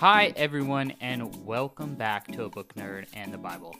Hi, 0.00 0.32
everyone, 0.36 0.94
and 0.98 1.44
welcome 1.44 1.94
back 1.94 2.26
to 2.28 2.44
A 2.44 2.48
Book 2.48 2.74
Nerd 2.74 3.08
and 3.12 3.30
the 3.30 3.36
Bible. 3.36 3.76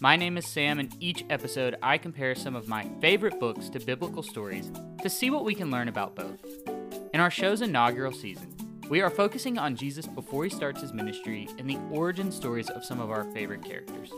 My 0.00 0.14
name 0.14 0.36
is 0.36 0.46
Sam, 0.46 0.78
and 0.78 0.94
each 1.00 1.24
episode 1.30 1.74
I 1.82 1.98
compare 1.98 2.36
some 2.36 2.54
of 2.54 2.68
my 2.68 2.88
favorite 3.00 3.40
books 3.40 3.68
to 3.70 3.80
biblical 3.80 4.22
stories 4.22 4.70
to 5.02 5.10
see 5.10 5.30
what 5.30 5.44
we 5.44 5.56
can 5.56 5.72
learn 5.72 5.88
about 5.88 6.14
both. 6.14 6.44
In 7.12 7.18
our 7.18 7.30
show's 7.30 7.60
inaugural 7.60 8.12
season, 8.12 8.54
we 8.88 9.00
are 9.00 9.10
focusing 9.10 9.58
on 9.58 9.74
Jesus 9.74 10.06
before 10.06 10.44
he 10.44 10.50
starts 10.50 10.80
his 10.80 10.92
ministry 10.92 11.48
and 11.58 11.68
the 11.68 11.78
origin 11.90 12.30
stories 12.30 12.70
of 12.70 12.84
some 12.84 13.00
of 13.00 13.10
our 13.10 13.24
favorite 13.32 13.64
characters. 13.64 14.12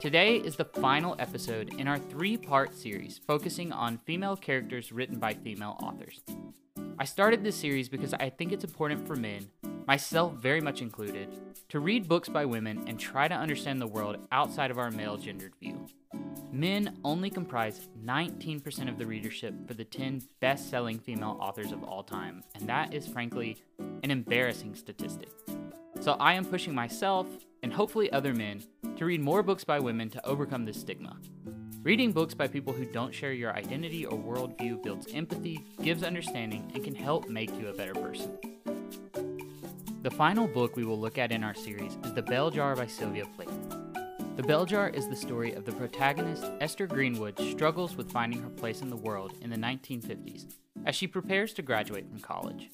Today 0.00 0.36
is 0.36 0.54
the 0.54 0.64
final 0.64 1.16
episode 1.18 1.74
in 1.74 1.88
our 1.88 1.98
three 1.98 2.36
part 2.36 2.72
series 2.72 3.18
focusing 3.26 3.72
on 3.72 3.98
female 4.06 4.36
characters 4.36 4.92
written 4.92 5.18
by 5.18 5.34
female 5.34 5.76
authors. 5.82 6.20
I 7.00 7.04
started 7.04 7.42
this 7.42 7.56
series 7.56 7.88
because 7.88 8.14
I 8.14 8.30
think 8.30 8.52
it's 8.52 8.62
important 8.62 9.04
for 9.08 9.16
men, 9.16 9.48
myself 9.88 10.34
very 10.34 10.60
much 10.60 10.82
included, 10.82 11.36
to 11.70 11.80
read 11.80 12.06
books 12.06 12.28
by 12.28 12.44
women 12.44 12.84
and 12.86 12.96
try 12.96 13.26
to 13.26 13.34
understand 13.34 13.80
the 13.80 13.88
world 13.88 14.18
outside 14.30 14.70
of 14.70 14.78
our 14.78 14.92
male 14.92 15.16
gendered 15.16 15.54
view. 15.60 15.84
Men 16.52 16.96
only 17.02 17.28
comprise 17.28 17.88
19% 18.04 18.88
of 18.88 18.98
the 18.98 19.06
readership 19.06 19.66
for 19.66 19.74
the 19.74 19.84
10 19.84 20.22
best 20.38 20.70
selling 20.70 21.00
female 21.00 21.36
authors 21.40 21.72
of 21.72 21.82
all 21.82 22.04
time, 22.04 22.44
and 22.54 22.68
that 22.68 22.94
is 22.94 23.08
frankly 23.08 23.56
an 24.04 24.12
embarrassing 24.12 24.76
statistic. 24.76 25.30
So 25.98 26.12
I 26.20 26.34
am 26.34 26.44
pushing 26.44 26.72
myself, 26.72 27.26
and 27.68 27.74
hopefully 27.74 28.10
other 28.12 28.32
men, 28.32 28.62
to 28.96 29.04
read 29.04 29.20
more 29.20 29.42
books 29.42 29.62
by 29.62 29.78
women 29.78 30.08
to 30.08 30.26
overcome 30.26 30.64
this 30.64 30.80
stigma. 30.80 31.14
Reading 31.82 32.12
books 32.12 32.32
by 32.32 32.48
people 32.48 32.72
who 32.72 32.86
don't 32.86 33.14
share 33.14 33.34
your 33.34 33.52
identity 33.52 34.06
or 34.06 34.16
worldview 34.18 34.82
builds 34.82 35.12
empathy, 35.12 35.62
gives 35.82 36.02
understanding, 36.02 36.72
and 36.72 36.82
can 36.82 36.94
help 36.94 37.28
make 37.28 37.54
you 37.60 37.68
a 37.68 37.74
better 37.74 37.92
person. 37.92 38.38
The 40.00 40.10
final 40.10 40.48
book 40.48 40.76
we 40.76 40.86
will 40.86 40.98
look 40.98 41.18
at 41.18 41.30
in 41.30 41.44
our 41.44 41.52
series 41.52 41.98
is 42.04 42.14
The 42.14 42.22
Bell 42.22 42.50
Jar 42.50 42.74
by 42.74 42.86
Sylvia 42.86 43.26
Plath. 43.36 43.52
The 44.36 44.44
Bell 44.44 44.64
Jar 44.64 44.88
is 44.88 45.06
the 45.06 45.14
story 45.14 45.52
of 45.52 45.66
the 45.66 45.72
protagonist, 45.72 46.50
Esther 46.62 46.86
Greenwood, 46.86 47.38
struggles 47.50 47.98
with 47.98 48.10
finding 48.10 48.40
her 48.40 48.48
place 48.48 48.80
in 48.80 48.88
the 48.88 48.96
world 48.96 49.34
in 49.42 49.50
the 49.50 49.58
1950s 49.58 50.54
as 50.86 50.96
she 50.96 51.06
prepares 51.06 51.52
to 51.52 51.60
graduate 51.60 52.08
from 52.08 52.20
college. 52.20 52.70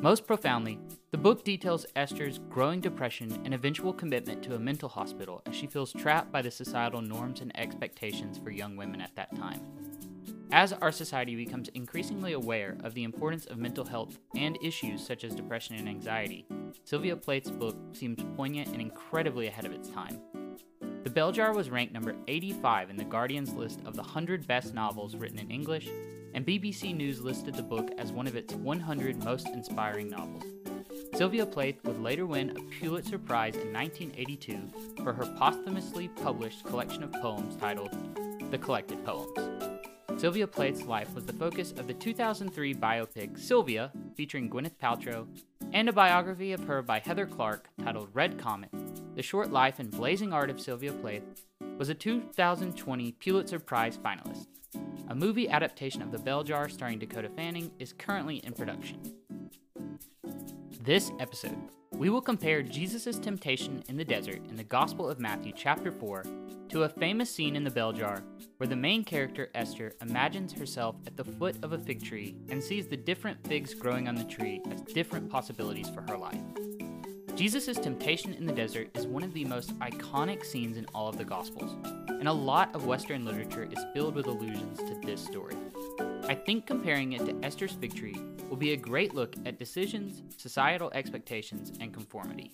Most 0.00 0.26
profoundly, 0.26 0.78
the 1.12 1.18
book 1.18 1.44
details 1.44 1.86
Esther's 1.96 2.38
growing 2.50 2.80
depression 2.80 3.40
and 3.44 3.54
eventual 3.54 3.92
commitment 3.92 4.42
to 4.42 4.54
a 4.54 4.58
mental 4.58 4.88
hospital 4.88 5.40
as 5.46 5.54
she 5.54 5.66
feels 5.66 5.92
trapped 5.92 6.30
by 6.30 6.42
the 6.42 6.50
societal 6.50 7.00
norms 7.00 7.40
and 7.40 7.56
expectations 7.58 8.38
for 8.38 8.50
young 8.50 8.76
women 8.76 9.00
at 9.00 9.14
that 9.14 9.34
time. 9.36 9.60
As 10.52 10.72
our 10.72 10.92
society 10.92 11.36
becomes 11.36 11.68
increasingly 11.70 12.32
aware 12.32 12.76
of 12.84 12.94
the 12.94 13.04
importance 13.04 13.46
of 13.46 13.58
mental 13.58 13.84
health 13.84 14.18
and 14.36 14.58
issues 14.62 15.04
such 15.04 15.24
as 15.24 15.34
depression 15.34 15.76
and 15.76 15.88
anxiety, 15.88 16.46
Sylvia 16.84 17.16
Plath's 17.16 17.50
book 17.50 17.76
seems 17.92 18.22
poignant 18.36 18.68
and 18.68 18.80
incredibly 18.80 19.46
ahead 19.46 19.64
of 19.64 19.72
its 19.72 19.88
time. 19.88 20.20
The 21.04 21.10
Bell 21.10 21.32
Jar 21.32 21.54
was 21.54 21.70
ranked 21.70 21.92
number 21.92 22.14
85 22.28 22.90
in 22.90 22.96
The 22.96 23.04
Guardian's 23.04 23.54
list 23.54 23.80
of 23.84 23.94
the 23.94 24.02
100 24.02 24.46
best 24.46 24.74
novels 24.74 25.16
written 25.16 25.38
in 25.38 25.50
English 25.50 25.88
and 26.34 26.44
BBC 26.44 26.94
News 26.94 27.20
listed 27.20 27.54
the 27.54 27.62
book 27.62 27.90
as 27.96 28.12
one 28.12 28.26
of 28.26 28.36
its 28.36 28.52
100 28.54 29.24
most 29.24 29.48
inspiring 29.48 30.10
novels. 30.10 30.42
Sylvia 31.14 31.46
Plath 31.46 31.76
would 31.84 32.02
later 32.02 32.26
win 32.26 32.50
a 32.50 32.60
Pulitzer 32.80 33.18
Prize 33.18 33.54
in 33.54 33.72
1982 33.72 35.02
for 35.02 35.12
her 35.12 35.26
posthumously 35.38 36.08
published 36.08 36.64
collection 36.64 37.04
of 37.04 37.12
poems 37.12 37.56
titled 37.56 37.96
The 38.50 38.58
Collected 38.58 39.04
Poems. 39.04 39.38
Sylvia 40.20 40.46
Plath's 40.46 40.82
life 40.82 41.14
was 41.14 41.24
the 41.24 41.32
focus 41.32 41.72
of 41.72 41.86
the 41.86 41.94
2003 41.94 42.74
biopic 42.74 43.38
Sylvia, 43.38 43.92
featuring 44.16 44.50
Gwyneth 44.50 44.76
Paltrow, 44.80 45.26
and 45.72 45.88
a 45.88 45.92
biography 45.92 46.52
of 46.52 46.64
her 46.64 46.82
by 46.82 46.98
Heather 46.98 47.26
Clark 47.26 47.68
titled 47.82 48.10
Red 48.12 48.38
Comet 48.38 48.70
The 49.14 49.22
Short 49.22 49.52
Life 49.52 49.78
and 49.78 49.90
Blazing 49.90 50.32
Art 50.32 50.50
of 50.50 50.60
Sylvia 50.60 50.92
Plath 50.92 51.22
was 51.76 51.88
a 51.88 51.94
2020 51.94 53.12
Pulitzer 53.12 53.58
Prize 53.58 53.98
finalist. 53.98 54.46
A 55.08 55.14
movie 55.14 55.48
adaptation 55.48 56.02
of 56.02 56.12
The 56.12 56.18
Bell 56.18 56.44
Jar 56.44 56.68
starring 56.68 56.98
Dakota 56.98 57.28
Fanning 57.28 57.70
is 57.78 57.92
currently 57.92 58.36
in 58.38 58.52
production. 58.52 59.00
This 60.82 61.10
episode, 61.18 61.58
we 61.92 62.10
will 62.10 62.20
compare 62.20 62.62
Jesus' 62.62 63.18
temptation 63.18 63.82
in 63.88 63.96
the 63.96 64.04
desert 64.04 64.40
in 64.48 64.56
the 64.56 64.64
Gospel 64.64 65.08
of 65.08 65.18
Matthew, 65.18 65.52
chapter 65.54 65.90
4, 65.90 66.24
to 66.68 66.84
a 66.84 66.88
famous 66.88 67.30
scene 67.30 67.56
in 67.56 67.64
the 67.64 67.70
bell 67.70 67.92
jar 67.92 68.22
where 68.58 68.68
the 68.68 68.76
main 68.76 69.04
character, 69.04 69.50
Esther, 69.54 69.92
imagines 70.00 70.52
herself 70.52 70.96
at 71.06 71.16
the 71.16 71.24
foot 71.24 71.56
of 71.62 71.72
a 71.72 71.78
fig 71.78 72.04
tree 72.04 72.36
and 72.50 72.62
sees 72.62 72.86
the 72.86 72.96
different 72.96 73.44
figs 73.46 73.74
growing 73.74 74.06
on 74.06 74.14
the 74.14 74.24
tree 74.24 74.60
as 74.70 74.80
different 74.82 75.28
possibilities 75.28 75.88
for 75.88 76.02
her 76.02 76.16
life. 76.16 76.40
Jesus' 77.34 77.76
temptation 77.78 78.32
in 78.32 78.46
the 78.46 78.52
desert 78.52 78.96
is 78.96 79.08
one 79.08 79.24
of 79.24 79.34
the 79.34 79.44
most 79.44 79.76
iconic 79.80 80.44
scenes 80.44 80.76
in 80.76 80.86
all 80.94 81.08
of 81.08 81.18
the 81.18 81.24
Gospels, 81.24 81.76
and 82.08 82.28
a 82.28 82.32
lot 82.32 82.72
of 82.76 82.86
Western 82.86 83.24
literature 83.24 83.68
is 83.72 83.84
filled 83.92 84.14
with 84.14 84.28
allusions 84.28 84.78
to 84.78 84.94
this 85.04 85.24
story. 85.24 85.56
I 86.28 86.36
think 86.36 86.64
comparing 86.64 87.14
it 87.14 87.26
to 87.26 87.36
Esther's 87.44 87.72
fig 87.72 87.92
tree 87.96 88.14
will 88.48 88.56
be 88.56 88.72
a 88.72 88.76
great 88.76 89.14
look 89.14 89.34
at 89.46 89.58
decisions, 89.58 90.22
societal 90.36 90.92
expectations, 90.94 91.72
and 91.80 91.92
conformity. 91.92 92.52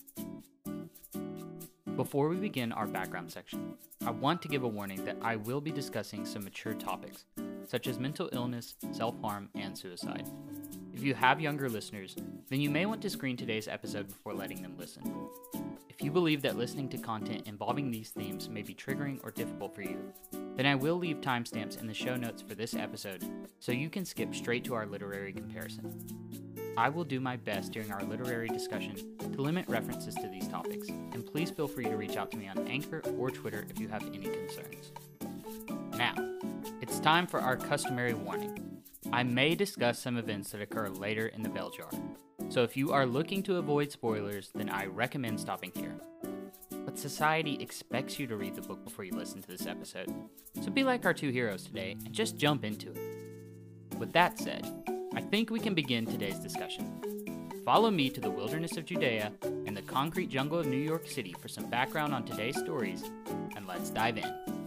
Before 1.94 2.30
we 2.30 2.36
begin 2.36 2.72
our 2.72 2.86
background 2.86 3.30
section, 3.30 3.74
I 4.06 4.12
want 4.12 4.40
to 4.42 4.48
give 4.48 4.62
a 4.62 4.68
warning 4.68 5.04
that 5.04 5.18
I 5.20 5.36
will 5.36 5.60
be 5.60 5.70
discussing 5.70 6.24
some 6.24 6.42
mature 6.42 6.72
topics, 6.72 7.26
such 7.66 7.86
as 7.86 7.98
mental 7.98 8.30
illness, 8.32 8.76
self 8.92 9.14
harm, 9.20 9.50
and 9.54 9.76
suicide. 9.76 10.26
If 11.00 11.06
you 11.06 11.14
have 11.14 11.40
younger 11.40 11.70
listeners, 11.70 12.14
then 12.50 12.60
you 12.60 12.68
may 12.68 12.84
want 12.84 13.00
to 13.00 13.08
screen 13.08 13.34
today's 13.34 13.68
episode 13.68 14.06
before 14.06 14.34
letting 14.34 14.60
them 14.60 14.74
listen. 14.76 15.02
If 15.88 16.02
you 16.02 16.10
believe 16.10 16.42
that 16.42 16.58
listening 16.58 16.90
to 16.90 16.98
content 16.98 17.46
involving 17.46 17.90
these 17.90 18.10
themes 18.10 18.50
may 18.50 18.60
be 18.60 18.74
triggering 18.74 19.18
or 19.24 19.30
difficult 19.30 19.74
for 19.74 19.80
you, 19.80 20.12
then 20.56 20.66
I 20.66 20.74
will 20.74 20.96
leave 20.96 21.22
timestamps 21.22 21.80
in 21.80 21.86
the 21.86 21.94
show 21.94 22.16
notes 22.16 22.42
for 22.42 22.54
this 22.54 22.74
episode 22.74 23.24
so 23.60 23.72
you 23.72 23.88
can 23.88 24.04
skip 24.04 24.34
straight 24.34 24.62
to 24.64 24.74
our 24.74 24.84
literary 24.84 25.32
comparison. 25.32 25.90
I 26.76 26.90
will 26.90 27.04
do 27.04 27.18
my 27.18 27.36
best 27.36 27.72
during 27.72 27.90
our 27.90 28.02
literary 28.02 28.48
discussion 28.48 29.16
to 29.20 29.40
limit 29.40 29.70
references 29.70 30.14
to 30.16 30.28
these 30.28 30.48
topics, 30.48 30.90
and 30.90 31.24
please 31.24 31.50
feel 31.50 31.66
free 31.66 31.86
to 31.86 31.96
reach 31.96 32.18
out 32.18 32.30
to 32.32 32.36
me 32.36 32.46
on 32.46 32.68
Anchor 32.68 33.00
or 33.16 33.30
Twitter 33.30 33.64
if 33.70 33.80
you 33.80 33.88
have 33.88 34.02
any 34.14 34.28
concerns. 34.28 34.92
Now, 35.96 36.14
it's 36.82 37.00
time 37.00 37.26
for 37.26 37.40
our 37.40 37.56
customary 37.56 38.12
warning. 38.12 38.69
I 39.12 39.22
may 39.24 39.54
discuss 39.54 39.98
some 39.98 40.16
events 40.16 40.50
that 40.50 40.62
occur 40.62 40.88
later 40.88 41.26
in 41.26 41.42
the 41.42 41.48
bell 41.48 41.70
jar, 41.70 41.90
so 42.48 42.62
if 42.62 42.76
you 42.76 42.92
are 42.92 43.06
looking 43.06 43.42
to 43.44 43.56
avoid 43.56 43.90
spoilers, 43.90 44.50
then 44.54 44.70
I 44.70 44.86
recommend 44.86 45.40
stopping 45.40 45.72
here. 45.74 45.96
But 46.70 46.98
society 46.98 47.56
expects 47.60 48.18
you 48.18 48.26
to 48.28 48.36
read 48.36 48.54
the 48.54 48.62
book 48.62 48.84
before 48.84 49.04
you 49.04 49.12
listen 49.12 49.42
to 49.42 49.48
this 49.48 49.66
episode, 49.66 50.12
so 50.60 50.70
be 50.70 50.84
like 50.84 51.04
our 51.04 51.14
two 51.14 51.30
heroes 51.30 51.64
today 51.64 51.96
and 52.04 52.12
just 52.12 52.36
jump 52.36 52.64
into 52.64 52.92
it. 52.92 53.98
With 53.98 54.12
that 54.12 54.38
said, 54.38 54.66
I 55.14 55.20
think 55.20 55.50
we 55.50 55.60
can 55.60 55.74
begin 55.74 56.06
today's 56.06 56.38
discussion. 56.38 57.00
Follow 57.64 57.90
me 57.90 58.10
to 58.10 58.20
the 58.20 58.30
wilderness 58.30 58.76
of 58.76 58.84
Judea 58.84 59.32
and 59.42 59.76
the 59.76 59.82
concrete 59.82 60.30
jungle 60.30 60.58
of 60.58 60.66
New 60.66 60.76
York 60.76 61.06
City 61.06 61.34
for 61.40 61.48
some 61.48 61.68
background 61.68 62.14
on 62.14 62.24
today's 62.24 62.58
stories, 62.58 63.02
and 63.56 63.66
let's 63.66 63.90
dive 63.90 64.18
in. 64.18 64.59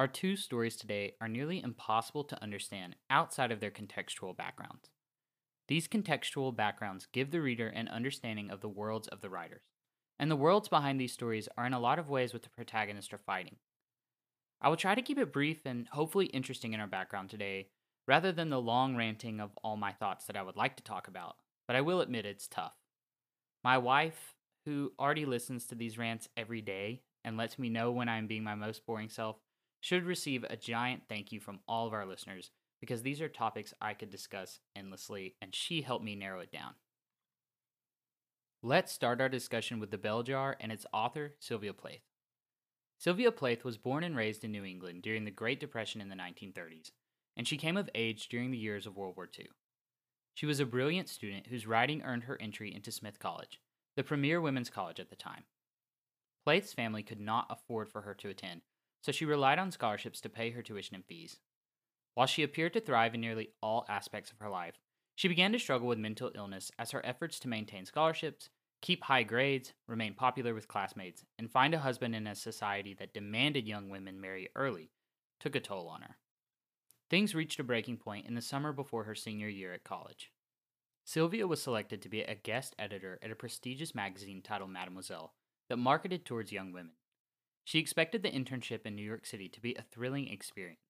Our 0.00 0.08
two 0.08 0.34
stories 0.34 0.76
today 0.76 1.12
are 1.20 1.28
nearly 1.28 1.62
impossible 1.62 2.24
to 2.24 2.42
understand 2.42 2.96
outside 3.10 3.52
of 3.52 3.60
their 3.60 3.70
contextual 3.70 4.34
backgrounds. 4.34 4.88
These 5.68 5.88
contextual 5.88 6.56
backgrounds 6.56 7.06
give 7.12 7.30
the 7.30 7.42
reader 7.42 7.66
an 7.68 7.86
understanding 7.86 8.50
of 8.50 8.62
the 8.62 8.68
worlds 8.70 9.08
of 9.08 9.20
the 9.20 9.28
writers, 9.28 9.60
and 10.18 10.30
the 10.30 10.36
worlds 10.36 10.70
behind 10.70 10.98
these 10.98 11.12
stories 11.12 11.50
are 11.58 11.66
in 11.66 11.74
a 11.74 11.78
lot 11.78 11.98
of 11.98 12.08
ways 12.08 12.32
what 12.32 12.42
the 12.42 12.48
protagonists 12.48 13.12
are 13.12 13.18
fighting. 13.18 13.56
I 14.62 14.70
will 14.70 14.78
try 14.78 14.94
to 14.94 15.02
keep 15.02 15.18
it 15.18 15.34
brief 15.34 15.66
and 15.66 15.86
hopefully 15.88 16.28
interesting 16.28 16.72
in 16.72 16.80
our 16.80 16.86
background 16.86 17.28
today, 17.28 17.68
rather 18.08 18.32
than 18.32 18.48
the 18.48 18.58
long 18.58 18.96
ranting 18.96 19.38
of 19.38 19.50
all 19.62 19.76
my 19.76 19.92
thoughts 19.92 20.24
that 20.24 20.36
I 20.36 20.42
would 20.42 20.56
like 20.56 20.78
to 20.78 20.82
talk 20.82 21.08
about, 21.08 21.36
but 21.66 21.76
I 21.76 21.82
will 21.82 22.00
admit 22.00 22.24
it's 22.24 22.48
tough. 22.48 22.72
My 23.62 23.76
wife, 23.76 24.32
who 24.64 24.92
already 24.98 25.26
listens 25.26 25.66
to 25.66 25.74
these 25.74 25.98
rants 25.98 26.30
every 26.38 26.62
day 26.62 27.02
and 27.22 27.36
lets 27.36 27.58
me 27.58 27.68
know 27.68 27.92
when 27.92 28.08
I 28.08 28.16
am 28.16 28.28
being 28.28 28.44
my 28.44 28.54
most 28.54 28.86
boring 28.86 29.10
self, 29.10 29.36
should 29.80 30.04
receive 30.04 30.44
a 30.44 30.56
giant 30.56 31.02
thank 31.08 31.32
you 31.32 31.40
from 31.40 31.60
all 31.66 31.86
of 31.86 31.92
our 31.92 32.06
listeners 32.06 32.50
because 32.80 33.02
these 33.02 33.20
are 33.20 33.28
topics 33.28 33.74
I 33.80 33.94
could 33.94 34.10
discuss 34.10 34.60
endlessly, 34.74 35.34
and 35.42 35.54
she 35.54 35.82
helped 35.82 36.04
me 36.04 36.14
narrow 36.14 36.40
it 36.40 36.52
down. 36.52 36.72
Let's 38.62 38.92
start 38.92 39.20
our 39.20 39.28
discussion 39.28 39.80
with 39.80 39.90
The 39.90 39.98
Bell 39.98 40.22
Jar 40.22 40.56
and 40.60 40.70
its 40.70 40.86
author, 40.92 41.34
Sylvia 41.40 41.72
Plath. 41.72 42.00
Sylvia 42.98 43.32
Plath 43.32 43.64
was 43.64 43.78
born 43.78 44.04
and 44.04 44.16
raised 44.16 44.44
in 44.44 44.52
New 44.52 44.64
England 44.64 45.02
during 45.02 45.24
the 45.24 45.30
Great 45.30 45.60
Depression 45.60 46.00
in 46.00 46.10
the 46.10 46.14
1930s, 46.14 46.90
and 47.36 47.48
she 47.48 47.56
came 47.56 47.78
of 47.78 47.88
age 47.94 48.28
during 48.28 48.50
the 48.50 48.58
years 48.58 48.86
of 48.86 48.96
World 48.96 49.16
War 49.16 49.28
II. 49.38 49.48
She 50.34 50.46
was 50.46 50.60
a 50.60 50.66
brilliant 50.66 51.08
student 51.08 51.46
whose 51.46 51.66
writing 51.66 52.02
earned 52.02 52.24
her 52.24 52.40
entry 52.40 52.74
into 52.74 52.92
Smith 52.92 53.18
College, 53.18 53.60
the 53.96 54.04
premier 54.04 54.40
women's 54.40 54.70
college 54.70 55.00
at 55.00 55.10
the 55.10 55.16
time. 55.16 55.44
Plath's 56.44 56.72
family 56.72 57.02
could 57.02 57.20
not 57.20 57.46
afford 57.50 57.88
for 57.88 58.02
her 58.02 58.14
to 58.14 58.28
attend, 58.28 58.62
so 59.00 59.12
she 59.12 59.24
relied 59.24 59.58
on 59.58 59.70
scholarships 59.70 60.20
to 60.20 60.28
pay 60.28 60.50
her 60.50 60.62
tuition 60.62 60.94
and 60.94 61.04
fees. 61.04 61.38
While 62.14 62.26
she 62.26 62.42
appeared 62.42 62.72
to 62.74 62.80
thrive 62.80 63.14
in 63.14 63.20
nearly 63.20 63.50
all 63.62 63.86
aspects 63.88 64.30
of 64.30 64.38
her 64.38 64.50
life, 64.50 64.80
she 65.14 65.28
began 65.28 65.52
to 65.52 65.58
struggle 65.58 65.88
with 65.88 65.98
mental 65.98 66.30
illness 66.34 66.70
as 66.78 66.90
her 66.90 67.04
efforts 67.04 67.38
to 67.40 67.48
maintain 67.48 67.84
scholarships, 67.84 68.48
keep 68.80 69.04
high 69.04 69.22
grades, 69.22 69.72
remain 69.86 70.14
popular 70.14 70.54
with 70.54 70.68
classmates, 70.68 71.24
and 71.38 71.50
find 71.50 71.74
a 71.74 71.78
husband 71.78 72.14
in 72.14 72.26
a 72.26 72.34
society 72.34 72.94
that 72.94 73.14
demanded 73.14 73.66
young 73.66 73.90
women 73.90 74.20
marry 74.20 74.48
early 74.56 74.90
took 75.38 75.54
a 75.56 75.60
toll 75.60 75.88
on 75.88 76.02
her. 76.02 76.16
Things 77.08 77.34
reached 77.34 77.58
a 77.58 77.64
breaking 77.64 77.96
point 77.96 78.26
in 78.26 78.34
the 78.34 78.42
summer 78.42 78.72
before 78.72 79.04
her 79.04 79.14
senior 79.14 79.48
year 79.48 79.72
at 79.72 79.84
college. 79.84 80.30
Sylvia 81.04 81.46
was 81.46 81.60
selected 81.60 82.02
to 82.02 82.08
be 82.08 82.22
a 82.22 82.34
guest 82.34 82.74
editor 82.78 83.18
at 83.22 83.32
a 83.32 83.36
prestigious 83.36 83.94
magazine 83.94 84.42
titled 84.42 84.70
Mademoiselle 84.70 85.32
that 85.68 85.76
marketed 85.76 86.24
towards 86.24 86.52
young 86.52 86.72
women. 86.72 86.92
She 87.70 87.78
expected 87.78 88.24
the 88.24 88.32
internship 88.32 88.84
in 88.84 88.96
New 88.96 89.04
York 89.04 89.24
City 89.24 89.48
to 89.48 89.60
be 89.60 89.76
a 89.76 89.84
thrilling 89.92 90.26
experience, 90.26 90.80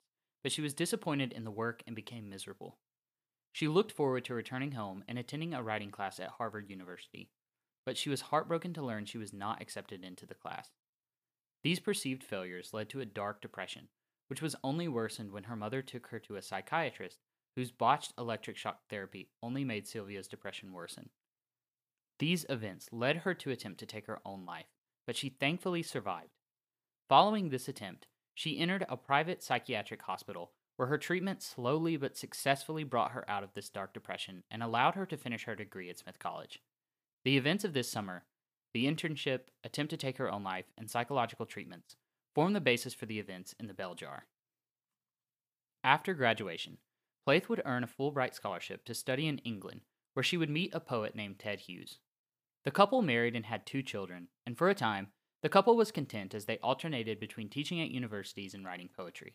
but 0.42 0.50
she 0.50 0.62
was 0.62 0.72
disappointed 0.72 1.30
in 1.30 1.44
the 1.44 1.50
work 1.50 1.82
and 1.86 1.94
became 1.94 2.30
miserable. 2.30 2.78
She 3.52 3.68
looked 3.68 3.92
forward 3.92 4.24
to 4.24 4.34
returning 4.34 4.72
home 4.72 5.04
and 5.06 5.18
attending 5.18 5.52
a 5.52 5.62
writing 5.62 5.90
class 5.90 6.18
at 6.18 6.30
Harvard 6.38 6.70
University, 6.70 7.28
but 7.84 7.98
she 7.98 8.08
was 8.08 8.22
heartbroken 8.22 8.72
to 8.72 8.82
learn 8.82 9.04
she 9.04 9.18
was 9.18 9.30
not 9.30 9.60
accepted 9.60 10.02
into 10.02 10.24
the 10.24 10.34
class. 10.34 10.70
These 11.62 11.80
perceived 11.80 12.24
failures 12.24 12.72
led 12.72 12.88
to 12.88 13.02
a 13.02 13.04
dark 13.04 13.42
depression, 13.42 13.88
which 14.28 14.40
was 14.40 14.56
only 14.64 14.88
worsened 14.88 15.32
when 15.32 15.44
her 15.44 15.56
mother 15.56 15.82
took 15.82 16.06
her 16.06 16.18
to 16.20 16.36
a 16.36 16.42
psychiatrist 16.42 17.18
whose 17.56 17.70
botched 17.70 18.14
electric 18.16 18.56
shock 18.56 18.78
therapy 18.88 19.28
only 19.42 19.64
made 19.64 19.86
Sylvia's 19.86 20.28
depression 20.28 20.72
worsen. 20.72 21.10
These 22.18 22.46
events 22.48 22.88
led 22.90 23.18
her 23.18 23.34
to 23.34 23.50
attempt 23.50 23.80
to 23.80 23.84
take 23.86 24.06
her 24.06 24.20
own 24.24 24.46
life, 24.46 24.72
but 25.06 25.14
she 25.14 25.28
thankfully 25.28 25.82
survived. 25.82 26.39
Following 27.10 27.48
this 27.48 27.66
attempt, 27.66 28.06
she 28.36 28.60
entered 28.60 28.86
a 28.88 28.96
private 28.96 29.42
psychiatric 29.42 30.00
hospital 30.02 30.52
where 30.76 30.86
her 30.86 30.96
treatment 30.96 31.42
slowly 31.42 31.96
but 31.96 32.16
successfully 32.16 32.84
brought 32.84 33.10
her 33.10 33.28
out 33.28 33.42
of 33.42 33.52
this 33.52 33.68
dark 33.68 33.92
depression 33.92 34.44
and 34.48 34.62
allowed 34.62 34.94
her 34.94 35.04
to 35.06 35.16
finish 35.16 35.42
her 35.42 35.56
degree 35.56 35.90
at 35.90 35.98
Smith 35.98 36.20
College. 36.20 36.60
The 37.24 37.36
events 37.36 37.64
of 37.64 37.72
this 37.72 37.90
summer, 37.90 38.26
the 38.72 38.86
internship, 38.86 39.48
attempt 39.64 39.90
to 39.90 39.96
take 39.96 40.18
her 40.18 40.30
own 40.30 40.44
life, 40.44 40.66
and 40.78 40.88
psychological 40.88 41.46
treatments, 41.46 41.96
form 42.32 42.52
the 42.52 42.60
basis 42.60 42.94
for 42.94 43.06
the 43.06 43.18
events 43.18 43.56
in 43.58 43.66
the 43.66 43.74
bell 43.74 43.96
jar. 43.96 44.26
After 45.82 46.14
graduation, 46.14 46.78
Plath 47.26 47.48
would 47.48 47.62
earn 47.64 47.82
a 47.82 47.88
Fulbright 47.88 48.34
scholarship 48.34 48.84
to 48.84 48.94
study 48.94 49.26
in 49.26 49.38
England, 49.38 49.80
where 50.14 50.22
she 50.22 50.36
would 50.36 50.48
meet 50.48 50.72
a 50.72 50.78
poet 50.78 51.16
named 51.16 51.40
Ted 51.40 51.62
Hughes. 51.62 51.98
The 52.62 52.70
couple 52.70 53.02
married 53.02 53.34
and 53.34 53.46
had 53.46 53.66
two 53.66 53.82
children, 53.82 54.28
and 54.46 54.56
for 54.56 54.70
a 54.70 54.76
time, 54.76 55.08
the 55.42 55.48
couple 55.48 55.76
was 55.76 55.90
content 55.90 56.34
as 56.34 56.44
they 56.44 56.58
alternated 56.58 57.19
between 57.19 57.48
teaching 57.48 57.81
at 57.81 57.90
universities 57.90 58.54
and 58.54 58.64
writing 58.64 58.88
poetry. 58.94 59.34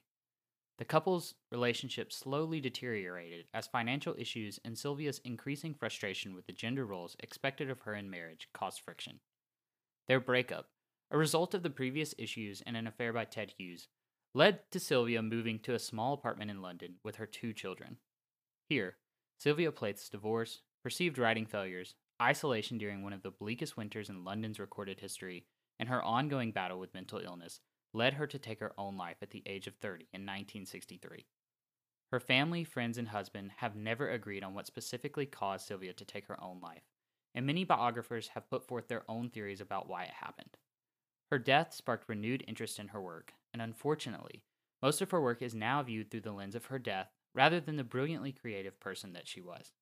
The 0.78 0.86
couple's 0.86 1.36
relationship 1.52 2.12
slowly 2.12 2.60
deteriorated 2.60 3.46
as 3.54 3.68
financial 3.68 4.13
issues 4.18 4.60
and 4.66 4.78
Sylvia's 4.78 5.22
increasing 5.24 5.74
frustration 5.74 6.36
with 6.36 6.46
the 6.48 6.54
gender 6.54 6.86
roles 6.86 7.16
expected 7.22 7.69
of 7.69 7.81
her 7.81 7.96
in 7.96 8.10
marriage 8.10 8.50
caused 8.54 8.81
friction. 8.81 9.19
Their 10.07 10.19
breakup, 10.19 10.68
a 11.12 11.18
result 11.18 11.54
of 11.54 11.63
the 11.63 11.69
previous 11.69 12.13
issues 12.18 12.62
and 12.66 12.75
an 12.75 12.88
affair 12.88 13.13
by 13.13 13.25
Ted 13.25 13.54
Hughes, 13.57 13.88
led 14.34 14.69
to 14.72 14.80
Sylvia 14.81 15.22
moving 15.22 15.60
to 15.60 15.74
a 15.74 15.80
small 15.80 16.13
apartment 16.13 16.52
in 16.52 16.62
London 16.62 16.96
with 17.04 17.16
her 17.16 17.25
two 17.25 17.54
children. 17.54 17.98
Here, 18.68 18.98
Sylvia 19.40 19.72
Plath's 19.72 20.10
divorce, 20.10 20.62
perceived 20.84 21.18
writing 21.18 21.46
failures, 21.46 21.96
isolation 22.22 22.78
during 22.78 23.02
one 23.02 23.13
of 23.13 23.24
the 23.24 23.31
bleakest 23.31 23.78
winters 23.78 24.10
in 24.10 24.25
London's 24.25 24.60
recorded 24.60 25.00
history, 25.00 25.46
and 25.80 25.89
her 25.89 26.04
ongoing 26.04 26.51
battle 26.51 26.80
with 26.80 26.94
mental 26.94 27.19
illness 27.19 27.60
led 27.94 28.13
her 28.13 28.27
to 28.27 28.39
take 28.39 28.60
her 28.60 28.74
own 28.77 28.98
life 28.98 29.18
at 29.22 29.31
the 29.31 29.44
age 29.45 29.68
of 29.68 29.75
30 29.75 30.07
in 30.13 30.22
1963. 30.22 31.25
Her 32.12 32.19
family, 32.19 32.63
friends, 32.63 32.98
and 32.98 33.07
husband 33.07 33.51
have 33.57 33.75
never 33.75 34.10
agreed 34.10 34.44
on 34.44 34.54
what 34.54 34.68
specifically 34.68 35.25
caused 35.25 35.68
Sylvia 35.68 35.94
to 35.94 36.06
take 36.06 36.27
her 36.27 36.42
own 36.42 36.60
life, 36.62 36.83
and 37.33 37.45
many 37.45 37.63
biographers 37.63 38.30
have 38.30 38.50
put 38.50 38.68
forth 38.68 38.88
their 38.88 39.04
own 39.10 39.30
theories 39.30 39.62
about 39.62 39.89
why 39.89 40.04
it 40.04 40.12
happened. 40.12 40.57
Her 41.31 41.39
death 41.39 41.74
sparked 41.74 42.07
renewed 42.07 42.44
interest 42.48 42.80
in 42.80 42.89
her 42.89 43.01
work, 43.01 43.33
and 43.51 43.62
unfortunately, 43.62 44.44
most 44.81 45.01
of 45.01 45.12
her 45.12 45.21
work 45.21 45.42
is 45.42 45.56
now 45.56 45.81
viewed 45.81 46.12
through 46.12 46.21
the 46.21 46.31
lens 46.31 46.56
of 46.56 46.66
her 46.66 46.80
death 46.80 47.10
rather 47.33 47.60
than 47.60 47.75
the 47.75 47.83
brilliantly 47.83 48.31
creative 48.31 48.80
person 48.80 49.13
that 49.13 49.28
she 49.28 49.42
was. 49.42 49.74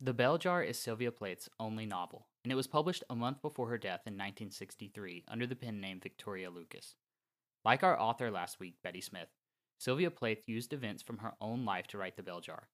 The 0.00 0.14
Bell 0.14 0.38
Jar 0.38 0.62
is 0.62 0.78
Sylvia 0.78 1.12
Plath's 1.12 1.48
only 1.60 1.86
novel, 1.86 2.28
and 2.44 2.52
it 2.52 2.56
was 2.56 2.66
published 2.66 3.04
a 3.08 3.14
month 3.14 3.40
before 3.42 3.68
her 3.68 3.78
death 3.78 4.02
in 4.06 4.14
1963 4.14 5.24
under 5.28 5.46
the 5.46 5.56
pen 5.56 5.80
name 5.80 6.00
Victoria 6.00 6.50
Lucas. 6.50 6.94
Like 7.64 7.82
our 7.82 7.98
author 7.98 8.30
last 8.30 8.58
week, 8.58 8.76
Betty 8.82 9.00
Smith, 9.00 9.28
Sylvia 9.78 10.10
Plath 10.10 10.38
used 10.46 10.72
events 10.72 11.02
from 11.02 11.18
her 11.18 11.34
own 11.40 11.64
life 11.64 11.86
to 11.88 11.98
write 11.98 12.16
The 12.16 12.22
Bell 12.22 12.40
Jar. 12.40 12.68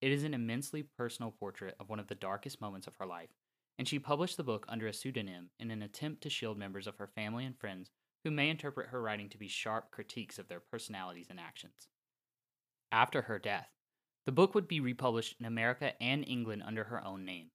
It 0.00 0.12
is 0.12 0.24
an 0.24 0.34
immensely 0.34 0.82
personal 0.82 1.30
portrait 1.30 1.74
of 1.80 1.88
one 1.88 2.00
of 2.00 2.08
the 2.08 2.14
darkest 2.14 2.60
moments 2.60 2.86
of 2.86 2.96
her 2.96 3.06
life, 3.06 3.30
and 3.78 3.88
she 3.88 3.98
published 3.98 4.36
the 4.36 4.44
book 4.44 4.66
under 4.68 4.86
a 4.86 4.92
pseudonym 4.92 5.50
in 5.58 5.70
an 5.70 5.82
attempt 5.82 6.22
to 6.22 6.30
shield 6.30 6.58
members 6.58 6.86
of 6.86 6.96
her 6.98 7.06
family 7.06 7.44
and 7.44 7.58
friends 7.58 7.90
who 8.24 8.30
may 8.30 8.50
interpret 8.50 8.88
her 8.88 9.00
writing 9.00 9.28
to 9.30 9.38
be 9.38 9.48
sharp 9.48 9.90
critiques 9.90 10.38
of 10.38 10.48
their 10.48 10.60
personalities 10.60 11.28
and 11.30 11.38
actions. 11.40 11.88
After 12.92 13.22
her 13.22 13.38
death, 13.38 13.68
the 14.26 14.32
book 14.32 14.54
would 14.54 14.68
be 14.68 14.80
republished 14.80 15.36
in 15.38 15.46
America 15.46 15.92
and 16.02 16.26
England 16.26 16.62
under 16.66 16.84
her 16.84 17.04
own 17.04 17.24
name. 17.24 17.50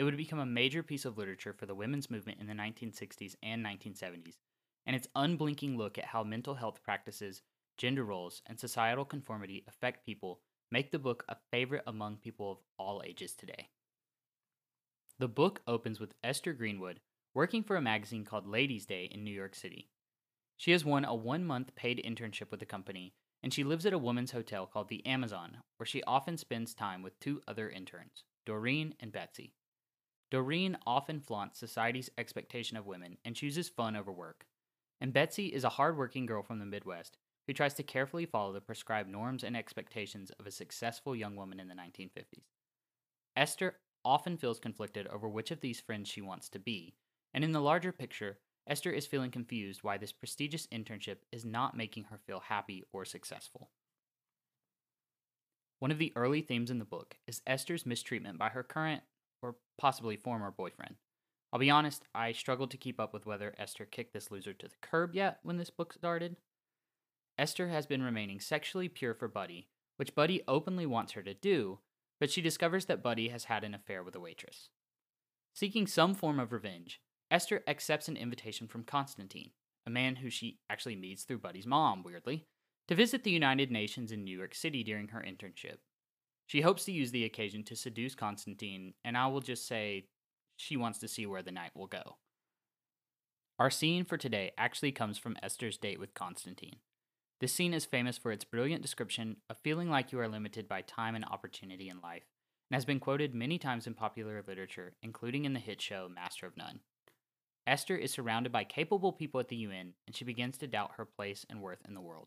It 0.00 0.04
would 0.04 0.16
become 0.16 0.38
a 0.38 0.46
major 0.46 0.82
piece 0.82 1.04
of 1.04 1.18
literature 1.18 1.52
for 1.52 1.66
the 1.66 1.74
women's 1.74 2.08
movement 2.08 2.40
in 2.40 2.46
the 2.46 2.54
1960s 2.54 3.34
and 3.42 3.62
1970s, 3.62 4.38
and 4.86 4.96
its 4.96 5.08
unblinking 5.14 5.76
look 5.76 5.98
at 5.98 6.06
how 6.06 6.24
mental 6.24 6.54
health 6.54 6.82
practices, 6.82 7.42
gender 7.76 8.02
roles, 8.02 8.40
and 8.46 8.58
societal 8.58 9.04
conformity 9.04 9.62
affect 9.68 10.06
people 10.06 10.40
make 10.70 10.90
the 10.90 10.98
book 10.98 11.26
a 11.28 11.36
favorite 11.50 11.82
among 11.86 12.16
people 12.16 12.50
of 12.50 12.58
all 12.78 13.02
ages 13.04 13.34
today. 13.34 13.68
The 15.18 15.28
book 15.28 15.60
opens 15.66 16.00
with 16.00 16.14
Esther 16.24 16.54
Greenwood 16.54 17.00
working 17.34 17.62
for 17.62 17.76
a 17.76 17.82
magazine 17.82 18.24
called 18.24 18.46
Ladies' 18.46 18.86
Day 18.86 19.04
in 19.04 19.22
New 19.22 19.34
York 19.34 19.54
City. 19.54 19.90
She 20.56 20.72
has 20.72 20.82
won 20.82 21.04
a 21.04 21.14
one 21.14 21.44
month 21.44 21.74
paid 21.74 22.02
internship 22.02 22.50
with 22.50 22.60
the 22.60 22.64
company 22.64 23.12
and 23.42 23.52
she 23.52 23.64
lives 23.64 23.84
at 23.84 23.92
a 23.92 23.98
woman's 23.98 24.30
hotel 24.30 24.64
called 24.64 24.88
the 24.88 25.04
Amazon, 25.04 25.58
where 25.76 25.86
she 25.86 26.02
often 26.04 26.38
spends 26.38 26.72
time 26.72 27.02
with 27.02 27.20
two 27.20 27.42
other 27.46 27.68
interns, 27.68 28.24
Doreen 28.46 28.94
and 28.98 29.12
Betsy. 29.12 29.52
Doreen 30.30 30.76
often 30.86 31.20
flaunts 31.20 31.58
society's 31.58 32.10
expectation 32.16 32.76
of 32.76 32.86
women 32.86 33.18
and 33.24 33.34
chooses 33.34 33.68
fun 33.68 33.96
over 33.96 34.12
work. 34.12 34.46
And 35.00 35.12
Betsy 35.12 35.46
is 35.46 35.64
a 35.64 35.70
hardworking 35.70 36.26
girl 36.26 36.42
from 36.42 36.58
the 36.58 36.66
Midwest 36.66 37.18
who 37.46 37.52
tries 37.52 37.74
to 37.74 37.82
carefully 37.82 38.26
follow 38.26 38.52
the 38.52 38.60
prescribed 38.60 39.08
norms 39.08 39.42
and 39.42 39.56
expectations 39.56 40.30
of 40.38 40.46
a 40.46 40.52
successful 40.52 41.16
young 41.16 41.34
woman 41.34 41.58
in 41.58 41.68
the 41.68 41.74
1950s. 41.74 42.44
Esther 43.34 43.76
often 44.04 44.36
feels 44.36 44.60
conflicted 44.60 45.06
over 45.08 45.28
which 45.28 45.50
of 45.50 45.60
these 45.60 45.80
friends 45.80 46.08
she 46.08 46.20
wants 46.20 46.48
to 46.50 46.58
be, 46.58 46.94
and 47.34 47.42
in 47.42 47.52
the 47.52 47.60
larger 47.60 47.92
picture, 47.92 48.38
Esther 48.66 48.90
is 48.90 49.06
feeling 49.06 49.30
confused 49.30 49.82
why 49.82 49.98
this 49.98 50.12
prestigious 50.12 50.68
internship 50.68 51.16
is 51.32 51.44
not 51.44 51.76
making 51.76 52.04
her 52.04 52.18
feel 52.18 52.40
happy 52.40 52.84
or 52.92 53.04
successful. 53.04 53.70
One 55.80 55.90
of 55.90 55.98
the 55.98 56.12
early 56.14 56.42
themes 56.42 56.70
in 56.70 56.78
the 56.78 56.84
book 56.84 57.16
is 57.26 57.42
Esther's 57.46 57.86
mistreatment 57.86 58.38
by 58.38 58.50
her 58.50 58.62
current, 58.62 59.02
or 59.42 59.56
possibly 59.78 60.16
former, 60.16 60.50
boyfriend. 60.50 60.96
I'll 61.52 61.60
be 61.60 61.70
honest, 61.70 62.04
I 62.14 62.32
struggled 62.32 62.70
to 62.70 62.76
keep 62.76 63.00
up 63.00 63.12
with 63.12 63.26
whether 63.26 63.54
Esther 63.58 63.84
kicked 63.84 64.12
this 64.12 64.30
loser 64.30 64.52
to 64.52 64.68
the 64.68 64.76
curb 64.80 65.14
yet 65.14 65.38
when 65.42 65.56
this 65.56 65.70
book 65.70 65.92
started. 65.92 66.36
Esther 67.38 67.68
has 67.68 67.86
been 67.86 68.02
remaining 68.02 68.38
sexually 68.38 68.88
pure 68.88 69.14
for 69.14 69.26
Buddy, 69.26 69.68
which 69.96 70.14
Buddy 70.14 70.42
openly 70.46 70.86
wants 70.86 71.12
her 71.12 71.22
to 71.22 71.34
do, 71.34 71.80
but 72.20 72.30
she 72.30 72.40
discovers 72.40 72.86
that 72.86 73.02
Buddy 73.02 73.28
has 73.30 73.44
had 73.44 73.64
an 73.64 73.74
affair 73.74 74.04
with 74.04 74.14
a 74.14 74.20
waitress. 74.20 74.68
Seeking 75.54 75.86
some 75.86 76.14
form 76.14 76.38
of 76.38 76.52
revenge, 76.52 77.00
Esther 77.30 77.62
accepts 77.66 78.08
an 78.08 78.16
invitation 78.16 78.68
from 78.68 78.84
Constantine, 78.84 79.50
a 79.86 79.90
man 79.90 80.16
who 80.16 80.30
she 80.30 80.58
actually 80.68 80.96
meets 80.96 81.24
through 81.24 81.38
Buddy's 81.38 81.66
mom, 81.66 82.02
weirdly, 82.02 82.46
to 82.88 82.94
visit 82.94 83.24
the 83.24 83.30
United 83.30 83.70
Nations 83.70 84.12
in 84.12 84.24
New 84.24 84.36
York 84.36 84.54
City 84.54 84.84
during 84.84 85.08
her 85.08 85.24
internship. 85.26 85.78
She 86.50 86.62
hopes 86.62 86.84
to 86.86 86.92
use 86.92 87.12
the 87.12 87.24
occasion 87.24 87.62
to 87.62 87.76
seduce 87.76 88.16
Constantine, 88.16 88.94
and 89.04 89.16
I 89.16 89.28
will 89.28 89.40
just 89.40 89.68
say 89.68 90.08
she 90.56 90.76
wants 90.76 90.98
to 90.98 91.06
see 91.06 91.24
where 91.24 91.44
the 91.44 91.52
night 91.52 91.70
will 91.76 91.86
go. 91.86 92.16
Our 93.60 93.70
scene 93.70 94.04
for 94.04 94.16
today 94.16 94.50
actually 94.58 94.90
comes 94.90 95.16
from 95.16 95.36
Esther's 95.44 95.78
date 95.78 96.00
with 96.00 96.12
Constantine. 96.12 96.78
This 97.40 97.52
scene 97.52 97.72
is 97.72 97.84
famous 97.84 98.18
for 98.18 98.32
its 98.32 98.42
brilliant 98.42 98.82
description 98.82 99.36
of 99.48 99.58
feeling 99.62 99.90
like 99.90 100.10
you 100.10 100.18
are 100.18 100.26
limited 100.26 100.66
by 100.66 100.82
time 100.82 101.14
and 101.14 101.24
opportunity 101.24 101.88
in 101.88 102.00
life, 102.00 102.24
and 102.68 102.74
has 102.74 102.84
been 102.84 102.98
quoted 102.98 103.32
many 103.32 103.56
times 103.56 103.86
in 103.86 103.94
popular 103.94 104.42
literature, 104.44 104.94
including 105.04 105.44
in 105.44 105.52
the 105.52 105.60
hit 105.60 105.80
show 105.80 106.08
Master 106.12 106.46
of 106.46 106.56
None. 106.56 106.80
Esther 107.64 107.94
is 107.94 108.10
surrounded 108.10 108.50
by 108.50 108.64
capable 108.64 109.12
people 109.12 109.38
at 109.38 109.46
the 109.46 109.56
UN, 109.58 109.92
and 110.04 110.16
she 110.16 110.24
begins 110.24 110.58
to 110.58 110.66
doubt 110.66 110.94
her 110.96 111.04
place 111.04 111.46
and 111.48 111.62
worth 111.62 111.82
in 111.86 111.94
the 111.94 112.00
world. 112.00 112.26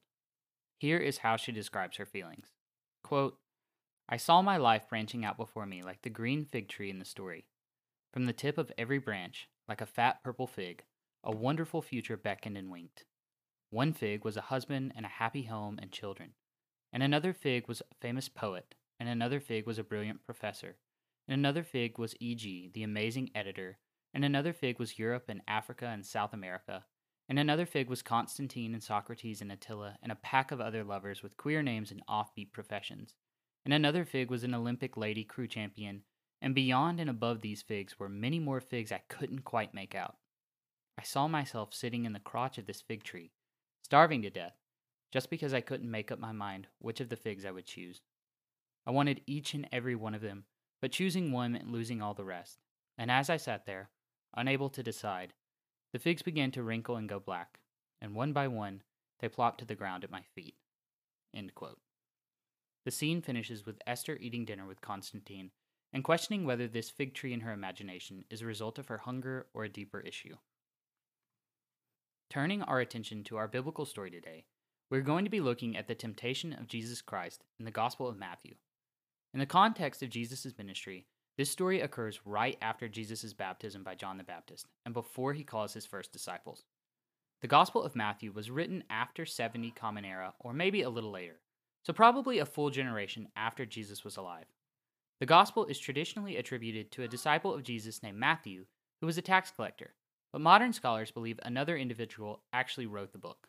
Here 0.79 0.99
is 0.99 1.17
how 1.17 1.35
she 1.35 1.51
describes 1.51 1.97
her 1.97 2.05
feelings 2.05 2.53
Quote, 3.03 3.37
I 4.09 4.17
saw 4.17 4.41
my 4.41 4.57
life 4.57 4.89
branching 4.89 5.23
out 5.23 5.37
before 5.37 5.65
me 5.65 5.81
like 5.81 6.01
the 6.01 6.09
green 6.09 6.45
fig 6.45 6.67
tree 6.67 6.89
in 6.89 6.99
the 6.99 7.05
story. 7.05 7.45
From 8.11 8.25
the 8.25 8.33
tip 8.33 8.57
of 8.57 8.71
every 8.77 8.99
branch, 8.99 9.47
like 9.67 9.81
a 9.81 9.85
fat 9.85 10.23
purple 10.23 10.45
fig, 10.45 10.83
a 11.23 11.31
wonderful 11.31 11.81
future 11.81 12.17
beckoned 12.17 12.57
and 12.57 12.69
winked. 12.69 13.05
One 13.69 13.93
fig 13.93 14.25
was 14.25 14.37
a 14.37 14.41
husband 14.41 14.93
and 14.95 15.05
a 15.05 15.09
happy 15.09 15.43
home 15.43 15.79
and 15.81 15.91
children, 15.91 16.33
and 16.91 17.01
another 17.01 17.33
fig 17.33 17.67
was 17.67 17.81
a 17.81 17.95
famous 18.01 18.29
poet, 18.29 18.75
and 18.99 19.09
another 19.09 19.39
fig 19.39 19.65
was 19.65 19.79
a 19.79 19.83
brilliant 19.83 20.23
professor, 20.23 20.77
and 21.27 21.33
another 21.33 21.63
fig 21.63 21.97
was 21.97 22.13
E.G., 22.19 22.71
the 22.73 22.83
amazing 22.83 23.31
editor, 23.33 23.79
and 24.13 24.23
another 24.23 24.53
fig 24.53 24.79
was 24.79 24.99
Europe 24.99 25.25
and 25.27 25.41
Africa 25.47 25.87
and 25.87 26.05
South 26.05 26.33
America, 26.33 26.85
and 27.27 27.39
another 27.39 27.65
fig 27.65 27.89
was 27.89 28.03
Constantine 28.03 28.73
and 28.73 28.83
Socrates 28.83 29.41
and 29.41 29.51
Attila, 29.51 29.97
and 30.03 30.11
a 30.11 30.15
pack 30.15 30.51
of 30.51 30.61
other 30.61 30.83
lovers 30.83 31.23
with 31.23 31.37
queer 31.37 31.63
names 31.63 31.89
and 31.89 32.05
offbeat 32.07 32.51
professions. 32.51 33.15
And 33.65 33.73
another 33.73 34.03
fig 34.03 34.29
was 34.29 34.43
an 34.43 34.53
Olympic 34.53 34.97
lady 34.97 35.23
crew 35.23 35.47
champion, 35.47 36.03
and 36.41 36.53
beyond 36.53 36.99
and 36.99 37.09
above 37.09 37.41
these 37.41 37.61
figs 37.61 37.97
were 37.97 38.09
many 38.09 38.39
more 38.39 38.59
figs 38.59 38.91
I 38.91 39.01
couldn't 39.07 39.45
quite 39.45 39.73
make 39.73 39.95
out. 39.95 40.17
I 40.97 41.03
saw 41.03 41.27
myself 41.27 41.73
sitting 41.73 42.05
in 42.05 42.13
the 42.13 42.19
crotch 42.19 42.57
of 42.57 42.65
this 42.65 42.81
fig 42.81 43.03
tree, 43.03 43.31
starving 43.81 44.21
to 44.23 44.29
death, 44.29 44.57
just 45.11 45.29
because 45.29 45.53
I 45.53 45.61
couldn't 45.61 45.89
make 45.89 46.11
up 46.11 46.19
my 46.19 46.31
mind 46.31 46.67
which 46.79 46.99
of 46.99 47.09
the 47.09 47.15
figs 47.15 47.45
I 47.45 47.51
would 47.51 47.65
choose. 47.65 48.01
I 48.85 48.91
wanted 48.91 49.21
each 49.25 49.53
and 49.53 49.67
every 49.71 49.95
one 49.95 50.13
of 50.13 50.21
them, 50.21 50.45
but 50.81 50.91
choosing 50.91 51.31
one 51.31 51.53
meant 51.53 51.71
losing 51.71 52.01
all 52.01 52.13
the 52.13 52.25
rest. 52.25 52.59
And 52.97 53.09
as 53.09 53.29
I 53.29 53.37
sat 53.37 53.65
there, 53.65 53.89
unable 54.35 54.69
to 54.71 54.83
decide, 54.83 55.33
the 55.93 55.99
figs 55.99 56.21
began 56.21 56.51
to 56.51 56.63
wrinkle 56.63 56.97
and 56.97 57.07
go 57.07 57.19
black, 57.19 57.59
and 58.01 58.13
one 58.13 58.33
by 58.33 58.49
one 58.49 58.83
they 59.19 59.29
plopped 59.29 59.59
to 59.59 59.65
the 59.65 59.75
ground 59.75 60.03
at 60.03 60.11
my 60.11 60.23
feet. 60.35 60.55
The 62.85 62.91
scene 62.91 63.21
finishes 63.21 63.65
with 63.65 63.81
Esther 63.87 64.17
eating 64.19 64.45
dinner 64.45 64.65
with 64.65 64.81
Constantine 64.81 65.51
and 65.93 66.03
questioning 66.03 66.45
whether 66.45 66.67
this 66.67 66.89
fig 66.89 67.13
tree 67.13 67.33
in 67.33 67.41
her 67.41 67.53
imagination 67.53 68.25
is 68.29 68.41
a 68.41 68.45
result 68.45 68.79
of 68.79 68.87
her 68.87 68.97
hunger 68.99 69.47
or 69.53 69.63
a 69.63 69.69
deeper 69.69 69.99
issue. 69.99 70.35
Turning 72.29 72.63
our 72.63 72.79
attention 72.79 73.23
to 73.23 73.37
our 73.37 73.47
biblical 73.47 73.85
story 73.85 74.09
today, 74.09 74.45
we're 74.89 75.01
going 75.01 75.23
to 75.23 75.31
be 75.31 75.39
looking 75.39 75.77
at 75.77 75.87
the 75.87 75.95
temptation 75.95 76.51
of 76.51 76.67
Jesus 76.67 77.01
Christ 77.01 77.43
in 77.59 77.65
the 77.65 77.71
Gospel 77.71 78.07
of 78.07 78.17
Matthew. 78.17 78.55
In 79.33 79.39
the 79.39 79.45
context 79.45 80.03
of 80.03 80.09
Jesus' 80.09 80.57
ministry, 80.57 81.05
this 81.37 81.49
story 81.49 81.81
occurs 81.81 82.19
right 82.25 82.57
after 82.61 82.87
Jesus' 82.87 83.33
baptism 83.33 83.83
by 83.83 83.95
John 83.95 84.17
the 84.17 84.23
Baptist 84.23 84.67
and 84.85 84.93
before 84.93 85.33
he 85.33 85.43
calls 85.43 85.73
his 85.73 85.85
first 85.85 86.11
disciples. 86.11 86.63
The 87.41 87.47
Gospel 87.47 87.83
of 87.83 87.95
Matthew 87.95 88.31
was 88.31 88.51
written 88.51 88.83
after 88.89 89.25
70 89.25 89.71
Common 89.71 90.05
Era, 90.05 90.33
or 90.39 90.53
maybe 90.53 90.81
a 90.81 90.89
little 90.89 91.11
later, 91.11 91.39
so 91.85 91.93
probably 91.93 92.39
a 92.39 92.45
full 92.45 92.69
generation 92.69 93.27
after 93.35 93.65
Jesus 93.65 94.03
was 94.03 94.17
alive. 94.17 94.45
The 95.19 95.25
Gospel 95.25 95.65
is 95.65 95.79
traditionally 95.79 96.37
attributed 96.37 96.91
to 96.91 97.03
a 97.03 97.07
disciple 97.07 97.53
of 97.53 97.63
Jesus 97.63 98.01
named 98.01 98.17
Matthew, 98.17 98.65
who 98.99 99.07
was 99.07 99.17
a 99.17 99.21
tax 99.21 99.51
collector, 99.51 99.93
but 100.31 100.41
modern 100.41 100.73
scholars 100.73 101.11
believe 101.11 101.39
another 101.43 101.77
individual 101.77 102.41
actually 102.51 102.87
wrote 102.87 103.11
the 103.11 103.19
book. 103.19 103.47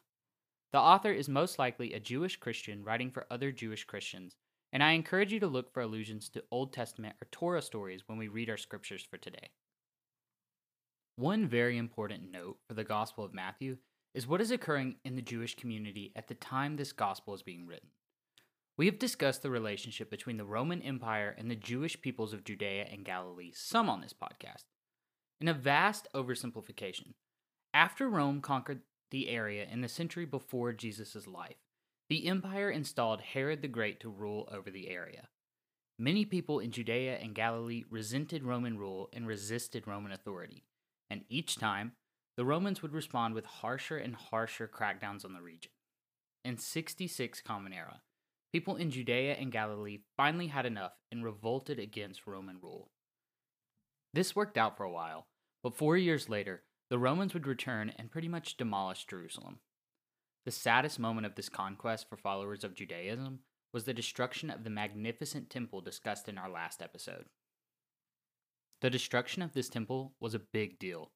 The 0.73 0.79
author 0.81 1.13
is 1.13 1.29
most 1.29 1.59
likely 1.59 1.93
a 1.93 2.01
Jewish 2.01 2.37
Christian 2.37 2.85
writing 2.85 3.11
for 3.11 3.27
other 3.31 3.53
Jewish 3.53 3.85
Christians, 3.85 4.37
and 4.73 4.83
I 4.83 4.93
encourage 4.93 5.33
you 5.33 5.39
to 5.41 5.47
look 5.47 5.73
for 5.73 5.81
allusions 5.83 6.29
to 6.31 6.43
Old 6.51 6.73
Testament 6.73 7.15
or 7.23 7.29
Torah 7.31 7.63
stories 7.63 8.03
when 8.07 8.19
we 8.19 8.29
read 8.29 8.51
our 8.51 8.57
scriptures 8.57 9.07
for 9.09 9.17
today. 9.17 9.51
One 11.17 11.47
very 11.47 11.79
important 11.79 12.33
note 12.33 12.59
for 12.67 12.75
the 12.75 12.83
Gospel 12.83 13.25
of 13.25 13.33
Matthew 13.33 13.77
is 14.15 14.27
what 14.27 14.41
is 14.41 14.51
occurring 14.51 14.97
in 15.05 15.15
the 15.15 15.23
Jewish 15.23 15.55
community 15.55 16.13
at 16.17 16.27
the 16.27 16.35
time 16.35 16.75
this 16.75 16.93
Gospel 16.93 17.35
is 17.35 17.43
being 17.43 17.67
written. 17.67 17.91
We 18.77 18.87
have 18.87 18.99
discussed 18.99 19.43
the 19.43 19.51
relationship 19.51 20.11
between 20.11 20.37
the 20.37 20.45
Roman 20.45 20.83
Empire 20.83 21.33
and 21.39 21.49
the 21.49 21.55
Jewish 21.55 22.01
peoples 22.01 22.33
of 22.33 22.43
Judea 22.43 22.89
and 22.91 23.05
Galilee 23.05 23.53
some 23.55 23.89
on 23.89 24.01
this 24.01 24.13
podcast. 24.13 24.65
In 25.41 25.47
a 25.47 25.55
vast 25.55 26.09
oversimplification, 26.13 27.15
after 27.73 28.09
Rome 28.09 28.41
conquered 28.41 28.81
the 29.13 29.29
area 29.29 29.65
in 29.71 29.81
the 29.81 29.89
century 29.89 30.25
before 30.25 30.73
Jesus' 30.73 31.29
life, 31.29 31.55
the 32.09 32.27
empire 32.27 32.69
installed 32.69 33.21
Herod 33.21 33.63
the 33.63 33.69
Great 33.69 34.01
to 34.01 34.09
rule 34.09 34.49
over 34.53 34.73
the 34.73 34.91
area. 34.91 35.29
Many 35.97 36.25
people 36.25 36.59
in 36.59 36.73
Judea 36.73 37.19
and 37.19 37.33
Galilee 37.33 37.85
resented 37.89 38.43
Roman 38.43 38.77
rule 38.77 39.09
and 39.13 39.29
resisted 39.29 39.87
Roman 39.87 40.11
authority, 40.11 40.65
and 41.09 41.25
each 41.29 41.57
time, 41.57 41.93
the 42.37 42.45
Romans 42.45 42.83
would 42.83 42.93
respond 42.93 43.35
with 43.35 43.47
harsher 43.47 43.97
and 43.97 44.17
harsher 44.17 44.67
crackdowns 44.67 45.25
on 45.25 45.33
the 45.33 45.43
region. 45.43 45.71
In 46.45 46.59
66 46.59 47.41
Common 47.43 47.73
Era, 47.73 48.01
people 48.55 48.77
in 48.77 48.89
Judea 48.89 49.35
and 49.35 49.51
Galilee 49.51 49.99
finally 50.17 50.47
had 50.47 50.65
enough 50.65 50.93
and 51.11 51.25
revolted 51.25 51.81
against 51.81 52.25
Roman 52.25 52.59
rule. 52.63 52.93
This 54.13 54.37
worked 54.37 54.57
out 54.57 54.77
for 54.77 54.85
a 54.85 54.93
while, 54.93 55.27
but 55.65 55.75
four 55.75 55.97
years 55.97 56.29
later, 56.29 56.63
the 56.89 56.97
Romans 56.97 57.35
would 57.35 57.49
return 57.49 57.93
and 57.99 58.13
pretty 58.13 58.29
much 58.29 58.57
demolish 58.57 59.07
Jerusalem. 59.07 59.59
The 60.45 60.53
saddest 60.53 61.01
moment 61.01 61.27
of 61.27 61.35
this 61.35 61.49
conquest 61.49 62.09
for 62.09 62.17
followers 62.17 62.63
of 62.63 62.77
Judaism 62.77 63.41
was 63.73 63.87
the 63.87 63.93
destruction 63.93 64.51
of 64.51 64.63
the 64.63 64.71
magnificent 64.71 65.51
temple 65.51 65.81
discussed 65.81 66.29
in 66.29 66.39
our 66.39 66.49
last 66.49 66.81
episode. 66.81 67.25
The 68.83 68.91
destruction 68.91 69.43
of 69.43 69.53
this 69.53 69.69
temple 69.69 70.15
was 70.21 70.33
a 70.33 70.39
big 70.39 70.79
deal. 70.79 71.11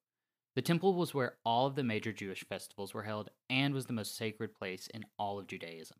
The 0.56 0.62
temple 0.62 0.94
was 0.94 1.14
where 1.14 1.36
all 1.44 1.68
of 1.68 1.76
the 1.76 1.84
major 1.84 2.12
Jewish 2.12 2.44
festivals 2.48 2.94
were 2.94 3.04
held 3.04 3.30
and 3.48 3.74
was 3.74 3.86
the 3.86 3.92
most 3.92 4.16
sacred 4.16 4.56
place 4.56 4.88
in 4.92 5.04
all 5.20 5.38
of 5.38 5.46
Judaism. 5.46 5.98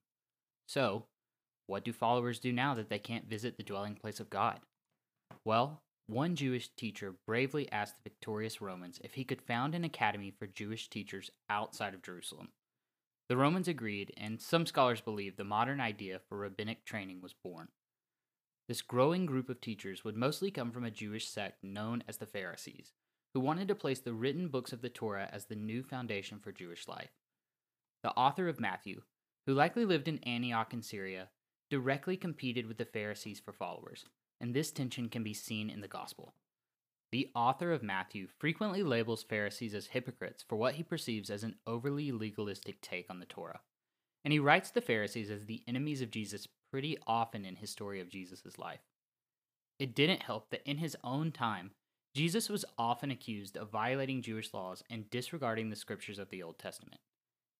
So, 0.67 1.07
what 1.69 1.85
do 1.85 1.93
followers 1.93 2.41
do 2.41 2.53
now 2.53 2.75
that 2.75 2.89
they 2.89 2.99
can't 2.99 3.29
visit 3.29 3.57
the 3.57 3.63
dwelling 3.63 3.95
place 3.95 4.19
of 4.19 4.31
God? 4.31 4.61
Well, 5.45 5.83
one 6.07 6.35
Jewish 6.35 6.71
teacher 6.75 7.15
bravely 7.27 7.71
asked 7.71 7.97
the 7.97 8.09
victorious 8.09 8.63
Romans 8.63 8.99
if 9.05 9.15
he 9.15 9.25
could 9.25 9.43
found 9.43 9.75
an 9.75 9.85
academy 9.85 10.31
for 10.31 10.47
Jewish 10.47 10.89
teachers 10.89 11.31
outside 11.51 11.93
of 11.93 12.03
Jerusalem. 12.03 12.49
The 13.29 13.37
Romans 13.37 13.69
agreed, 13.69 14.15
and 14.17 14.41
some 14.41 14.65
scholars 14.65 15.03
believe 15.03 15.37
the 15.37 15.45
modern 15.45 15.79
idea 15.79 16.19
for 16.27 16.39
rabbinic 16.39 16.87
training 16.87 17.21
was 17.21 17.35
born. 17.35 17.69
This 18.69 18.81
growing 18.81 19.27
group 19.27 19.51
of 19.51 19.61
teachers 19.61 20.03
would 20.03 20.17
mostly 20.17 20.51
come 20.51 20.73
from 20.73 20.85
a 20.85 20.91
Jewish 20.91 21.29
sect 21.29 21.63
known 21.63 22.03
as 22.09 22.17
the 22.17 22.27
Pharisees, 22.27 22.95
who 23.35 23.41
wanted 23.41 23.69
to 23.69 23.75
place 23.75 24.01
the 24.01 24.15
written 24.15 24.49
books 24.49 24.73
of 24.73 24.81
the 24.81 24.89
Torah 24.89 25.29
as 25.31 25.45
the 25.45 25.55
new 25.55 25.83
foundation 25.83 26.39
for 26.39 26.51
Jewish 26.51 26.89
life. 26.89 27.11
The 28.03 28.13
author 28.13 28.49
of 28.49 28.59
Matthew, 28.59 29.03
who 29.47 29.53
likely 29.53 29.85
lived 29.85 30.09
in 30.09 30.25
Antioch 30.25 30.73
in 30.73 30.81
Syria, 30.81 31.29
directly 31.71 32.17
competed 32.17 32.67
with 32.67 32.79
the 32.79 32.85
Pharisees 32.85 33.41
for 33.41 33.53
followers, 33.53 34.05
and 34.41 34.55
this 34.55 34.71
tension 34.71 35.09
can 35.09 35.23
be 35.23 35.35
seen 35.35 35.71
in 35.71 35.81
the 35.81 35.89
Gospel. 35.89 36.35
The 37.11 37.31
author 37.35 37.73
of 37.73 37.83
Matthew 37.83 38.27
frequently 38.39 38.83
labels 38.83 39.23
Pharisees 39.23 39.75
as 39.75 39.87
hypocrites 39.89 40.45
for 40.47 40.57
what 40.57 40.75
he 40.75 40.83
perceives 40.83 41.31
as 41.31 41.43
an 41.43 41.57
overly 41.67 42.13
legalistic 42.13 42.81
take 42.81 43.07
on 43.09 43.19
the 43.19 43.27
Torah, 43.27 43.61
and 44.25 44.33
he 44.33 44.39
writes 44.39 44.71
the 44.71 44.81
Pharisees 44.81 45.31
as 45.31 45.47
the 45.47 45.63
enemies 45.67 46.03
of 46.03 46.11
Jesus 46.11 46.49
pretty 46.71 46.99
often 47.07 47.45
in 47.45 47.57
his 47.57 47.71
story 47.71 48.01
of 48.01 48.11
Jesus' 48.11 48.59
life. 48.59 48.81
It 49.79 49.95
didn't 49.95 50.23
help 50.23 50.51
that 50.51 50.69
in 50.69 50.79
his 50.79 50.97
own 51.03 51.33
time, 51.33 51.71
Jesus 52.15 52.49
was 52.49 52.65
often 52.77 53.11
accused 53.11 53.57
of 53.57 53.71
violating 53.71 54.23
Jewish 54.23 54.53
laws 54.53 54.83
and 54.91 55.09
disregarding 55.09 55.71
the 55.71 55.77
scriptures 55.77 56.19
of 56.19 56.31
the 56.31 56.43
Old 56.43 56.59
Testament. 56.59 57.01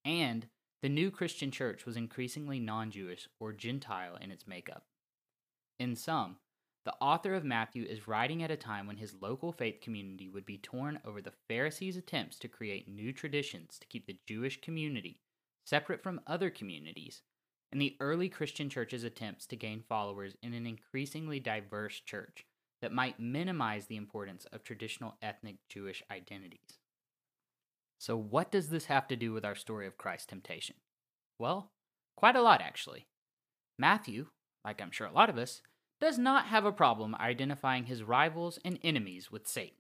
And 0.05 0.49
the 0.83 0.89
new 0.89 1.11
Christian 1.11 1.51
church 1.51 1.85
was 1.85 1.97
increasingly 1.97 2.61
non 2.61 2.91
Jewish 2.91 3.29
or 3.41 3.53
Gentile 3.53 4.17
in 4.21 4.31
its 4.31 4.47
makeup. 4.47 4.85
In 5.79 5.97
sum, 5.97 6.37
the 6.85 6.95
author 7.01 7.35
of 7.35 7.45
Matthew 7.45 7.85
is 7.85 8.09
writing 8.09 8.43
at 8.43 8.51
a 8.51 8.57
time 8.57 8.87
when 8.87 8.97
his 8.97 9.21
local 9.21 9.53
faith 9.53 9.81
community 9.81 10.29
would 10.29 10.47
be 10.47 10.59
torn 10.59 11.01
over 11.05 11.21
the 11.21 11.35
Pharisees' 11.49 11.97
attempts 11.97 12.39
to 12.39 12.49
create 12.49 12.89
new 12.89 13.13
traditions 13.13 13.79
to 13.79 13.87
keep 13.87 14.07
the 14.07 14.19
Jewish 14.27 14.61
community 14.61 15.21
separate 15.69 16.03
from 16.03 16.21
other 16.27 16.49
communities, 16.49 17.21
and 17.71 17.81
the 17.81 17.97
early 18.01 18.31
Christian 18.31 18.71
church's 18.71 19.05
attempts 19.05 19.47
to 19.47 19.57
gain 19.57 19.85
followers 19.87 20.35
in 20.43 20.55
an 20.55 20.67
increasingly 20.67 21.39
diverse 21.39 22.01
church 22.01 22.47
that 22.81 22.93
might 22.93 23.21
minimize 23.21 23.87
the 23.87 23.97
importance 23.97 24.47
of 24.47 24.65
traditional 24.65 25.17
ethnic 25.21 25.57
Jewish 25.69 26.03
identities. 26.11 26.78
So, 27.99 28.17
what 28.17 28.51
does 28.51 28.69
this 28.69 28.87
have 28.87 29.09
to 29.09 29.17
do 29.17 29.33
with 29.33 29.45
our 29.45 29.57
story 29.57 29.87
of 29.87 29.99
Christ's 29.99 30.27
temptation? 30.27 30.77
Well, 31.39 31.73
quite 32.17 32.37
a 32.37 32.43
lot, 32.43 32.61
actually. 32.61 33.07
Matthew, 33.79 34.27
like 34.65 34.81
I'm 34.81 34.91
sure 34.91 35.07
a 35.07 35.13
lot 35.13 35.31
of 35.31 35.39
us, 35.39 35.63
does 36.01 36.19
not 36.19 36.47
have 36.47 36.65
a 36.65 36.73
problem 36.73 37.17
identifying 37.17 37.85
his 37.85 38.05
rivals 38.05 38.59
and 38.65 38.79
enemies 38.83 39.33
with 39.33 39.49
Satan. 39.49 39.79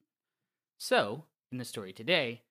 So, 0.79 1.25
in 1.53 1.59
the 1.59 1.65
story 1.65 1.93
today, 1.93 2.43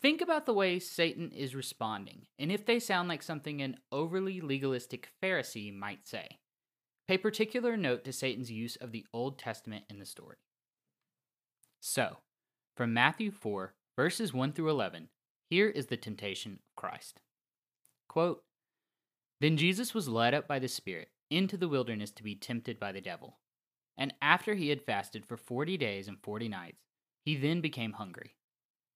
think 0.00 0.20
about 0.20 0.44
the 0.44 0.52
way 0.52 0.78
Satan 0.78 1.30
is 1.30 1.54
responding 1.54 2.26
and 2.38 2.52
if 2.52 2.66
they 2.66 2.78
sound 2.78 3.08
like 3.08 3.22
something 3.22 3.62
an 3.62 3.78
overly 3.90 4.40
legalistic 4.40 5.08
Pharisee 5.22 5.74
might 5.74 6.06
say. 6.06 6.38
Pay 7.08 7.18
particular 7.18 7.76
note 7.76 8.04
to 8.04 8.12
Satan's 8.12 8.50
use 8.50 8.76
of 8.76 8.92
the 8.92 9.04
Old 9.12 9.38
Testament 9.38 9.84
in 9.90 9.98
the 9.98 10.06
story. 10.06 10.36
So, 11.80 12.18
from 12.76 12.94
Matthew 12.94 13.30
4, 13.30 13.74
verses 13.94 14.32
1 14.32 14.52
through 14.52 14.70
11, 14.70 15.08
here 15.50 15.68
is 15.68 15.86
the 15.86 15.96
temptation 15.96 16.52
of 16.54 16.76
Christ. 16.76 17.20
Quote, 18.08 18.42
Then 19.40 19.56
Jesus 19.56 19.94
was 19.94 20.08
led 20.08 20.34
up 20.34 20.48
by 20.48 20.58
the 20.58 20.68
Spirit 20.68 21.08
into 21.30 21.56
the 21.56 21.68
wilderness 21.68 22.10
to 22.12 22.22
be 22.22 22.34
tempted 22.34 22.78
by 22.78 22.92
the 22.92 23.00
devil. 23.00 23.38
And 23.96 24.14
after 24.20 24.54
he 24.54 24.70
had 24.70 24.82
fasted 24.82 25.24
for 25.24 25.36
forty 25.36 25.76
days 25.76 26.08
and 26.08 26.18
forty 26.22 26.48
nights, 26.48 26.82
He 27.24 27.36
then 27.36 27.60
became 27.60 27.92
hungry. 27.92 28.36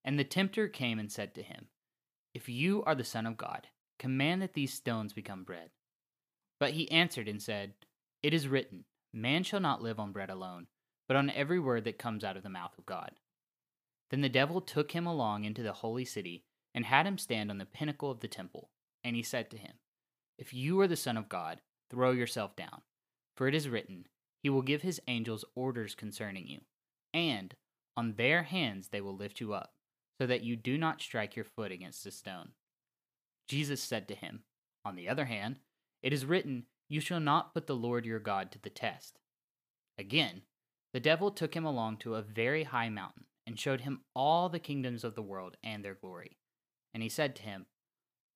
And 0.04 0.18
the 0.18 0.24
tempter 0.24 0.68
came 0.68 0.98
and 0.98 1.10
said 1.10 1.34
to 1.34 1.42
him, 1.42 1.66
If 2.34 2.48
you 2.48 2.82
are 2.84 2.94
the 2.94 3.04
Son 3.04 3.26
of 3.26 3.36
God, 3.36 3.68
command 3.98 4.42
that 4.42 4.54
these 4.54 4.72
stones 4.72 5.12
become 5.12 5.44
bread. 5.44 5.70
But 6.58 6.72
he 6.72 6.90
answered 6.90 7.28
and 7.28 7.42
said, 7.42 7.74
It 8.22 8.34
is 8.34 8.48
written, 8.48 8.84
Man 9.12 9.42
shall 9.42 9.60
not 9.60 9.82
live 9.82 10.00
on 10.00 10.12
bread 10.12 10.30
alone, 10.30 10.66
but 11.06 11.16
on 11.16 11.30
every 11.30 11.58
word 11.58 11.84
that 11.84 11.98
comes 11.98 12.24
out 12.24 12.36
of 12.36 12.42
the 12.42 12.48
mouth 12.48 12.72
of 12.78 12.86
God. 12.86 13.12
Then 14.10 14.20
the 14.22 14.28
devil 14.28 14.60
took 14.60 14.92
him 14.92 15.06
along 15.06 15.44
into 15.44 15.62
the 15.62 15.72
holy 15.72 16.04
city 16.04 16.44
and 16.74 16.84
had 16.84 17.06
him 17.06 17.18
stand 17.18 17.50
on 17.50 17.58
the 17.58 17.66
pinnacle 17.66 18.10
of 18.10 18.20
the 18.20 18.28
temple. 18.28 18.70
And 19.04 19.14
he 19.16 19.22
said 19.22 19.50
to 19.50 19.58
him, 19.58 19.74
If 20.38 20.54
you 20.54 20.80
are 20.80 20.88
the 20.88 20.96
Son 20.96 21.16
of 21.16 21.28
God, 21.28 21.60
throw 21.90 22.12
yourself 22.12 22.56
down, 22.56 22.82
for 23.36 23.48
it 23.48 23.54
is 23.54 23.68
written, 23.68 24.06
He 24.42 24.50
will 24.50 24.62
give 24.62 24.82
His 24.82 25.00
angels 25.06 25.44
orders 25.54 25.94
concerning 25.94 26.46
you, 26.46 26.60
and 27.14 27.54
on 27.96 28.14
their 28.14 28.42
hands 28.44 28.88
they 28.88 29.00
will 29.00 29.16
lift 29.16 29.40
you 29.40 29.54
up, 29.54 29.72
so 30.20 30.26
that 30.26 30.42
you 30.42 30.56
do 30.56 30.76
not 30.78 31.00
strike 31.00 31.36
your 31.36 31.44
foot 31.44 31.72
against 31.72 32.06
a 32.06 32.10
stone. 32.10 32.50
Jesus 33.48 33.82
said 33.82 34.08
to 34.08 34.14
him, 34.14 34.42
On 34.84 34.96
the 34.96 35.08
other 35.08 35.24
hand, 35.26 35.60
it 36.02 36.12
is 36.12 36.26
written, 36.26 36.64
You 36.88 37.00
shall 37.00 37.20
not 37.20 37.54
put 37.54 37.66
the 37.66 37.76
Lord 37.76 38.04
your 38.04 38.18
God 38.18 38.52
to 38.52 38.60
the 38.60 38.70
test. 38.70 39.18
Again, 39.96 40.42
the 40.92 41.00
devil 41.00 41.30
took 41.30 41.54
him 41.54 41.64
along 41.64 41.98
to 41.98 42.14
a 42.14 42.22
very 42.22 42.64
high 42.64 42.88
mountain 42.88 43.24
and 43.48 43.58
showed 43.58 43.80
him 43.80 44.02
all 44.14 44.50
the 44.50 44.58
kingdoms 44.58 45.04
of 45.04 45.14
the 45.14 45.22
world 45.22 45.56
and 45.64 45.82
their 45.82 45.94
glory. 45.94 46.36
And 46.92 47.02
he 47.02 47.08
said 47.08 47.34
to 47.36 47.42
him, 47.42 47.64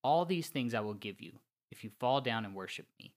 All 0.02 0.24
these 0.24 0.48
things 0.48 0.72
I 0.72 0.80
will 0.80 0.94
give 0.94 1.20
you, 1.20 1.40
if 1.70 1.84
you 1.84 1.90
fall 2.00 2.22
down 2.22 2.46
and 2.46 2.54
worship 2.54 2.86
me. 2.98 3.12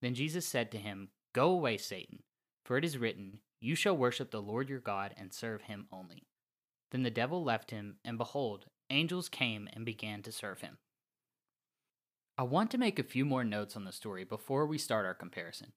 Then 0.00 0.14
Jesus 0.14 0.46
said 0.46 0.72
to 0.72 0.78
him, 0.78 1.10
Go 1.34 1.50
away, 1.50 1.76
Satan, 1.76 2.20
for 2.64 2.78
it 2.78 2.86
is 2.86 2.96
written, 2.96 3.40
You 3.60 3.74
shall 3.74 3.94
worship 3.94 4.30
the 4.30 4.40
Lord 4.40 4.70
your 4.70 4.80
God 4.80 5.14
and 5.18 5.30
serve 5.30 5.62
him 5.62 5.88
only. 5.92 6.26
Then 6.90 7.02
the 7.02 7.10
devil 7.10 7.44
left 7.44 7.70
him, 7.70 7.96
and 8.02 8.16
behold, 8.16 8.64
angels 8.88 9.28
came 9.28 9.68
and 9.74 9.84
began 9.84 10.22
to 10.22 10.32
serve 10.32 10.62
him. 10.62 10.78
I 12.38 12.44
want 12.44 12.70
to 12.70 12.78
make 12.78 12.98
a 12.98 13.04
few 13.04 13.26
more 13.26 13.44
notes 13.44 13.76
on 13.76 13.84
the 13.84 13.92
story 13.92 14.24
before 14.24 14.64
we 14.64 14.78
start 14.78 15.04
our 15.04 15.12
comparison. 15.12 15.72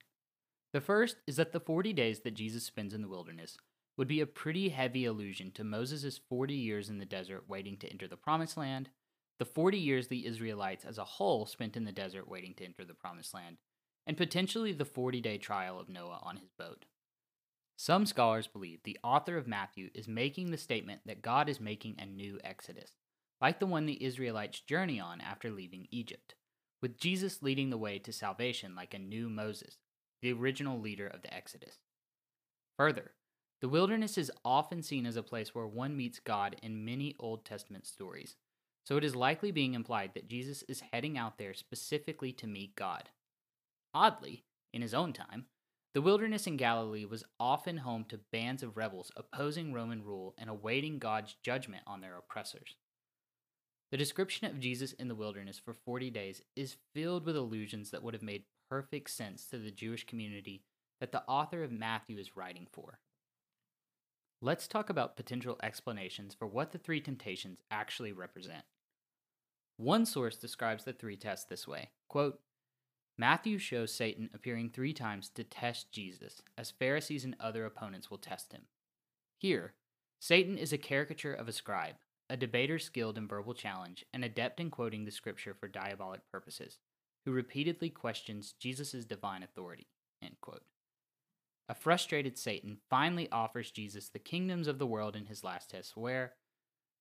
The 0.72 0.80
first 0.80 1.18
is 1.28 1.36
that 1.36 1.52
the 1.52 1.60
40 1.60 1.92
days 1.92 2.22
that 2.22 2.34
Jesus 2.34 2.64
spends 2.64 2.94
in 2.94 3.02
the 3.02 3.10
wilderness 3.10 3.58
would 3.98 4.08
be 4.08 4.22
a 4.22 4.26
pretty 4.26 4.70
heavy 4.70 5.06
allusion 5.06 5.52
to 5.52 5.64
Moses' 5.64 6.20
40 6.30 6.54
years 6.54 6.90
in 6.90 6.98
the 6.98 7.06
desert 7.06 7.46
waiting 7.48 7.78
to 7.78 7.90
enter 7.90 8.08
the 8.08 8.18
promised 8.18 8.58
land, 8.58 8.90
the 9.40 9.46
40 9.46 9.78
years 9.78 10.08
the 10.08 10.26
Israelites 10.26 10.86
as 10.86 10.98
a 10.98 11.04
whole 11.04 11.46
spent 11.46 11.78
in 11.78 11.86
the 11.86 11.92
desert 11.92 12.28
waiting 12.28 12.54
to 12.56 12.66
enter 12.66 12.86
the 12.86 12.94
promised 12.94 13.34
land, 13.34 13.58
and 14.08 14.18
potentially 14.18 14.74
the 14.74 14.86
40 14.86 15.22
day 15.22 15.38
trial 15.38 15.80
of 15.80 15.90
Noah 15.90 16.20
on 16.24 16.38
his 16.38 16.50
boat. 16.58 16.86
Some 17.76 18.06
scholars 18.06 18.48
believe 18.48 18.80
the 18.84 19.00
author 19.04 19.38
of 19.38 19.48
Matthew 19.48 19.90
is 19.94 20.08
making 20.08 20.52
the 20.52 20.58
statement 20.58 21.02
that 21.06 21.22
God 21.22 21.50
is 21.50 21.60
making 21.60 21.96
a 21.98 22.06
new 22.06 22.40
Exodus, 22.44 22.92
like 23.42 23.60
the 23.60 23.66
one 23.66 23.86
the 23.86 24.04
Israelites 24.04 24.60
journey 24.60 25.00
on 25.00 25.22
after 25.22 25.50
leaving 25.50 25.88
Egypt 25.92 26.36
with 26.84 27.00
Jesus 27.00 27.42
leading 27.42 27.70
the 27.70 27.78
way 27.78 27.98
to 27.98 28.12
salvation 28.12 28.76
like 28.76 28.94
a 28.94 29.00
new 29.00 29.30
Moses, 29.30 29.78
the 30.22 30.34
original 30.34 30.82
leader 30.82 31.08
of 31.08 31.22
the 31.22 31.34
Exodus. 31.34 31.78
Further, 32.78 33.12
the 33.64 33.70
wilderness 33.70 34.18
is 34.18 34.30
often 34.44 34.84
seen 34.84 35.06
as 35.06 35.16
a 35.16 35.24
place 35.24 35.56
where 35.56 35.66
one 35.66 35.96
meets 35.96 36.20
God 36.20 36.58
in 36.62 36.84
many 36.84 37.16
Old 37.18 37.46
Testament 37.46 37.88
stories, 37.88 38.36
so 38.86 38.98
it 38.98 39.06
is 39.06 39.16
likely 39.16 39.52
being 39.52 39.74
implied 39.74 40.12
that 40.16 40.28
Jesus 40.28 40.66
is 40.68 40.84
heading 40.92 41.18
out 41.18 41.38
there 41.38 41.54
specifically 41.54 42.34
to 42.34 42.46
meet 42.46 42.76
God. 42.76 43.08
Oddly, 43.94 44.44
in 44.74 44.82
his 44.82 44.94
own 44.94 45.14
time, 45.14 45.46
the 45.94 46.02
wilderness 46.02 46.46
in 46.46 46.58
Galilee 46.58 47.06
was 47.06 47.24
often 47.40 47.78
home 47.78 48.04
to 48.10 48.20
bands 48.34 48.64
of 48.64 48.76
rebels 48.76 49.14
opposing 49.16 49.72
Roman 49.72 50.04
rule 50.04 50.36
and 50.38 50.50
awaiting 50.50 51.00
God's 51.00 51.38
judgment 51.42 51.84
on 51.88 52.02
their 52.02 52.18
oppressors. 52.18 52.76
The 53.92 53.98
description 53.98 54.46
of 54.46 54.60
Jesus 54.60 54.92
in 54.92 55.08
the 55.08 55.16
wilderness 55.16 55.58
for 55.58 55.74
40 55.74 56.10
days 56.10 56.42
is 56.58 56.76
filled 56.94 57.26
with 57.26 57.38
allusions 57.38 57.92
that 57.92 58.04
would 58.04 58.14
have 58.14 58.24
made 58.24 58.44
perfect 58.70 59.10
sense 59.12 59.46
to 59.46 59.58
the 59.58 59.72
Jewish 59.72 60.06
community 60.06 60.64
that 61.00 61.14
the 61.14 61.24
author 61.30 61.64
of 61.64 61.72
Matthew 61.72 62.18
is 62.18 62.36
writing 62.36 62.68
for. 62.70 63.00
Let's 64.46 64.68
talk 64.68 64.90
about 64.90 65.16
potential 65.16 65.58
explanations 65.64 66.36
for 66.38 66.46
what 66.46 66.74
the 66.74 66.78
three 66.78 67.00
temptations 67.00 67.60
actually 67.72 68.12
represent. 68.12 68.66
One 69.78 70.06
source 70.06 70.36
describes 70.36 70.84
the 70.84 70.92
three 70.92 71.16
tests 71.16 71.46
this 71.46 71.66
way 71.66 71.92
quote, 72.10 72.42
Matthew 73.18 73.58
shows 73.58 73.94
Satan 73.94 74.30
appearing 74.34 74.70
three 74.70 74.92
times 74.92 75.30
to 75.36 75.46
test 75.46 75.94
Jesus, 75.94 76.42
as 76.58 76.72
Pharisees 76.72 77.24
and 77.24 77.38
other 77.40 77.66
opponents 77.66 78.12
will 78.12 78.18
test 78.18 78.52
him. 78.52 78.64
Here, 79.38 79.76
Satan 80.20 80.58
is 80.58 80.74
a 80.74 80.78
caricature 80.78 81.34
of 81.34 81.48
a 81.48 81.54
scribe, 81.54 81.96
a 82.30 82.36
debater 82.36 82.80
skilled 82.80 83.18
in 83.18 83.30
verbal 83.30 83.54
challenge 83.54 84.04
and 84.14 84.26
adept 84.26 84.60
in 84.60 84.70
quoting 84.70 85.06
the 85.06 85.12
scripture 85.12 85.54
for 85.58 85.70
diabolic 85.70 86.20
purposes, 86.30 86.80
who 87.24 87.32
repeatedly 87.32 87.90
questions 87.90 88.56
Jesus' 88.60 89.06
divine 89.06 89.42
authority. 89.42 89.88
A 91.70 91.76
frustrated 91.76 92.38
Satan 92.38 92.78
finally 92.90 93.30
offers 93.32 93.72
Jesus 93.72 94.10
the 94.10 94.20
kingdoms 94.20 94.68
of 94.68 94.80
the 94.80 94.88
world 94.88 95.16
in 95.16 95.28
his 95.28 95.44
last 95.44 95.70
test, 95.70 95.96
where 95.96 96.34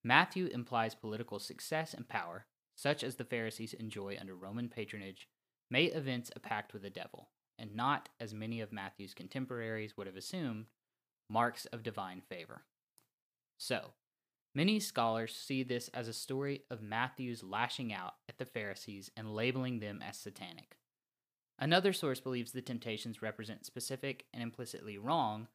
Matthew 0.04 0.46
implies 0.46 0.94
political 0.94 1.38
success 1.38 1.94
and 1.94 2.08
power, 2.08 2.46
such 2.76 3.02
as 3.02 3.16
the 3.16 3.24
Pharisees 3.24 3.74
enjoy 3.74 4.16
under 4.20 4.34
Roman 4.34 4.68
patronage, 4.68 5.28
may 5.70 5.84
evince 5.86 6.30
a 6.34 6.40
pact 6.40 6.72
with 6.72 6.82
the 6.82 6.90
devil, 6.90 7.30
and 7.58 7.74
not, 7.74 8.08
as 8.20 8.34
many 8.34 8.60
of 8.60 8.72
Matthew's 8.72 9.14
contemporaries 9.14 9.96
would 9.96 10.06
have 10.06 10.16
assumed, 10.16 10.66
marks 11.28 11.66
of 11.66 11.82
divine 11.82 12.20
favor. 12.20 12.62
So, 13.58 13.94
Many 14.54 14.80
scholars 14.80 15.34
see 15.34 15.62
this 15.62 15.88
as 15.88 16.08
a 16.08 16.12
story 16.12 16.64
of 16.70 16.82
Matthew's 16.82 17.42
lashing 17.42 17.92
out 17.92 18.14
at 18.28 18.36
the 18.36 18.44
Pharisees 18.44 19.10
and 19.16 19.34
labeling 19.34 19.80
them 19.80 20.02
as 20.06 20.18
satanic. 20.18 20.76
Another 21.58 21.92
source 21.92 22.20
believes 22.20 22.52
the 22.52 22.62
temptations 22.62 23.22
represent 23.22 23.66
specific 23.66 24.24
and 24.32 24.42
implicitly 24.42 24.98
wrong 24.98 25.48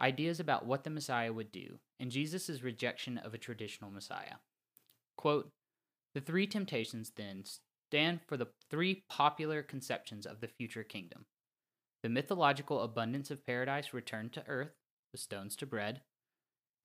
ideas 0.00 0.40
about 0.40 0.64
what 0.64 0.84
the 0.84 0.90
Messiah 0.90 1.32
would 1.32 1.52
do 1.52 1.78
and 1.98 2.10
Jesus' 2.10 2.62
rejection 2.62 3.18
of 3.18 3.34
a 3.34 3.38
traditional 3.38 3.90
Messiah. 3.90 4.36
Quote, 5.16 5.50
the 6.14 6.20
three 6.20 6.46
temptations 6.46 7.12
then 7.14 7.44
stand 7.44 8.20
for 8.26 8.36
the 8.36 8.48
three 8.70 9.04
popular 9.08 9.62
conceptions 9.62 10.26
of 10.26 10.40
the 10.40 10.48
future 10.48 10.84
kingdom 10.84 11.26
the 12.02 12.08
mythological 12.08 12.80
abundance 12.80 13.30
of 13.30 13.44
paradise 13.44 13.92
returned 13.92 14.32
to 14.32 14.46
earth, 14.46 14.72
the 15.12 15.18
stones 15.18 15.54
to 15.56 15.66
bread, 15.66 16.00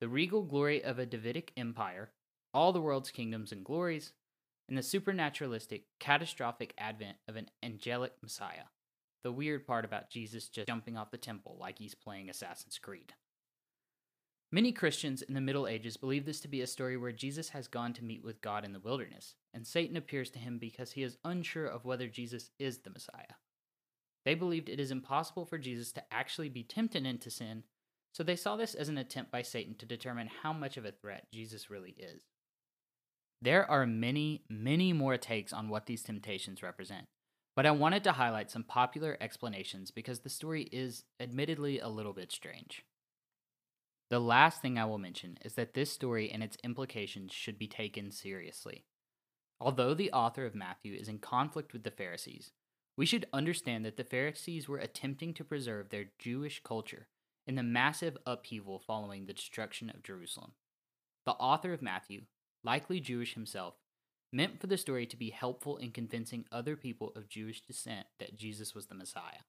the 0.02 0.10
regal 0.10 0.44
glory 0.44 0.84
of 0.84 1.00
a 1.00 1.06
Davidic 1.06 1.54
empire, 1.56 2.12
all 2.54 2.74
the 2.74 2.82
world's 2.82 3.12
kingdoms 3.12 3.54
and 3.54 3.64
glories, 3.64 4.12
and 4.68 4.78
the 4.78 4.82
supernaturalistic, 4.82 5.84
catastrophic 6.00 6.74
advent 6.78 7.18
of 7.28 7.36
an 7.36 7.50
angelic 7.64 8.14
Messiah. 8.22 8.66
The 9.24 9.32
weird 9.32 9.66
part 9.66 9.86
about 9.86 10.10
Jesus 10.10 10.50
just 10.50 10.68
jumping 10.68 10.98
off 10.98 11.12
the 11.12 11.18
temple 11.18 11.58
like 11.60 11.80
he's 11.80 11.96
playing 11.96 12.30
Assassin's 12.30 12.78
Creed. 12.78 13.14
Many 14.52 14.72
Christians 14.72 15.22
in 15.22 15.34
the 15.34 15.42
Middle 15.42 15.68
Ages 15.68 15.98
believe 15.98 16.26
this 16.26 16.40
to 16.42 16.48
be 16.48 16.62
a 16.62 16.68
story 16.68 16.96
where 16.96 17.12
Jesus 17.12 17.50
has 17.50 17.68
gone 17.68 17.94
to 17.94 18.04
meet 18.04 18.24
with 18.24 18.42
God 18.42 18.64
in 18.64 18.74
the 18.74 18.80
wilderness, 18.80 19.36
and 19.54 19.66
Satan 19.66 19.98
appears 19.98 20.30
to 20.32 20.40
him 20.40 20.60
because 20.60 20.92
he 20.92 21.04
is 21.04 21.18
unsure 21.26 21.66
of 21.66 21.86
whether 21.86 22.08
Jesus 22.08 22.52
is 22.60 22.80
the 22.80 22.92
Messiah. 22.92 23.36
They 24.24 24.36
believed 24.36 24.70
it 24.70 24.80
is 24.80 24.92
impossible 24.92 25.46
for 25.46 25.58
Jesus 25.58 25.92
to 25.94 26.04
actually 26.12 26.50
be 26.50 26.64
tempted 26.64 27.06
into 27.06 27.30
sin 27.30 27.64
so 28.16 28.24
they 28.24 28.38
saw 28.38 28.56
this 28.56 28.76
as 28.76 28.88
an 28.88 28.98
attempt 28.98 29.30
by 29.30 29.42
Satan 29.42 29.76
to 29.76 29.86
determine 29.86 30.30
how 30.42 30.54
much 30.54 30.78
of 30.78 30.86
a 30.86 30.92
threat 30.94 31.28
Jesus 31.34 31.70
really 31.70 31.94
is. 32.00 32.24
There 33.46 33.70
are 33.70 33.86
many, 33.86 34.42
many 34.50 34.92
more 34.92 35.18
takes 35.18 35.54
on 35.54 35.70
what 35.70 35.86
these 35.86 36.02
temptations 36.02 36.64
represent, 36.64 37.06
but 37.56 37.68
I 37.68 37.72
wanted 37.72 38.04
to 38.06 38.14
highlight 38.14 38.50
some 38.50 38.64
popular 38.64 39.18
explanations 39.22 39.92
because 39.92 40.22
the 40.22 40.32
story 40.32 40.64
is 40.72 41.04
admittedly 41.20 41.80
a 41.80 41.88
little 41.88 42.14
bit 42.14 42.32
strange. 42.32 42.84
The 44.10 44.20
last 44.20 44.64
thing 44.64 44.80
I 44.80 44.86
will 44.86 44.98
mention 44.98 45.38
is 45.46 45.54
that 45.54 45.76
this 45.76 45.92
story 45.92 46.32
and 46.32 46.42
its 46.42 46.58
implications 46.64 47.34
should 47.34 47.60
be 47.60 47.68
taken 47.68 48.10
seriously. 48.10 48.86
Although 49.62 49.94
the 49.94 50.12
author 50.12 50.48
of 50.48 50.56
Matthew 50.56 50.96
is 50.96 51.08
in 51.08 51.20
conflict 51.20 51.72
with 51.72 51.84
the 51.84 51.92
Pharisees, 51.92 52.50
we 52.98 53.06
should 53.06 53.28
understand 53.32 53.86
that 53.86 53.96
the 53.96 54.04
Pharisees 54.04 54.68
were 54.68 54.80
attempting 54.80 55.36
to 55.36 55.44
preserve 55.44 55.90
their 55.90 56.06
Jewish 56.18 56.64
culture 56.64 57.10
in 57.46 57.54
the 57.54 57.62
massive 57.62 58.18
upheaval 58.26 58.80
following 58.80 59.28
the 59.28 59.34
destruction 59.34 59.92
of 59.92 60.02
Jerusalem. 60.02 60.54
The 61.28 61.34
author 61.34 61.74
of 61.74 61.84
Matthew, 61.84 62.24
likely 62.66 63.00
Jewish 63.00 63.36
himself, 63.36 63.76
meant 64.34 64.60
for 64.60 64.68
the 64.68 64.78
story 64.78 65.06
to 65.06 65.16
be 65.16 65.30
helpful 65.30 65.78
in 65.78 65.92
convincing 65.92 66.46
other 66.52 66.76
people 66.76 67.14
of 67.16 67.30
Jewish 67.30 67.62
descent 67.62 68.08
that 68.20 68.36
Jesus 68.36 68.74
was 68.74 68.88
the 68.88 68.96
Messiah. 68.96 69.46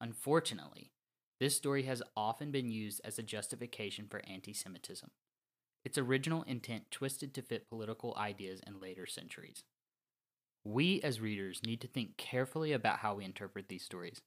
Unfortunately, 0.00 0.90
this 1.38 1.56
story 1.56 1.84
has 1.84 2.02
often 2.16 2.50
been 2.50 2.70
used 2.70 3.00
as 3.04 3.18
a 3.18 3.22
justification 3.22 4.06
for 4.10 4.22
anti 4.26 4.52
Semitism, 4.52 5.10
its 5.84 5.98
original 5.98 6.42
intent 6.44 6.90
twisted 6.90 7.34
to 7.34 7.42
fit 7.42 7.68
political 7.68 8.14
ideas 8.16 8.60
in 8.66 8.80
later 8.80 9.06
centuries. 9.06 9.62
We 10.64 11.00
as 11.02 11.20
readers 11.20 11.60
need 11.64 11.80
to 11.80 11.88
think 11.88 12.16
carefully 12.16 12.72
about 12.72 13.00
how 13.00 13.16
we 13.16 13.24
interpret 13.24 13.68
these 13.68 13.84
stories, 13.84 14.22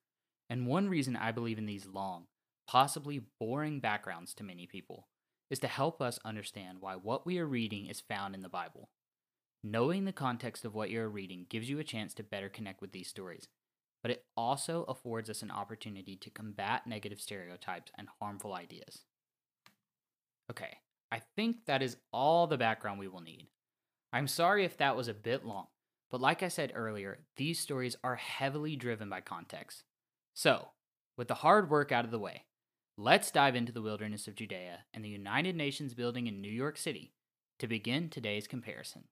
and 0.49 0.67
one 0.67 0.89
reason 0.89 1.15
I 1.15 1.31
believe 1.31 1.57
in 1.57 1.65
these 1.65 1.87
long, 1.87 2.25
possibly 2.67 3.21
boring 3.39 3.79
backgrounds 3.79 4.33
to 4.35 4.43
many 4.43 4.67
people, 4.67 5.07
is 5.49 5.59
to 5.59 5.67
help 5.67 6.01
us 6.01 6.19
understand 6.25 6.77
why 6.79 6.95
what 6.95 7.25
we 7.25 7.37
are 7.39 7.47
reading 7.47 7.85
is 7.87 8.01
found 8.01 8.35
in 8.35 8.41
the 8.41 8.49
Bible. 8.49 8.89
Knowing 9.63 10.05
the 10.05 10.11
context 10.11 10.63
of 10.65 10.75
what 10.75 10.89
you 10.89 11.01
are 11.01 11.09
reading 11.09 11.45
gives 11.49 11.69
you 11.69 11.79
a 11.79 11.83
chance 11.83 12.13
to 12.13 12.23
better 12.23 12.49
connect 12.49 12.81
with 12.81 12.91
these 12.91 13.07
stories, 13.07 13.47
but 14.01 14.11
it 14.11 14.25
also 14.37 14.83
affords 14.83 15.29
us 15.29 15.41
an 15.41 15.49
opportunity 15.49 16.15
to 16.15 16.29
combat 16.29 16.85
negative 16.85 17.19
stereotypes 17.19 17.91
and 17.97 18.07
harmful 18.19 18.53
ideas. 18.53 19.05
Okay, 20.51 20.77
I 21.11 21.21
think 21.35 21.65
that 21.65 21.81
is 21.81 21.97
all 22.13 22.45
the 22.45 22.57
background 22.57 22.99
we 22.99 23.07
will 23.07 23.21
need. 23.21 23.47
I'm 24.13 24.27
sorry 24.27 24.63
if 24.63 24.77
that 24.77 24.95
was 24.95 25.07
a 25.07 25.13
bit 25.13 25.45
long, 25.45 25.67
but 26.11 26.21
like 26.21 26.43
I 26.43 26.47
said 26.47 26.71
earlier, 26.75 27.19
these 27.35 27.59
stories 27.59 27.97
are 28.03 28.15
heavily 28.15 28.75
driven 28.75 29.09
by 29.09 29.21
context. 29.21 29.83
So, 30.35 30.69
with 31.17 31.27
the 31.27 31.33
hard 31.33 31.69
work 31.69 31.91
out 31.91 32.05
of 32.05 32.11
the 32.11 32.19
way, 32.19 32.45
let's 32.97 33.31
dive 33.31 33.55
into 33.55 33.71
the 33.71 33.81
wilderness 33.81 34.27
of 34.27 34.35
Judea 34.35 34.79
and 34.93 35.03
the 35.03 35.09
United 35.09 35.55
Nations 35.55 35.93
building 35.93 36.27
in 36.27 36.41
New 36.41 36.51
York 36.51 36.77
City 36.77 37.11
to 37.59 37.67
begin 37.67 38.09
today's 38.09 38.47
comparison. 38.47 39.03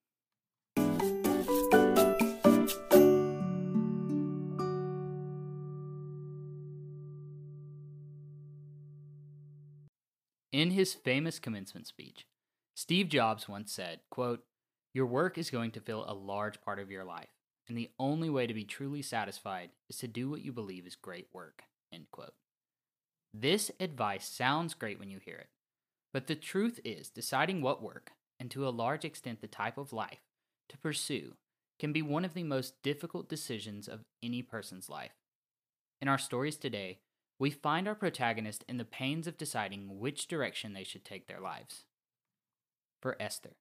In 10.52 10.72
his 10.72 10.94
famous 10.94 11.40
commencement 11.40 11.88
speech, 11.88 12.26
Steve 12.76 13.10
Jobs 13.10 13.50
once 13.50 13.74
said, 13.74 14.00
quote, 14.10 14.44
Your 14.94 15.08
work 15.08 15.38
is 15.38 15.50
going 15.50 15.72
to 15.72 15.82
fill 15.82 16.06
a 16.08 16.14
large 16.14 16.62
part 16.62 16.80
of 16.80 16.92
your 16.92 17.04
life, 17.04 17.30
and 17.68 17.78
the 17.78 17.90
only 18.00 18.30
way 18.30 18.48
to 18.48 18.54
be 18.54 18.64
truly 18.64 19.02
satisfied 19.02 19.72
is 19.90 19.98
to 19.98 20.08
do 20.08 20.30
what 20.30 20.42
you 20.42 20.54
believe 20.54 20.86
is 20.86 20.96
great 20.96 21.28
work. 21.34 21.64
End 21.92 22.06
quote. 22.12 22.34
This 23.34 23.72
advice 23.80 24.28
sounds 24.28 24.76
great 24.76 25.00
when 25.00 25.10
you 25.10 25.20
hear 25.20 25.38
it, 25.38 25.50
but 26.14 26.28
the 26.28 26.36
truth 26.36 26.80
is, 26.86 27.10
deciding 27.10 27.62
what 27.62 27.82
work, 27.82 28.12
and 28.40 28.52
to 28.52 28.68
a 28.68 28.70
large 28.70 29.04
extent 29.04 29.42
the 29.42 29.48
type 29.48 29.78
of 29.78 29.92
life, 29.92 30.20
to 30.70 30.78
pursue 30.78 31.34
can 31.80 31.92
be 31.92 32.02
one 32.02 32.24
of 32.24 32.36
the 32.36 32.44
most 32.44 32.76
difficult 32.84 33.28
decisions 33.28 33.88
of 33.88 34.06
any 34.22 34.42
person's 34.44 34.88
life. 34.88 35.14
In 36.00 36.08
our 36.08 36.20
stories 36.20 36.58
today, 36.58 37.00
we 37.40 37.50
find 37.50 37.88
our 37.88 37.96
protagonist 37.96 38.64
in 38.70 38.78
the 38.78 38.86
pains 38.86 39.26
of 39.26 39.38
deciding 39.38 40.00
which 40.00 40.28
direction 40.28 40.74
they 40.74 40.84
should 40.84 41.04
take 41.04 41.28
their 41.28 41.40
lives. 41.40 41.86
For 43.02 43.18
Esther, 43.20 43.56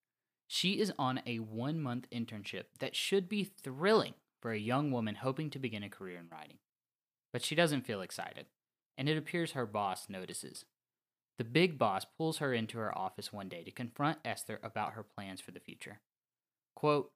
she 0.47 0.79
is 0.79 0.93
on 0.99 1.23
a 1.27 1.39
one 1.39 1.81
month 1.81 2.07
internship 2.11 2.65
that 2.79 2.95
should 2.95 3.29
be 3.29 3.45
thrilling 3.45 4.15
for 4.41 4.53
a 4.53 4.59
young 4.59 4.91
woman 4.91 5.15
hoping 5.15 5.49
to 5.51 5.59
begin 5.59 5.83
a 5.83 5.89
career 5.89 6.19
in 6.19 6.29
writing. 6.31 6.59
But 7.33 7.43
she 7.43 7.55
doesn't 7.55 7.87
feel 7.87 8.03
excited, 8.03 8.47
and 8.97 9.09
it 9.09 9.17
appears 9.17 9.53
her 9.53 9.67
boss 9.67 10.09
notices. 10.09 10.65
The 11.39 11.45
big 11.45 11.79
boss 11.79 12.05
pulls 12.05 12.39
her 12.39 12.53
into 12.53 12.79
her 12.79 12.97
office 12.97 13.33
one 13.33 13.49
day 13.49 13.65
to 13.65 13.71
confront 13.71 14.19
Esther 14.25 14.61
about 14.63 14.93
her 14.93 15.03
plans 15.03 15.41
for 15.41 15.51
the 15.51 15.61
future. 15.61 16.01
Quote, 16.77 17.11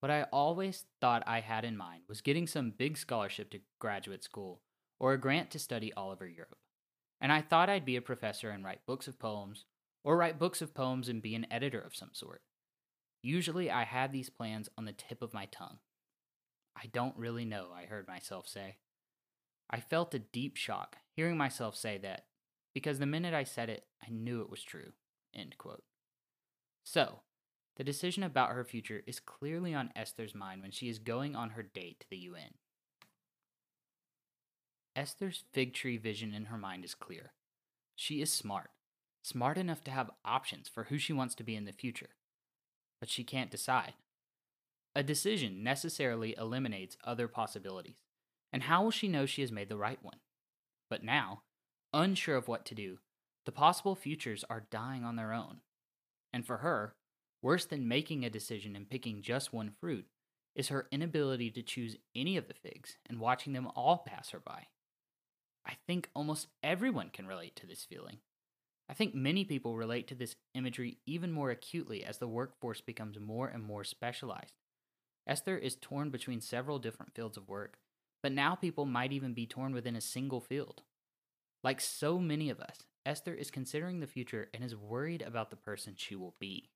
What 0.00 0.10
I 0.10 0.24
always 0.32 0.84
thought 1.00 1.22
I 1.26 1.40
had 1.40 1.64
in 1.64 1.76
mind 1.76 2.04
was 2.08 2.20
getting 2.20 2.46
some 2.46 2.70
big 2.70 2.96
scholarship 2.96 3.50
to 3.50 3.60
graduate 3.80 4.24
school 4.24 4.60
or 5.00 5.12
a 5.12 5.20
grant 5.20 5.50
to 5.50 5.58
study 5.58 5.92
all 5.92 6.10
over 6.10 6.26
Europe. 6.26 6.58
And 7.20 7.32
I 7.32 7.40
thought 7.40 7.68
I'd 7.68 7.84
be 7.84 7.96
a 7.96 8.02
professor 8.02 8.50
and 8.50 8.64
write 8.64 8.86
books 8.86 9.08
of 9.08 9.18
poems, 9.18 9.64
or 10.04 10.16
write 10.16 10.38
books 10.38 10.62
of 10.62 10.74
poems 10.74 11.08
and 11.08 11.20
be 11.20 11.34
an 11.34 11.46
editor 11.50 11.80
of 11.80 11.96
some 11.96 12.10
sort. 12.12 12.42
Usually 13.22 13.70
I 13.70 13.84
had 13.84 14.12
these 14.12 14.30
plans 14.30 14.68
on 14.78 14.84
the 14.84 14.92
tip 14.92 15.22
of 15.22 15.34
my 15.34 15.46
tongue. 15.46 15.78
I 16.76 16.86
don't 16.86 17.16
really 17.16 17.44
know, 17.44 17.68
I 17.74 17.86
heard 17.86 18.06
myself 18.06 18.46
say. 18.46 18.76
I 19.70 19.80
felt 19.80 20.14
a 20.14 20.18
deep 20.18 20.56
shock 20.56 20.96
hearing 21.14 21.36
myself 21.36 21.76
say 21.76 21.98
that, 21.98 22.26
because 22.74 22.98
the 22.98 23.06
minute 23.06 23.34
I 23.34 23.44
said 23.44 23.68
it, 23.68 23.84
I 24.02 24.10
knew 24.10 24.40
it 24.40 24.50
was 24.50 24.62
true. 24.62 24.92
End 25.34 25.58
quote. 25.58 25.82
So, 26.84 27.20
the 27.76 27.84
decision 27.84 28.22
about 28.22 28.50
her 28.50 28.64
future 28.64 29.02
is 29.06 29.20
clearly 29.20 29.74
on 29.74 29.90
Esther's 29.94 30.34
mind 30.34 30.62
when 30.62 30.70
she 30.70 30.88
is 30.88 30.98
going 30.98 31.36
on 31.36 31.50
her 31.50 31.62
date 31.62 32.00
to 32.00 32.06
the 32.10 32.16
UN. 32.16 32.54
Esther's 34.96 35.44
fig 35.52 35.74
tree 35.74 35.96
vision 35.96 36.34
in 36.34 36.46
her 36.46 36.58
mind 36.58 36.84
is 36.84 36.94
clear. 36.94 37.32
She 37.94 38.20
is 38.20 38.32
smart, 38.32 38.70
smart 39.22 39.58
enough 39.58 39.84
to 39.84 39.90
have 39.90 40.10
options 40.24 40.68
for 40.68 40.84
who 40.84 40.98
she 40.98 41.12
wants 41.12 41.34
to 41.36 41.44
be 41.44 41.54
in 41.54 41.66
the 41.66 41.72
future. 41.72 42.10
But 42.98 43.08
she 43.08 43.22
can't 43.22 43.50
decide. 43.50 43.94
A 44.96 45.04
decision 45.04 45.62
necessarily 45.62 46.34
eliminates 46.36 46.96
other 47.04 47.28
possibilities. 47.28 48.07
And 48.52 48.64
how 48.64 48.82
will 48.82 48.90
she 48.90 49.08
know 49.08 49.26
she 49.26 49.42
has 49.42 49.52
made 49.52 49.68
the 49.68 49.76
right 49.76 50.02
one? 50.02 50.18
But 50.88 51.04
now, 51.04 51.42
unsure 51.92 52.36
of 52.36 52.48
what 52.48 52.64
to 52.66 52.74
do, 52.74 52.98
the 53.44 53.52
possible 53.52 53.94
futures 53.94 54.44
are 54.48 54.66
dying 54.70 55.04
on 55.04 55.16
their 55.16 55.32
own. 55.32 55.58
And 56.32 56.46
for 56.46 56.58
her, 56.58 56.94
worse 57.42 57.64
than 57.64 57.88
making 57.88 58.24
a 58.24 58.30
decision 58.30 58.76
and 58.76 58.88
picking 58.88 59.22
just 59.22 59.52
one 59.52 59.72
fruit 59.80 60.06
is 60.54 60.68
her 60.68 60.88
inability 60.90 61.50
to 61.52 61.62
choose 61.62 61.96
any 62.14 62.36
of 62.36 62.48
the 62.48 62.54
figs 62.54 62.96
and 63.08 63.20
watching 63.20 63.52
them 63.52 63.68
all 63.74 63.98
pass 63.98 64.30
her 64.30 64.40
by. 64.40 64.66
I 65.64 65.74
think 65.86 66.08
almost 66.14 66.48
everyone 66.62 67.10
can 67.10 67.26
relate 67.26 67.54
to 67.56 67.66
this 67.66 67.84
feeling. 67.84 68.18
I 68.88 68.94
think 68.94 69.14
many 69.14 69.44
people 69.44 69.76
relate 69.76 70.08
to 70.08 70.14
this 70.14 70.34
imagery 70.54 70.98
even 71.06 71.30
more 71.30 71.50
acutely 71.50 72.02
as 72.02 72.18
the 72.18 72.26
workforce 72.26 72.80
becomes 72.80 73.20
more 73.20 73.46
and 73.46 73.62
more 73.62 73.84
specialized. 73.84 74.54
Esther 75.26 75.58
is 75.58 75.76
torn 75.76 76.08
between 76.08 76.40
several 76.40 76.78
different 76.78 77.14
fields 77.14 77.36
of 77.36 77.48
work, 77.48 77.78
but 78.28 78.34
now 78.34 78.54
people 78.54 78.84
might 78.84 79.10
even 79.10 79.32
be 79.32 79.46
torn 79.46 79.72
within 79.72 79.96
a 79.96 80.02
single 80.02 80.42
field. 80.42 80.82
Like 81.64 81.80
so 81.80 82.18
many 82.18 82.50
of 82.50 82.60
us, 82.60 82.80
Esther 83.06 83.32
is 83.32 83.50
considering 83.50 84.00
the 84.00 84.06
future 84.06 84.50
and 84.52 84.62
is 84.62 84.76
worried 84.76 85.22
about 85.22 85.48
the 85.48 85.56
person 85.56 85.94
she 85.96 86.14
will 86.14 86.34
be. 86.38 86.68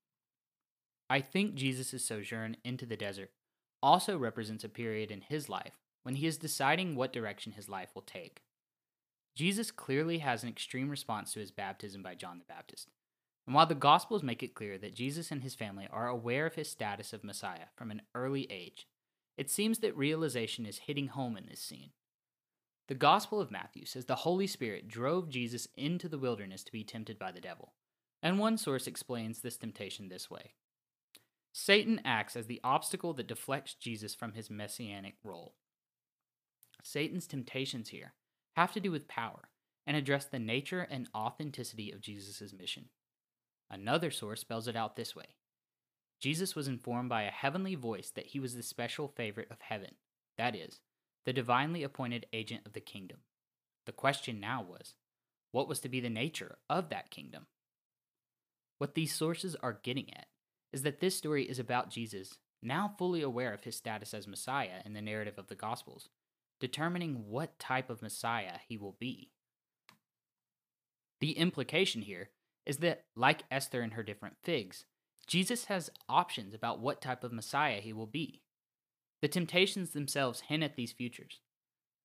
I 1.11 1.21
think 1.21 1.53
Jesus' 1.53 2.03
sojourn 2.03 2.57
into 2.63 2.87
the 2.87 2.97
desert 2.97 3.29
also 3.83 4.17
represents 4.17 4.63
a 4.63 4.67
period 4.67 5.11
in 5.11 5.21
his 5.21 5.47
life 5.47 5.77
when 6.01 6.15
he 6.15 6.25
is 6.25 6.39
deciding 6.39 6.95
what 6.95 7.13
direction 7.13 7.51
his 7.51 7.69
life 7.69 7.89
will 7.93 8.01
take. 8.01 8.41
Jesus 9.35 9.69
clearly 9.69 10.17
has 10.17 10.41
an 10.41 10.49
extreme 10.49 10.89
response 10.89 11.33
to 11.33 11.39
his 11.39 11.51
baptism 11.51 12.01
by 12.01 12.15
John 12.15 12.39
the 12.39 12.51
Baptist. 12.51 12.89
And 13.45 13.53
while 13.53 13.67
the 13.67 13.75
Gospels 13.75 14.23
make 14.23 14.41
it 14.41 14.55
clear 14.55 14.79
that 14.79 14.95
Jesus 14.95 15.29
and 15.29 15.43
his 15.43 15.53
family 15.53 15.87
are 15.91 16.07
aware 16.07 16.47
of 16.47 16.55
his 16.55 16.71
status 16.71 17.13
of 17.13 17.23
Messiah 17.23 17.67
from 17.75 17.91
an 17.91 18.01
early 18.15 18.47
age, 18.49 18.87
it 19.37 19.49
seems 19.49 19.79
that 19.79 19.97
realization 19.97 20.65
is 20.65 20.79
hitting 20.79 21.07
home 21.07 21.37
in 21.37 21.47
this 21.47 21.59
scene. 21.59 21.91
The 22.87 22.95
Gospel 22.95 23.39
of 23.39 23.51
Matthew 23.51 23.85
says 23.85 24.05
the 24.05 24.15
Holy 24.15 24.47
Spirit 24.47 24.87
drove 24.87 25.29
Jesus 25.29 25.67
into 25.75 26.09
the 26.09 26.17
wilderness 26.17 26.63
to 26.65 26.71
be 26.71 26.83
tempted 26.83 27.17
by 27.17 27.31
the 27.31 27.41
devil, 27.41 27.73
and 28.21 28.37
one 28.37 28.57
source 28.57 28.87
explains 28.87 29.39
this 29.39 29.57
temptation 29.57 30.09
this 30.09 30.29
way 30.29 30.53
Satan 31.53 32.01
acts 32.03 32.35
as 32.35 32.47
the 32.47 32.59
obstacle 32.63 33.13
that 33.13 33.27
deflects 33.27 33.75
Jesus 33.75 34.13
from 34.13 34.33
his 34.33 34.49
messianic 34.49 35.15
role. 35.23 35.55
Satan's 36.83 37.27
temptations 37.27 37.89
here 37.89 38.13
have 38.55 38.73
to 38.73 38.79
do 38.79 38.91
with 38.91 39.07
power 39.07 39.49
and 39.87 39.95
address 39.95 40.25
the 40.25 40.39
nature 40.39 40.87
and 40.89 41.07
authenticity 41.15 41.91
of 41.91 42.01
Jesus' 42.01 42.53
mission. 42.53 42.89
Another 43.69 44.11
source 44.11 44.41
spells 44.41 44.67
it 44.67 44.75
out 44.75 44.95
this 44.95 45.15
way 45.15 45.35
Jesus 46.23 46.55
was 46.55 46.69
informed 46.69 47.09
by 47.09 47.23
a 47.23 47.31
heavenly 47.31 47.75
voice 47.75 48.09
that 48.11 48.27
he 48.27 48.39
was 48.39 48.55
the 48.55 48.63
special 48.63 49.09
favorite 49.09 49.49
of 49.51 49.59
heaven, 49.59 49.95
that 50.37 50.55
is, 50.55 50.79
the 51.25 51.33
divinely 51.33 51.83
appointed 51.83 52.27
agent 52.31 52.61
of 52.65 52.71
the 52.71 52.79
kingdom. 52.79 53.17
The 53.85 53.91
question 53.91 54.39
now 54.39 54.63
was 54.63 54.93
what 55.51 55.67
was 55.67 55.81
to 55.81 55.89
be 55.89 55.99
the 55.99 56.09
nature 56.09 56.59
of 56.69 56.87
that 56.87 57.09
kingdom? 57.09 57.47
What 58.77 58.95
these 58.95 59.13
sources 59.13 59.57
are 59.61 59.81
getting 59.83 60.13
at 60.13 60.27
is 60.71 60.83
that 60.83 61.01
this 61.01 61.17
story 61.17 61.43
is 61.43 61.59
about 61.59 61.89
Jesus, 61.89 62.37
now 62.61 62.95
fully 62.97 63.21
aware 63.21 63.53
of 63.53 63.65
his 63.65 63.75
status 63.75 64.13
as 64.13 64.25
Messiah 64.25 64.79
in 64.85 64.93
the 64.93 65.01
narrative 65.01 65.37
of 65.37 65.47
the 65.47 65.55
Gospels, 65.55 66.07
determining 66.61 67.25
what 67.27 67.59
type 67.59 67.89
of 67.89 68.01
Messiah 68.01 68.59
he 68.65 68.77
will 68.77 68.95
be. 68.97 69.29
The 71.19 71.33
implication 71.33 72.03
here 72.03 72.29
is 72.65 72.77
that, 72.77 73.03
like 73.13 73.43
Esther 73.51 73.81
and 73.81 73.95
her 73.95 74.03
different 74.03 74.37
figs, 74.41 74.85
Jesus 75.27 75.65
has 75.65 75.89
options 76.09 76.53
about 76.53 76.79
what 76.79 77.01
type 77.01 77.23
of 77.23 77.31
Messiah 77.31 77.81
he 77.81 77.93
will 77.93 78.07
be. 78.07 78.41
The 79.21 79.27
temptations 79.27 79.91
themselves 79.91 80.41
hint 80.41 80.63
at 80.63 80.75
these 80.75 80.91
futures. 80.91 81.39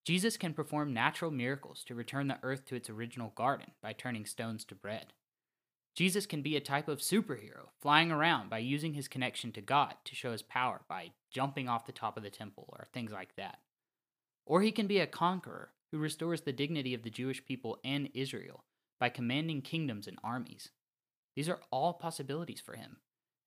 Jesus 0.05 0.37
can 0.37 0.53
perform 0.53 0.93
natural 0.93 1.29
miracles 1.29 1.83
to 1.83 1.95
return 1.95 2.27
the 2.27 2.39
earth 2.41 2.65
to 2.65 2.75
its 2.75 2.89
original 2.89 3.33
garden 3.35 3.71
by 3.81 3.93
turning 3.93 4.25
stones 4.25 4.63
to 4.65 4.75
bread. 4.75 5.13
Jesus 5.95 6.25
can 6.25 6.41
be 6.41 6.55
a 6.55 6.61
type 6.61 6.87
of 6.87 6.99
superhero, 6.99 7.67
flying 7.81 8.09
around 8.09 8.49
by 8.49 8.59
using 8.59 8.93
his 8.93 9.09
connection 9.09 9.51
to 9.51 9.61
God 9.61 9.95
to 10.05 10.15
show 10.15 10.31
his 10.31 10.41
power 10.41 10.81
by 10.87 11.11
jumping 11.29 11.67
off 11.67 11.85
the 11.85 11.91
top 11.91 12.15
of 12.15 12.23
the 12.23 12.29
temple 12.29 12.69
or 12.69 12.87
things 12.93 13.11
like 13.11 13.35
that. 13.35 13.59
Or 14.45 14.61
he 14.61 14.71
can 14.71 14.87
be 14.87 14.99
a 14.99 15.07
conqueror 15.07 15.73
who 15.91 15.97
restores 15.97 16.41
the 16.41 16.53
dignity 16.53 16.93
of 16.93 17.03
the 17.03 17.09
Jewish 17.09 17.45
people 17.45 17.79
and 17.83 18.09
Israel 18.13 18.63
by 18.99 19.09
commanding 19.09 19.61
kingdoms 19.61 20.07
and 20.07 20.17
armies. 20.23 20.69
These 21.35 21.49
are 21.49 21.59
all 21.71 21.93
possibilities 21.93 22.61
for 22.61 22.75
him. 22.75 22.97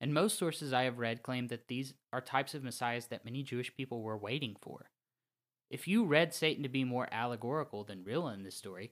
And 0.02 0.12
most 0.12 0.36
sources 0.36 0.72
I 0.72 0.82
have 0.82 0.98
read 0.98 1.22
claim 1.22 1.46
that 1.46 1.68
these 1.68 1.94
are 2.12 2.20
types 2.20 2.54
of 2.54 2.64
messiahs 2.64 3.06
that 3.06 3.24
many 3.24 3.44
Jewish 3.44 3.72
people 3.76 4.02
were 4.02 4.18
waiting 4.18 4.56
for. 4.60 4.90
If 5.70 5.86
you 5.86 6.04
read 6.04 6.34
Satan 6.34 6.64
to 6.64 6.68
be 6.68 6.82
more 6.82 7.08
allegorical 7.12 7.84
than 7.84 8.02
real 8.02 8.28
in 8.28 8.42
this 8.42 8.56
story, 8.56 8.90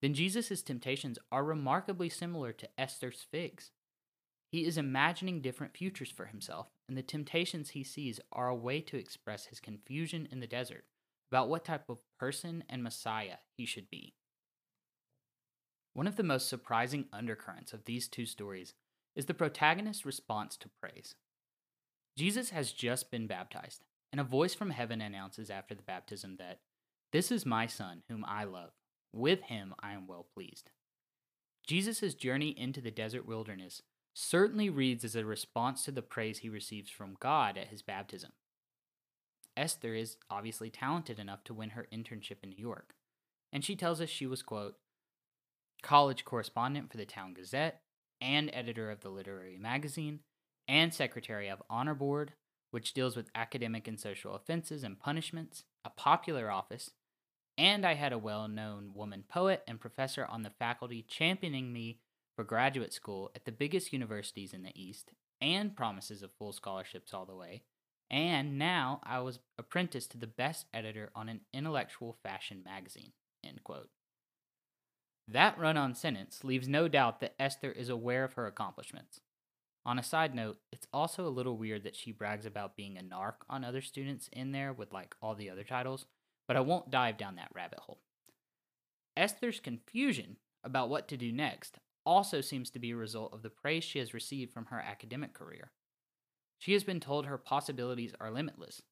then 0.00 0.14
Jesus' 0.14 0.62
temptations 0.62 1.18
are 1.32 1.42
remarkably 1.42 2.08
similar 2.08 2.52
to 2.52 2.68
Esther's 2.78 3.26
figs. 3.28 3.72
He 4.52 4.64
is 4.64 4.78
imagining 4.78 5.40
different 5.40 5.76
futures 5.76 6.10
for 6.10 6.26
himself, 6.26 6.68
and 6.88 6.96
the 6.96 7.02
temptations 7.02 7.70
he 7.70 7.82
sees 7.82 8.20
are 8.32 8.48
a 8.48 8.54
way 8.54 8.80
to 8.82 8.96
express 8.96 9.46
his 9.46 9.58
confusion 9.58 10.28
in 10.30 10.38
the 10.38 10.46
desert 10.46 10.84
about 11.30 11.48
what 11.48 11.64
type 11.64 11.88
of 11.88 11.98
person 12.20 12.62
and 12.68 12.84
Messiah 12.84 13.38
he 13.56 13.66
should 13.66 13.90
be. 13.90 14.14
One 15.92 16.06
of 16.06 16.16
the 16.16 16.22
most 16.22 16.48
surprising 16.48 17.06
undercurrents 17.12 17.72
of 17.72 17.84
these 17.84 18.06
two 18.06 18.26
stories 18.26 18.74
is 19.14 19.26
the 19.26 19.34
protagonist's 19.34 20.06
response 20.06 20.56
to 20.56 20.70
praise. 20.80 21.14
Jesus 22.16 22.50
has 22.50 22.72
just 22.72 23.10
been 23.10 23.26
baptized, 23.26 23.82
and 24.10 24.20
a 24.20 24.24
voice 24.24 24.54
from 24.54 24.70
heaven 24.70 25.00
announces 25.00 25.50
after 25.50 25.74
the 25.74 25.82
baptism 25.82 26.36
that, 26.38 26.60
This 27.12 27.30
is 27.30 27.46
my 27.46 27.66
Son, 27.66 28.02
whom 28.08 28.24
I 28.26 28.44
love. 28.44 28.70
With 29.12 29.42
him 29.42 29.74
I 29.80 29.92
am 29.92 30.06
well 30.06 30.26
pleased. 30.34 30.70
Jesus' 31.66 32.14
journey 32.14 32.54
into 32.58 32.80
the 32.80 32.90
desert 32.90 33.26
wilderness 33.26 33.82
certainly 34.14 34.68
reads 34.68 35.04
as 35.04 35.16
a 35.16 35.24
response 35.24 35.84
to 35.84 35.92
the 35.92 36.02
praise 36.02 36.38
he 36.38 36.48
receives 36.48 36.90
from 36.90 37.16
God 37.20 37.56
at 37.56 37.68
his 37.68 37.82
baptism. 37.82 38.32
Esther 39.56 39.94
is 39.94 40.16
obviously 40.30 40.70
talented 40.70 41.18
enough 41.18 41.44
to 41.44 41.54
win 41.54 41.70
her 41.70 41.86
internship 41.92 42.38
in 42.42 42.50
New 42.50 42.58
York, 42.58 42.94
and 43.52 43.64
she 43.64 43.76
tells 43.76 44.00
us 44.00 44.08
she 44.08 44.26
was, 44.26 44.42
quote, 44.42 44.76
college 45.82 46.24
correspondent 46.24 46.90
for 46.90 46.96
the 46.96 47.04
Town 47.04 47.34
Gazette 47.34 47.82
and 48.22 48.48
editor 48.54 48.90
of 48.90 49.00
the 49.00 49.10
literary 49.10 49.58
magazine, 49.58 50.20
and 50.68 50.94
secretary 50.94 51.48
of 51.48 51.62
Honor 51.68 51.94
Board, 51.94 52.32
which 52.70 52.94
deals 52.94 53.16
with 53.16 53.30
academic 53.34 53.86
and 53.86 54.00
social 54.00 54.34
offenses 54.34 54.84
and 54.84 54.98
punishments, 54.98 55.64
a 55.84 55.90
popular 55.90 56.50
office, 56.50 56.92
and 57.58 57.84
I 57.84 57.94
had 57.94 58.12
a 58.12 58.18
well 58.18 58.48
known 58.48 58.92
woman 58.94 59.24
poet 59.28 59.62
and 59.68 59.80
professor 59.80 60.24
on 60.24 60.42
the 60.42 60.52
faculty 60.58 61.04
championing 61.06 61.72
me 61.72 61.98
for 62.34 62.44
graduate 62.44 62.94
school 62.94 63.30
at 63.34 63.44
the 63.44 63.52
biggest 63.52 63.92
universities 63.92 64.54
in 64.54 64.62
the 64.62 64.72
East, 64.74 65.10
and 65.40 65.76
promises 65.76 66.22
of 66.22 66.30
full 66.38 66.52
scholarships 66.52 67.12
all 67.12 67.26
the 67.26 67.34
way. 67.34 67.62
And 68.10 68.58
now 68.58 69.00
I 69.04 69.20
was 69.20 69.40
apprenticed 69.58 70.12
to 70.12 70.18
the 70.18 70.26
best 70.26 70.66
editor 70.72 71.10
on 71.14 71.28
an 71.28 71.40
intellectual 71.52 72.16
fashion 72.22 72.62
magazine. 72.64 73.12
End 73.44 73.62
quote. 73.64 73.88
That 75.28 75.58
run 75.58 75.76
on 75.76 75.94
sentence 75.94 76.44
leaves 76.44 76.68
no 76.68 76.88
doubt 76.88 77.20
that 77.20 77.34
Esther 77.38 77.70
is 77.70 77.88
aware 77.88 78.24
of 78.24 78.34
her 78.34 78.46
accomplishments. 78.46 79.20
On 79.84 79.98
a 79.98 80.02
side 80.02 80.34
note, 80.34 80.58
it's 80.70 80.86
also 80.92 81.26
a 81.26 81.30
little 81.30 81.56
weird 81.56 81.84
that 81.84 81.96
she 81.96 82.12
brags 82.12 82.46
about 82.46 82.76
being 82.76 82.96
a 82.96 83.02
narc 83.02 83.34
on 83.48 83.64
other 83.64 83.80
students 83.80 84.28
in 84.32 84.52
there 84.52 84.72
with 84.72 84.92
like 84.92 85.14
all 85.20 85.34
the 85.34 85.50
other 85.50 85.64
titles, 85.64 86.06
but 86.46 86.56
I 86.56 86.60
won't 86.60 86.90
dive 86.90 87.16
down 87.18 87.36
that 87.36 87.50
rabbit 87.54 87.80
hole. 87.80 88.00
Esther's 89.16 89.60
confusion 89.60 90.36
about 90.64 90.88
what 90.88 91.08
to 91.08 91.16
do 91.16 91.32
next 91.32 91.78
also 92.04 92.40
seems 92.40 92.70
to 92.70 92.78
be 92.78 92.92
a 92.92 92.96
result 92.96 93.32
of 93.32 93.42
the 93.42 93.50
praise 93.50 93.84
she 93.84 93.98
has 93.98 94.14
received 94.14 94.52
from 94.52 94.66
her 94.66 94.80
academic 94.80 95.32
career. 95.34 95.72
She 96.58 96.72
has 96.72 96.84
been 96.84 97.00
told 97.00 97.26
her 97.26 97.38
possibilities 97.38 98.14
are 98.20 98.30
limitless, 98.30 98.82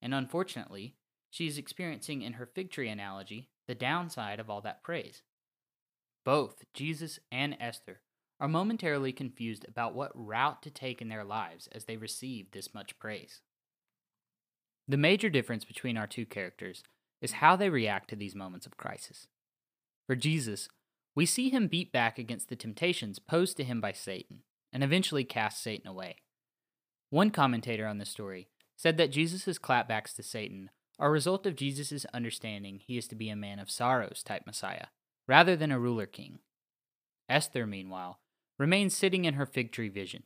and 0.00 0.14
unfortunately, 0.14 0.94
she 1.30 1.46
is 1.46 1.58
experiencing 1.58 2.22
in 2.22 2.34
her 2.34 2.46
fig 2.46 2.70
tree 2.70 2.88
analogy 2.88 3.48
the 3.66 3.74
downside 3.74 4.40
of 4.40 4.48
all 4.48 4.62
that 4.62 4.82
praise. 4.82 5.22
Both 6.24 6.64
Jesus 6.74 7.18
and 7.30 7.56
Esther 7.60 8.00
are 8.40 8.48
momentarily 8.48 9.12
confused 9.12 9.64
about 9.68 9.94
what 9.94 10.12
route 10.14 10.62
to 10.62 10.70
take 10.70 11.02
in 11.02 11.08
their 11.08 11.24
lives 11.24 11.68
as 11.72 11.84
they 11.84 11.96
receive 11.96 12.50
this 12.50 12.72
much 12.74 12.98
praise. 12.98 13.40
The 14.86 14.96
major 14.96 15.28
difference 15.28 15.64
between 15.64 15.96
our 15.96 16.06
two 16.06 16.24
characters 16.24 16.82
is 17.20 17.32
how 17.32 17.56
they 17.56 17.68
react 17.68 18.08
to 18.10 18.16
these 18.16 18.34
moments 18.34 18.66
of 18.66 18.76
crisis. 18.76 19.26
For 20.06 20.14
Jesus, 20.16 20.68
we 21.14 21.26
see 21.26 21.50
him 21.50 21.66
beat 21.66 21.92
back 21.92 22.18
against 22.18 22.48
the 22.48 22.56
temptations 22.56 23.18
posed 23.18 23.56
to 23.56 23.64
him 23.64 23.80
by 23.80 23.92
Satan 23.92 24.42
and 24.72 24.84
eventually 24.84 25.24
cast 25.24 25.62
Satan 25.62 25.88
away. 25.88 26.16
One 27.10 27.30
commentator 27.30 27.86
on 27.86 27.98
the 27.98 28.04
story 28.04 28.48
said 28.76 28.96
that 28.98 29.10
Jesus' 29.10 29.58
clapbacks 29.58 30.14
to 30.14 30.22
Satan 30.22 30.70
are 30.98 31.08
a 31.08 31.12
result 31.12 31.46
of 31.46 31.56
Jesus' 31.56 32.06
understanding 32.14 32.80
he 32.84 32.96
is 32.96 33.08
to 33.08 33.14
be 33.14 33.30
a 33.30 33.36
man 33.36 33.58
of 33.58 33.70
sorrows 33.70 34.22
type 34.24 34.42
Messiah, 34.46 34.86
rather 35.28 35.54
than 35.54 35.70
a 35.70 35.78
ruler 35.78 36.06
king. 36.06 36.38
Esther, 37.28 37.66
meanwhile, 37.66 38.18
remains 38.58 38.96
sitting 38.96 39.24
in 39.24 39.34
her 39.34 39.46
fig 39.46 39.70
tree 39.70 39.88
vision. 39.88 40.24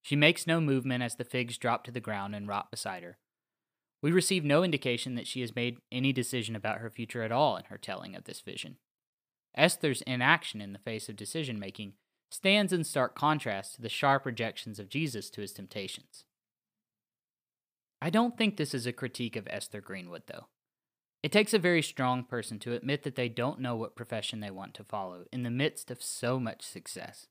She 0.00 0.16
makes 0.16 0.46
no 0.46 0.60
movement 0.60 1.02
as 1.04 1.14
the 1.14 1.24
figs 1.24 1.58
drop 1.58 1.84
to 1.84 1.92
the 1.92 2.00
ground 2.00 2.34
and 2.34 2.48
rot 2.48 2.70
beside 2.70 3.04
her. 3.04 3.18
We 4.02 4.10
receive 4.10 4.44
no 4.44 4.64
indication 4.64 5.14
that 5.14 5.28
she 5.28 5.42
has 5.42 5.54
made 5.54 5.78
any 5.92 6.12
decision 6.12 6.56
about 6.56 6.78
her 6.78 6.90
future 6.90 7.22
at 7.22 7.30
all 7.30 7.56
in 7.56 7.64
her 7.64 7.78
telling 7.78 8.16
of 8.16 8.24
this 8.24 8.40
vision. 8.40 8.78
Esther's 9.56 10.02
inaction 10.02 10.60
in 10.60 10.72
the 10.72 10.78
face 10.80 11.08
of 11.08 11.14
decision 11.14 11.58
making 11.58 11.92
stands 12.30 12.72
in 12.72 12.82
stark 12.82 13.14
contrast 13.14 13.76
to 13.76 13.82
the 13.82 13.88
sharp 13.88 14.26
rejections 14.26 14.80
of 14.80 14.88
Jesus 14.88 15.30
to 15.30 15.42
his 15.42 15.52
temptations. 15.52 16.24
I 18.00 18.10
don't 18.10 18.36
think 18.36 18.56
this 18.56 18.74
is 18.74 18.86
a 18.86 18.92
critique 18.92 19.36
of 19.36 19.46
Esther 19.48 19.80
Greenwood, 19.80 20.22
though. 20.26 20.46
It 21.22 21.30
takes 21.30 21.54
a 21.54 21.58
very 21.58 21.82
strong 21.82 22.24
person 22.24 22.58
to 22.60 22.72
admit 22.72 23.04
that 23.04 23.14
they 23.14 23.28
don't 23.28 23.60
know 23.60 23.76
what 23.76 23.94
profession 23.94 24.40
they 24.40 24.50
want 24.50 24.74
to 24.74 24.84
follow 24.84 25.24
in 25.32 25.44
the 25.44 25.50
midst 25.50 25.90
of 25.90 26.02
so 26.02 26.40
much 26.40 26.62
success. 26.62 27.28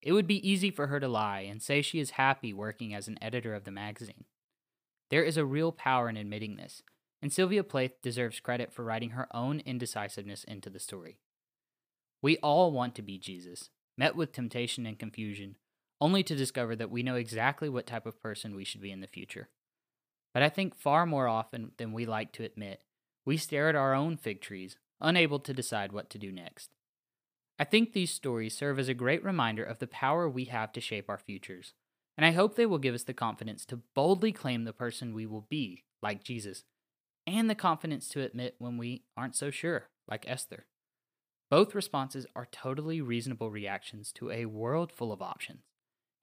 It 0.00 0.12
would 0.12 0.28
be 0.28 0.48
easy 0.48 0.70
for 0.70 0.86
her 0.86 1.00
to 1.00 1.08
lie 1.08 1.40
and 1.40 1.60
say 1.60 1.82
she 1.82 1.98
is 1.98 2.10
happy 2.10 2.52
working 2.52 2.94
as 2.94 3.08
an 3.08 3.18
editor 3.20 3.54
of 3.54 3.64
the 3.64 3.72
magazine. 3.72 4.24
There 5.10 5.24
is 5.24 5.36
a 5.36 5.44
real 5.44 5.72
power 5.72 6.08
in 6.08 6.16
admitting 6.16 6.56
this, 6.56 6.82
and 7.20 7.32
Sylvia 7.32 7.64
Plath 7.64 8.00
deserves 8.02 8.38
credit 8.38 8.72
for 8.72 8.84
writing 8.84 9.10
her 9.10 9.26
own 9.34 9.60
indecisiveness 9.60 10.44
into 10.44 10.70
the 10.70 10.78
story. 10.78 11.18
We 12.22 12.36
all 12.38 12.70
want 12.70 12.94
to 12.96 13.02
be 13.02 13.18
Jesus, 13.18 13.70
met 13.96 14.14
with 14.14 14.32
temptation 14.32 14.86
and 14.86 14.98
confusion, 14.98 15.56
only 16.00 16.22
to 16.22 16.36
discover 16.36 16.76
that 16.76 16.90
we 16.90 17.02
know 17.02 17.16
exactly 17.16 17.68
what 17.68 17.86
type 17.86 18.06
of 18.06 18.22
person 18.22 18.54
we 18.54 18.64
should 18.64 18.80
be 18.80 18.92
in 18.92 19.00
the 19.00 19.08
future. 19.08 19.48
But 20.32 20.44
I 20.44 20.48
think 20.48 20.76
far 20.76 21.06
more 21.06 21.26
often 21.26 21.72
than 21.78 21.92
we 21.92 22.06
like 22.06 22.32
to 22.34 22.44
admit, 22.44 22.82
we 23.28 23.36
stare 23.36 23.68
at 23.68 23.74
our 23.74 23.92
own 23.92 24.16
fig 24.16 24.40
trees, 24.40 24.78
unable 25.02 25.38
to 25.38 25.52
decide 25.52 25.92
what 25.92 26.08
to 26.08 26.16
do 26.16 26.32
next. 26.32 26.70
I 27.58 27.64
think 27.64 27.92
these 27.92 28.10
stories 28.10 28.56
serve 28.56 28.78
as 28.78 28.88
a 28.88 28.94
great 28.94 29.22
reminder 29.22 29.62
of 29.62 29.80
the 29.80 29.86
power 29.86 30.26
we 30.26 30.46
have 30.46 30.72
to 30.72 30.80
shape 30.80 31.10
our 31.10 31.18
futures, 31.18 31.74
and 32.16 32.24
I 32.24 32.30
hope 32.30 32.56
they 32.56 32.64
will 32.64 32.78
give 32.78 32.94
us 32.94 33.02
the 33.02 33.12
confidence 33.12 33.66
to 33.66 33.82
boldly 33.94 34.32
claim 34.32 34.64
the 34.64 34.72
person 34.72 35.12
we 35.12 35.26
will 35.26 35.46
be, 35.50 35.84
like 36.02 36.24
Jesus, 36.24 36.64
and 37.26 37.50
the 37.50 37.54
confidence 37.54 38.08
to 38.08 38.22
admit 38.22 38.54
when 38.58 38.78
we 38.78 39.02
aren't 39.14 39.36
so 39.36 39.50
sure, 39.50 39.90
like 40.10 40.24
Esther. 40.26 40.64
Both 41.50 41.74
responses 41.74 42.26
are 42.34 42.48
totally 42.50 43.02
reasonable 43.02 43.50
reactions 43.50 44.10
to 44.12 44.30
a 44.30 44.46
world 44.46 44.90
full 44.90 45.12
of 45.12 45.20
options, 45.20 45.64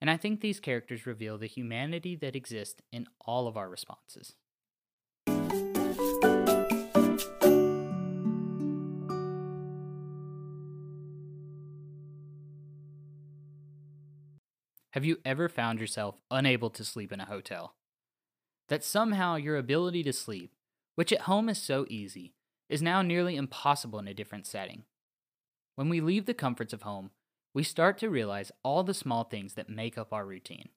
and 0.02 0.10
I 0.10 0.18
think 0.18 0.42
these 0.42 0.60
characters 0.60 1.06
reveal 1.06 1.38
the 1.38 1.46
humanity 1.46 2.16
that 2.16 2.36
exists 2.36 2.82
in 2.92 3.06
all 3.22 3.48
of 3.48 3.58
our 3.58 3.70
responses. 3.70 4.34
Have 14.96 15.04
you 15.04 15.20
ever 15.26 15.50
found 15.50 15.82
yourself 15.82 16.22
unable 16.32 16.70
to 16.70 16.86
sleep 16.86 17.12
in 17.12 17.20
a 17.20 17.26
hotel? 17.26 17.76
That 18.70 18.82
somehow 18.82 19.36
your 19.36 19.58
ability 19.58 20.04
to 20.04 20.14
sleep, 20.14 20.54
which 20.96 21.12
at 21.12 21.22
home 21.22 21.50
is 21.50 21.62
so 21.62 21.86
easy, 21.90 22.34
is 22.70 22.82
now 22.82 23.02
nearly 23.02 23.36
impossible 23.36 24.00
in 24.00 24.08
a 24.08 24.14
different 24.14 24.48
setting. 24.48 24.84
When 25.76 25.90
we 25.90 26.00
leave 26.00 26.28
the 26.28 26.34
comforts 26.34 26.72
of 26.72 26.84
home, 26.84 27.12
we 27.54 27.62
start 27.62 27.98
to 27.98 28.10
realize 28.10 28.54
all 28.64 28.86
the 28.86 28.94
small 28.94 29.26
things 29.26 29.56
that 29.56 29.68
make 29.68 29.98
up 29.98 30.14
our 30.14 30.26
routine, 30.26 30.70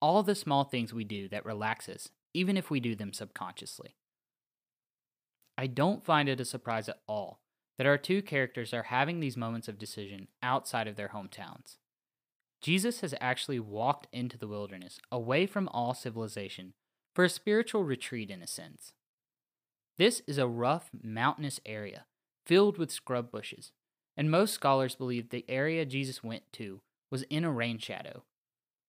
all 0.00 0.22
the 0.22 0.36
small 0.36 0.62
things 0.62 0.94
we 0.94 1.02
do 1.02 1.28
that 1.30 1.44
relax 1.44 1.88
us, 1.88 2.10
even 2.32 2.56
if 2.56 2.70
we 2.70 2.78
do 2.78 2.94
them 2.94 3.12
subconsciously. 3.12 3.96
I 5.58 5.66
don't 5.66 6.04
find 6.04 6.28
it 6.28 6.38
a 6.38 6.44
surprise 6.44 6.88
at 6.88 7.00
all 7.08 7.40
that 7.78 7.86
our 7.88 7.98
two 7.98 8.22
characters 8.22 8.72
are 8.72 8.84
having 8.84 9.18
these 9.18 9.36
moments 9.36 9.66
of 9.66 9.76
decision 9.76 10.28
outside 10.40 10.86
of 10.86 10.94
their 10.94 11.08
hometowns. 11.08 11.78
Jesus 12.60 13.00
has 13.00 13.14
actually 13.20 13.60
walked 13.60 14.08
into 14.12 14.38
the 14.38 14.48
wilderness, 14.48 14.98
away 15.12 15.46
from 15.46 15.68
all 15.68 15.94
civilization, 15.94 16.72
for 17.14 17.24
a 17.24 17.28
spiritual 17.28 17.84
retreat 17.84 18.30
in 18.30 18.42
a 18.42 18.46
sense. 18.46 18.92
This 19.98 20.22
is 20.26 20.38
a 20.38 20.48
rough, 20.48 20.90
mountainous 21.02 21.60
area, 21.64 22.06
filled 22.44 22.78
with 22.78 22.90
scrub 22.90 23.30
bushes, 23.30 23.72
and 24.16 24.30
most 24.30 24.54
scholars 24.54 24.94
believe 24.94 25.30
the 25.30 25.44
area 25.48 25.86
Jesus 25.86 26.22
went 26.22 26.42
to 26.54 26.80
was 27.10 27.22
in 27.24 27.44
a 27.44 27.52
rain 27.52 27.78
shadow. 27.78 28.24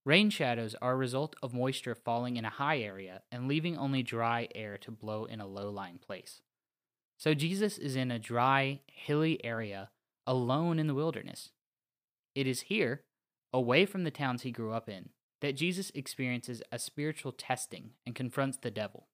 Rain 0.06 0.30
shadows 0.30 0.76
are 0.82 0.94
a 0.94 0.98
result 0.98 1.36
of 1.44 1.54
moisture 1.54 1.96
falling 1.96 2.38
in 2.38 2.46
a 2.46 2.50
high 2.50 2.80
area 2.80 3.22
and 3.32 3.48
leaving 3.48 3.78
only 3.78 4.04
dry 4.04 4.48
air 4.56 4.78
to 4.78 4.92
blow 4.92 5.26
in 5.26 5.42
a 5.42 5.48
low 5.48 5.70
lying 5.70 5.98
place. 5.98 6.42
So 7.18 7.34
Jesus 7.34 7.78
is 7.78 7.96
in 7.96 8.12
a 8.12 8.20
dry, 8.20 8.82
hilly 8.88 9.44
area, 9.44 9.90
alone 10.26 10.80
in 10.80 10.88
the 10.88 10.94
wilderness. 10.94 11.50
It 12.36 12.48
is 12.48 12.62
here 12.62 13.02
away 13.54 13.86
from 13.86 14.04
the 14.04 14.12
towns 14.12 14.42
he 14.42 14.52
grew 14.52 14.74
up 14.74 14.90
in, 14.90 15.10
that 15.42 15.56
Jesus 15.56 15.92
experiences 15.94 16.62
a 16.72 16.80
spiritual 16.80 17.32
testing 17.32 17.92
and 18.06 18.16
confronts 18.16 18.58
the 18.58 18.72
devil. 18.72 19.08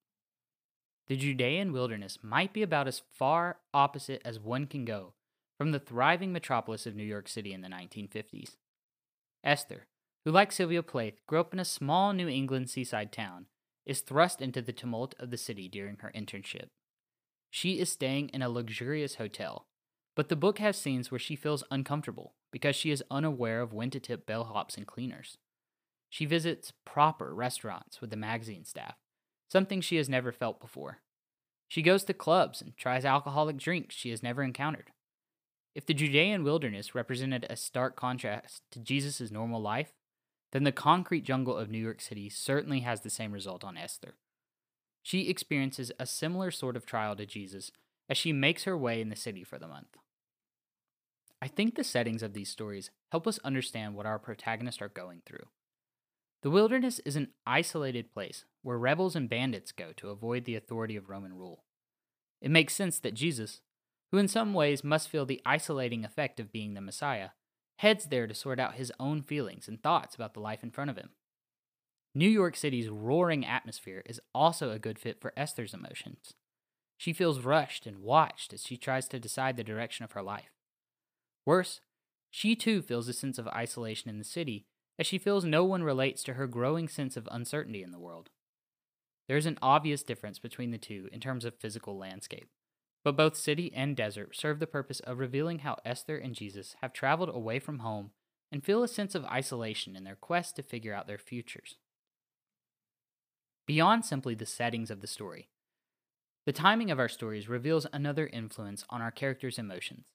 The 1.08 1.17
Judean 1.17 1.74
wilderness 1.74 2.19
might 2.22 2.54
be 2.54 2.62
about 2.62 2.88
as 2.88 3.02
far 3.12 3.58
opposite 3.74 4.22
as 4.24 4.39
one 4.39 4.67
can 4.67 4.86
go 4.86 5.13
from 5.58 5.72
the 5.72 5.80
thriving 5.80 6.32
metropolis 6.32 6.86
of 6.86 6.96
New 6.96 7.04
York 7.04 7.28
City 7.28 7.54
in 7.54 7.62
the 7.62 7.67
1950s. 7.67 8.56
Esther, 9.43 9.88
who 10.24 10.32
like 10.32 10.52
Sylvia 10.52 10.82
Plath 10.82 11.26
grew 11.28 11.41
up 11.41 11.54
in 11.54 11.60
a 11.60 11.65
small 11.65 12.13
New 12.13 12.30
England 12.30 12.69
seaside 12.69 13.12
town, 13.12 13.48
is 13.86 14.00
thrust 14.00 14.41
into 14.41 14.62
the 14.62 14.72
tumult 14.72 15.13
of 15.19 15.30
the 15.30 15.38
city 15.38 15.67
during 15.67 15.98
her 15.98 16.12
internship. 16.15 16.67
She 17.52 17.80
is 17.80 17.91
staying 17.91 18.30
in 18.30 18.41
a 18.41 18.50
luxurious 18.50 19.15
hotel, 19.15 19.67
but 20.15 20.30
the 20.30 20.38
book 20.38 20.60
has 20.60 20.78
scenes 20.78 21.12
where 21.12 21.19
she 21.19 21.36
feels 21.36 21.65
uncomfortable 21.69 22.34
because 22.54 22.76
she 22.76 22.92
is 22.92 23.04
unaware 23.12 23.62
of 23.62 23.74
when 23.74 23.89
to 23.89 24.00
tip 24.00 24.26
bellhops 24.26 24.78
and 24.78 24.88
cleaners. 24.88 25.38
She 26.10 26.26
visits 26.26 26.72
proper 26.86 27.34
restaurants 27.34 28.00
with 28.00 28.12
the 28.12 28.16
magazine 28.16 28.63
staff, 28.63 28.96
something 29.52 29.82
she 29.82 29.98
has 29.98 30.08
never 30.08 30.32
felt 30.32 30.62
before. 30.62 31.00
She 31.68 31.82
goes 31.82 32.04
to 32.04 32.13
clubs 32.13 32.62
and 32.62 32.78
tries 32.78 33.04
alcoholic 33.04 33.58
drinks 33.58 33.96
she 33.96 34.12
has 34.12 34.22
never 34.22 34.44
encountered. 34.44 34.92
If 35.74 35.88
the 35.88 35.96
Judean 35.96 36.44
wilderness 36.44 36.94
represented 36.94 37.48
a 37.50 37.56
stark 37.56 37.96
contrast 37.96 38.62
to 38.72 38.80
Jesus' 38.80 39.32
normal 39.32 39.60
life, 39.60 39.92
then 40.52 40.63
the 40.63 40.72
concrete 40.72 41.24
jungle 41.24 41.58
of 41.58 41.72
New 41.72 41.80
York 41.80 42.00
City 42.00 42.30
certainly 42.30 42.82
has 42.82 43.02
the 43.02 43.10
same 43.10 43.32
result 43.32 43.63
on 43.63 43.76
Esther. 43.76 44.13
She 45.02 45.30
experiences 45.30 45.92
a 46.00 46.06
similar 46.06 46.52
sort 46.52 46.76
of 46.76 46.86
trial 46.86 47.16
to 47.16 47.26
Jesus 47.26 47.72
as 48.08 48.18
she 48.18 48.32
makes 48.32 48.66
her 48.66 48.78
way 48.78 49.02
in 49.02 49.10
the 49.10 49.16
city 49.16 49.44
for 49.44 49.58
the 49.58 49.68
month. 49.68 49.98
I 51.44 51.48
think 51.48 51.76
the 51.76 51.84
settings 51.84 52.24
of 52.24 52.32
these 52.32 52.48
stories 52.48 52.90
help 53.12 53.28
us 53.28 53.38
understand 53.44 53.96
what 53.96 54.06
our 54.06 54.18
protagonists 54.18 54.82
are 54.82 54.88
going 54.88 55.24
through. 55.26 55.48
The 56.42 56.50
wilderness 56.50 57.00
is 57.00 57.18
an 57.18 57.32
isolated 57.46 58.14
place 58.14 58.46
where 58.62 58.78
rebels 58.78 59.14
and 59.14 59.28
bandits 59.28 59.74
go 59.74 59.92
to 59.98 60.10
avoid 60.10 60.46
the 60.46 60.56
authority 60.56 60.96
of 60.96 61.10
Roman 61.10 61.34
rule. 61.34 61.66
It 62.42 62.50
makes 62.50 62.74
sense 62.74 62.98
that 63.00 63.14
Jesus, 63.14 63.60
who 64.10 64.20
in 64.20 64.30
some 64.30 64.54
ways 64.54 64.86
must 64.86 65.10
feel 65.10 65.26
the 65.26 65.42
isolating 65.46 66.06
effect 66.06 66.40
of 66.40 66.54
being 66.54 66.76
the 66.76 66.80
Messiah, 66.80 67.32
heads 67.80 68.06
there 68.06 68.26
to 68.26 68.34
sort 68.34 68.58
out 68.58 68.76
his 68.76 68.94
own 68.98 69.22
feelings 69.22 69.68
and 69.68 69.84
thoughts 69.84 70.16
about 70.16 70.36
the 70.36 70.40
life 70.40 70.64
in 70.64 70.72
front 70.72 70.92
of 70.92 70.96
him. 70.96 71.10
New 72.16 72.30
York 72.30 72.56
City's 72.56 72.88
roaring 72.88 73.46
atmosphere 73.46 74.02
is 74.06 74.22
also 74.34 74.72
a 74.72 74.80
good 74.80 74.98
fit 74.98 75.20
for 75.20 75.34
Esther's 75.36 75.74
emotions. 75.74 76.36
She 76.98 77.12
feels 77.12 77.42
rushed 77.42 77.86
and 77.86 77.98
watched 77.98 78.54
as 78.54 78.64
she 78.64 78.78
tries 78.78 79.10
to 79.10 79.20
decide 79.20 79.58
the 79.58 79.64
direction 79.66 80.06
of 80.06 80.14
her 80.14 80.24
life. 80.24 80.53
Worse, 81.46 81.82
she 82.30 82.56
too 82.56 82.82
feels 82.82 83.08
a 83.08 83.14
sense 83.14 83.38
of 83.38 83.48
isolation 83.48 84.10
in 84.10 84.18
the 84.18 84.24
city 84.24 84.66
as 84.98 85.08
she 85.08 85.18
feels 85.18 85.44
no 85.44 85.64
one 85.64 85.84
relates 85.84 86.24
to 86.24 86.34
her 86.34 86.48
growing 86.48 86.88
sense 86.88 87.18
of 87.18 87.28
uncertainty 87.32 87.84
in 87.84 87.92
the 87.92 88.00
world. 88.00 88.30
There 89.28 89.38
is 89.38 89.46
an 89.46 89.60
obvious 89.62 90.04
difference 90.04 90.40
between 90.40 90.72
the 90.72 90.78
two 90.78 91.10
in 91.12 91.20
terms 91.20 91.46
of 91.46 91.56
physical 91.60 91.98
landscape, 91.98 92.50
but 93.04 93.18
both 93.18 93.36
city 93.36 93.72
and 93.76 93.96
desert 93.96 94.36
serve 94.36 94.60
the 94.60 94.68
purpose 94.68 95.00
of 95.02 95.20
revealing 95.20 95.60
how 95.60 95.78
Esther 95.86 96.18
and 96.18 96.36
Jesus 96.36 96.76
have 96.82 96.94
traveled 96.94 97.30
away 97.30 97.60
from 97.60 97.80
home 97.80 98.12
and 98.52 98.64
feel 98.64 98.84
a 98.84 98.88
sense 98.88 99.16
of 99.16 99.26
isolation 99.26 99.96
in 99.96 100.04
their 100.04 100.16
quest 100.16 100.56
to 100.56 100.64
figure 100.64 100.94
out 100.94 101.08
their 101.08 101.18
futures. 101.18 101.78
Beyond 103.66 104.06
simply 104.06 104.36
the 104.36 104.46
settings 104.46 104.92
of 104.92 105.02
the 105.02 105.08
story, 105.08 105.50
the 106.46 106.52
timing 106.52 106.92
of 106.92 107.00
our 107.00 107.08
stories 107.08 107.48
reveals 107.48 107.88
another 107.94 108.28
influence 108.28 108.84
on 108.90 109.02
our 109.02 109.12
characters' 109.12 109.58
emotions. 109.58 110.08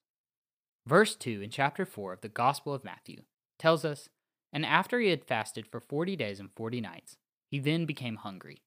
Verse 0.89 1.15
2 1.17 1.43
in 1.43 1.51
chapter 1.51 1.85
4 1.85 2.15
of 2.15 2.23
the 2.23 2.31
Gospel 2.31 2.73
of 2.73 2.83
Matthew 2.83 3.25
tells 3.59 3.85
us 3.85 4.09
and 4.55 4.65
after 4.65 5.01
he 5.01 5.11
had 5.11 5.27
fasted 5.27 5.67
for 5.67 5.81
forty 5.81 6.17
days 6.17 6.41
and 6.41 6.51
forty 6.57 6.81
nights, 6.81 7.19
he 7.51 7.59
then 7.59 7.85
became 7.85 8.17
hungry. 8.17 8.63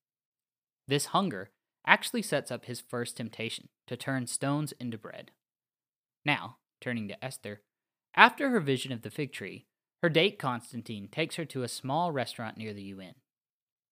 This 0.87 1.05
hunger 1.05 1.49
actually 1.87 2.21
sets 2.21 2.51
up 2.51 2.65
his 2.65 2.79
first 2.79 3.17
temptation 3.17 3.69
to 3.87 3.97
turn 3.97 4.27
stones 4.27 4.71
into 4.73 4.99
bread. 4.99 5.31
Now, 6.23 6.57
turning 6.79 7.07
to 7.07 7.25
Esther, 7.25 7.61
after 8.13 8.51
her 8.51 8.59
vision 8.59 8.91
of 8.91 9.01
the 9.01 9.09
fig 9.09 9.33
tree, 9.33 9.65
her 10.03 10.09
date 10.09 10.37
Constantine 10.37 11.07
takes 11.07 11.37
her 11.37 11.45
to 11.45 11.63
a 11.63 11.67
small 11.67 12.11
restaurant 12.11 12.55
near 12.55 12.75
the 12.75 12.83
UN. 12.83 13.15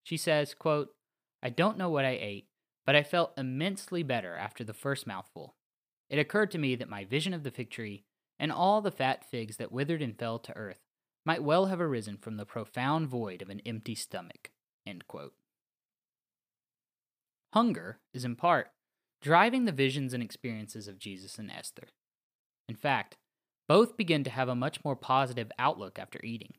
She 0.04 0.18
says, 0.18 0.54
quote, 0.54 0.90
I 1.42 1.50
don't 1.50 1.80
know 1.80 1.90
what 1.90 2.06
I 2.06 2.20
ate, 2.22 2.46
but 2.86 2.96
I 2.96 3.02
felt 3.02 3.34
immensely 3.36 4.04
better 4.04 4.36
after 4.36 4.64
the 4.64 4.76
first 4.76 5.08
mouthful. 5.08 5.56
It 6.08 6.20
occurred 6.20 6.52
to 6.52 6.60
me 6.60 6.76
that 6.76 6.90
my 6.90 7.06
vision 7.06 7.34
of 7.34 7.42
the 7.42 7.50
fig 7.50 7.72
tree 7.72 8.04
and 8.40 8.52
all 8.52 8.82
the 8.82 8.92
fat 8.92 9.24
figs 9.30 9.58
that 9.58 9.72
withered 9.72 10.02
and 10.02 10.18
fell 10.18 10.40
to 10.40 10.56
earth 10.56 10.80
might 11.26 11.44
well 11.44 11.66
have 11.66 11.82
arisen 11.82 12.18
from 12.18 12.38
the 12.38 12.46
profound 12.46 13.08
void 13.08 13.42
of 13.42 13.50
an 13.50 13.62
empty 13.66 13.94
stomach. 13.94 14.52
Hunger 17.54 18.00
is 18.14 18.24
in 18.26 18.36
part 18.36 18.72
driving 19.22 19.66
the 19.66 19.72
visions 19.72 20.14
and 20.14 20.24
experiences 20.24 20.88
of 20.88 20.98
Jesus 20.98 21.38
and 21.38 21.52
Esther. 21.52 21.90
In 22.68 22.76
fact, 22.76 23.18
both 23.68 23.98
begin 23.98 24.24
to 24.24 24.30
have 24.30 24.48
a 24.48 24.56
much 24.56 24.84
more 24.84 24.96
positive 24.96 25.52
outlook 25.60 26.00
after 26.00 26.20
eating. 26.24 26.54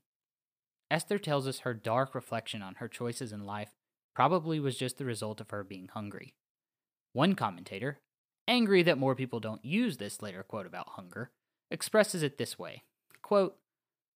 Esther 0.90 1.18
tells 1.18 1.46
us 1.46 1.60
her 1.60 1.72
dark 1.72 2.14
reflection 2.14 2.62
on 2.62 2.76
her 2.76 2.88
choices 2.88 3.32
in 3.32 3.46
life 3.46 3.70
probably 4.14 4.60
was 4.60 4.76
just 4.76 4.98
the 4.98 5.04
result 5.04 5.40
of 5.40 5.50
her 5.50 5.64
being 5.64 5.88
hungry. 5.88 6.34
One 7.12 7.34
commentator, 7.34 7.98
angry 8.46 8.82
that 8.82 8.98
more 8.98 9.14
people 9.14 9.40
don't 9.40 9.64
use 9.64 9.96
this 9.96 10.20
later 10.20 10.42
quote 10.42 10.66
about 10.66 10.90
hunger, 10.90 11.30
expresses 11.70 12.22
it 12.22 12.38
this 12.38 12.58
way 12.58 12.82
quote, 13.22 13.56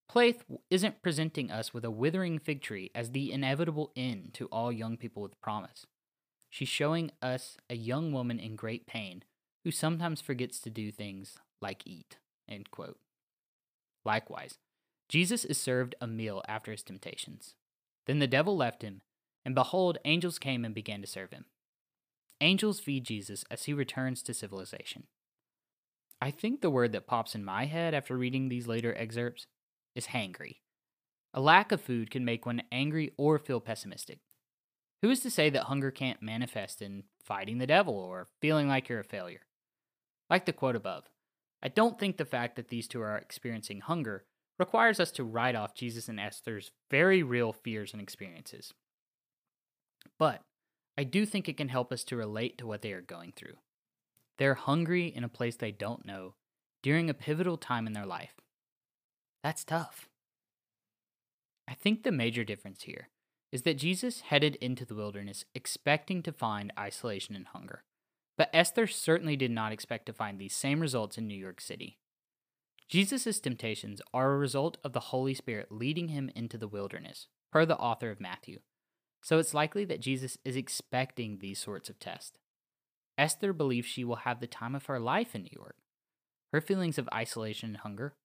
Plath 0.07 0.43
isn't 0.69 1.01
presenting 1.01 1.49
us 1.49 1.73
with 1.73 1.83
a 1.83 1.91
withering 1.91 2.37
fig 2.37 2.61
tree 2.61 2.91
as 2.93 3.11
the 3.11 3.31
inevitable 3.31 3.91
end 3.95 4.33
to 4.35 4.45
all 4.47 4.71
young 4.71 4.97
people 4.97 5.23
with 5.23 5.41
promise. 5.41 5.85
She's 6.49 6.69
showing 6.69 7.11
us 7.21 7.57
a 7.69 7.75
young 7.75 8.11
woman 8.11 8.39
in 8.39 8.55
great 8.55 8.85
pain 8.85 9.23
who 9.63 9.71
sometimes 9.71 10.21
forgets 10.21 10.59
to 10.61 10.69
do 10.69 10.91
things 10.91 11.37
like 11.61 11.87
eat. 11.87 12.17
Likewise, 14.05 14.59
Jesus 15.09 15.43
is 15.43 15.57
served 15.57 15.95
a 15.99 16.07
meal 16.07 16.43
after 16.47 16.71
his 16.71 16.83
temptations. 16.83 17.55
Then 18.05 18.19
the 18.19 18.27
devil 18.27 18.55
left 18.55 18.83
him, 18.83 19.01
and 19.43 19.55
behold, 19.55 19.97
angels 20.05 20.37
came 20.39 20.63
and 20.63 20.75
began 20.75 21.01
to 21.01 21.07
serve 21.07 21.31
him. 21.31 21.45
Angels 22.41 22.79
feed 22.79 23.05
Jesus 23.05 23.43
as 23.49 23.63
he 23.63 23.73
returns 23.73 24.21
to 24.23 24.33
civilization. 24.33 25.07
I 26.21 26.31
think 26.31 26.61
the 26.61 26.69
word 26.69 26.91
that 26.93 27.07
pops 27.07 27.35
in 27.35 27.43
my 27.43 27.65
head 27.65 27.93
after 27.93 28.17
reading 28.17 28.49
these 28.49 28.67
later 28.67 28.95
excerpts 28.97 29.47
is 29.95 30.07
hangry. 30.07 30.57
A 31.33 31.41
lack 31.41 31.71
of 31.71 31.81
food 31.81 32.09
can 32.09 32.23
make 32.23 32.45
one 32.45 32.63
angry 32.71 33.11
or 33.17 33.37
feel 33.37 33.59
pessimistic. 33.59 34.19
Who 35.01 35.09
is 35.09 35.19
to 35.21 35.29
say 35.29 35.49
that 35.49 35.63
hunger 35.63 35.91
can't 35.91 36.21
manifest 36.21 36.81
in 36.81 37.03
fighting 37.23 37.57
the 37.57 37.67
devil 37.67 37.93
or 37.93 38.27
feeling 38.41 38.67
like 38.67 38.87
you're 38.87 39.01
a 39.01 39.03
failure? 39.03 39.41
Like 40.29 40.45
the 40.45 40.53
quote 40.53 40.75
above, 40.75 41.03
I 41.61 41.67
don't 41.67 41.99
think 41.99 42.17
the 42.17 42.25
fact 42.25 42.55
that 42.55 42.69
these 42.69 42.87
two 42.87 43.01
are 43.01 43.17
experiencing 43.17 43.81
hunger 43.81 44.23
requires 44.57 44.99
us 44.99 45.11
to 45.11 45.23
write 45.23 45.55
off 45.55 45.75
Jesus 45.75 46.07
and 46.07 46.19
Esther's 46.19 46.71
very 46.89 47.21
real 47.21 47.51
fears 47.51 47.91
and 47.91 48.01
experiences. 48.01 48.73
But 50.17 50.41
I 50.97 51.03
do 51.03 51.25
think 51.25 51.49
it 51.49 51.57
can 51.57 51.69
help 51.69 51.91
us 51.91 52.03
to 52.05 52.15
relate 52.15 52.57
to 52.59 52.67
what 52.67 52.81
they 52.81 52.93
are 52.93 53.01
going 53.01 53.33
through. 53.35 53.57
They're 54.37 54.55
hungry 54.55 55.07
in 55.07 55.23
a 55.23 55.29
place 55.29 55.55
they 55.55 55.71
don't 55.71 56.05
know 56.05 56.35
during 56.83 57.09
a 57.09 57.13
pivotal 57.13 57.57
time 57.57 57.87
in 57.87 57.93
their 57.93 58.05
life. 58.05 58.35
That's 59.43 59.63
tough. 59.63 60.07
I 61.67 61.73
think 61.73 62.03
the 62.03 62.11
major 62.11 62.43
difference 62.43 62.83
here 62.83 63.09
is 63.51 63.63
that 63.63 63.77
Jesus 63.77 64.21
headed 64.21 64.55
into 64.57 64.85
the 64.85 64.95
wilderness 64.95 65.45
expecting 65.55 66.21
to 66.23 66.31
find 66.31 66.73
isolation 66.77 67.35
and 67.35 67.47
hunger. 67.47 67.83
But 68.37 68.49
Esther 68.53 68.85
certainly 68.85 69.35
did 69.35 69.51
not 69.51 69.71
expect 69.71 70.05
to 70.07 70.13
find 70.13 70.37
these 70.37 70.55
same 70.55 70.79
results 70.79 71.17
in 71.17 71.27
New 71.27 71.37
York 71.37 71.61
City. 71.61 71.97
Jesus' 72.89 73.39
temptations 73.39 74.01
are 74.13 74.33
a 74.33 74.37
result 74.37 74.77
of 74.83 74.93
the 74.93 74.99
Holy 74.99 75.33
Spirit 75.33 75.71
leading 75.71 76.09
him 76.09 76.29
into 76.35 76.57
the 76.57 76.67
wilderness, 76.67 77.27
per 77.51 77.65
the 77.65 77.77
author 77.77 78.11
of 78.11 78.19
Matthew. 78.19 78.59
So 79.23 79.39
it's 79.39 79.53
likely 79.53 79.85
that 79.85 80.01
Jesus 80.01 80.37
is 80.45 80.55
expecting 80.55 81.39
these 81.39 81.57
sorts 81.57 81.89
of 81.89 81.97
tests. 81.97 82.37
Esther 83.17 83.53
believes 83.53 83.87
she 83.87 84.03
will 84.03 84.17
have 84.17 84.39
the 84.39 84.47
time 84.47 84.75
of 84.75 84.85
her 84.85 84.99
life 84.99 85.35
in 85.35 85.43
New 85.43 85.55
York. 85.55 85.77
Her 86.51 86.61
feelings 86.61 86.97
of 86.97 87.09
isolation 87.13 87.69
and 87.69 87.77
hunger 87.77 88.15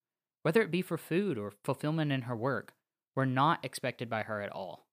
whether 0.42 0.62
it 0.62 0.70
be 0.70 0.82
for 0.82 0.96
food 0.96 1.38
or 1.38 1.52
fulfillment 1.64 2.12
in 2.12 2.22
her 2.22 2.36
work, 2.36 2.74
were 3.14 3.26
not 3.26 3.64
expected 3.64 4.08
by 4.08 4.22
her 4.22 4.40
at 4.40 4.52
all. 4.52 4.86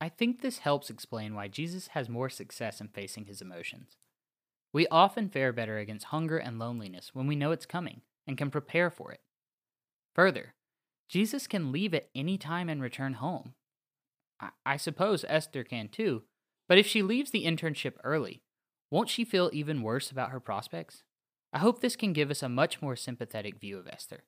I 0.00 0.08
think 0.08 0.40
this 0.40 0.58
helps 0.58 0.88
explain 0.88 1.34
why 1.34 1.48
Jesus 1.48 1.88
has 1.88 2.08
more 2.08 2.30
success 2.30 2.80
in 2.80 2.88
facing 2.88 3.26
his 3.26 3.42
emotions. 3.42 3.98
We 4.72 4.86
often 4.88 5.28
fare 5.28 5.52
better 5.52 5.78
against 5.78 6.06
hunger 6.06 6.38
and 6.38 6.58
loneliness 6.58 7.10
when 7.12 7.26
we 7.26 7.36
know 7.36 7.50
it's 7.50 7.66
coming 7.66 8.02
and 8.26 8.38
can 8.38 8.50
prepare 8.50 8.88
for 8.88 9.12
it. 9.12 9.20
Further, 10.14 10.54
Jesus 11.08 11.46
can 11.46 11.72
leave 11.72 11.92
at 11.92 12.08
any 12.14 12.38
time 12.38 12.68
and 12.68 12.80
return 12.80 13.14
home. 13.14 13.54
I, 14.40 14.50
I 14.64 14.76
suppose 14.76 15.24
Esther 15.28 15.64
can 15.64 15.88
too, 15.88 16.22
but 16.68 16.78
if 16.78 16.86
she 16.86 17.02
leaves 17.02 17.32
the 17.32 17.44
internship 17.44 17.94
early, 18.04 18.42
won't 18.90 19.08
she 19.08 19.24
feel 19.24 19.50
even 19.52 19.82
worse 19.82 20.10
about 20.10 20.30
her 20.30 20.40
prospects? 20.40 21.04
I 21.52 21.58
hope 21.58 21.80
this 21.80 21.96
can 21.96 22.12
give 22.12 22.30
us 22.30 22.42
a 22.42 22.48
much 22.48 22.82
more 22.82 22.96
sympathetic 22.96 23.60
view 23.60 23.78
of 23.78 23.86
Esther. 23.86 24.24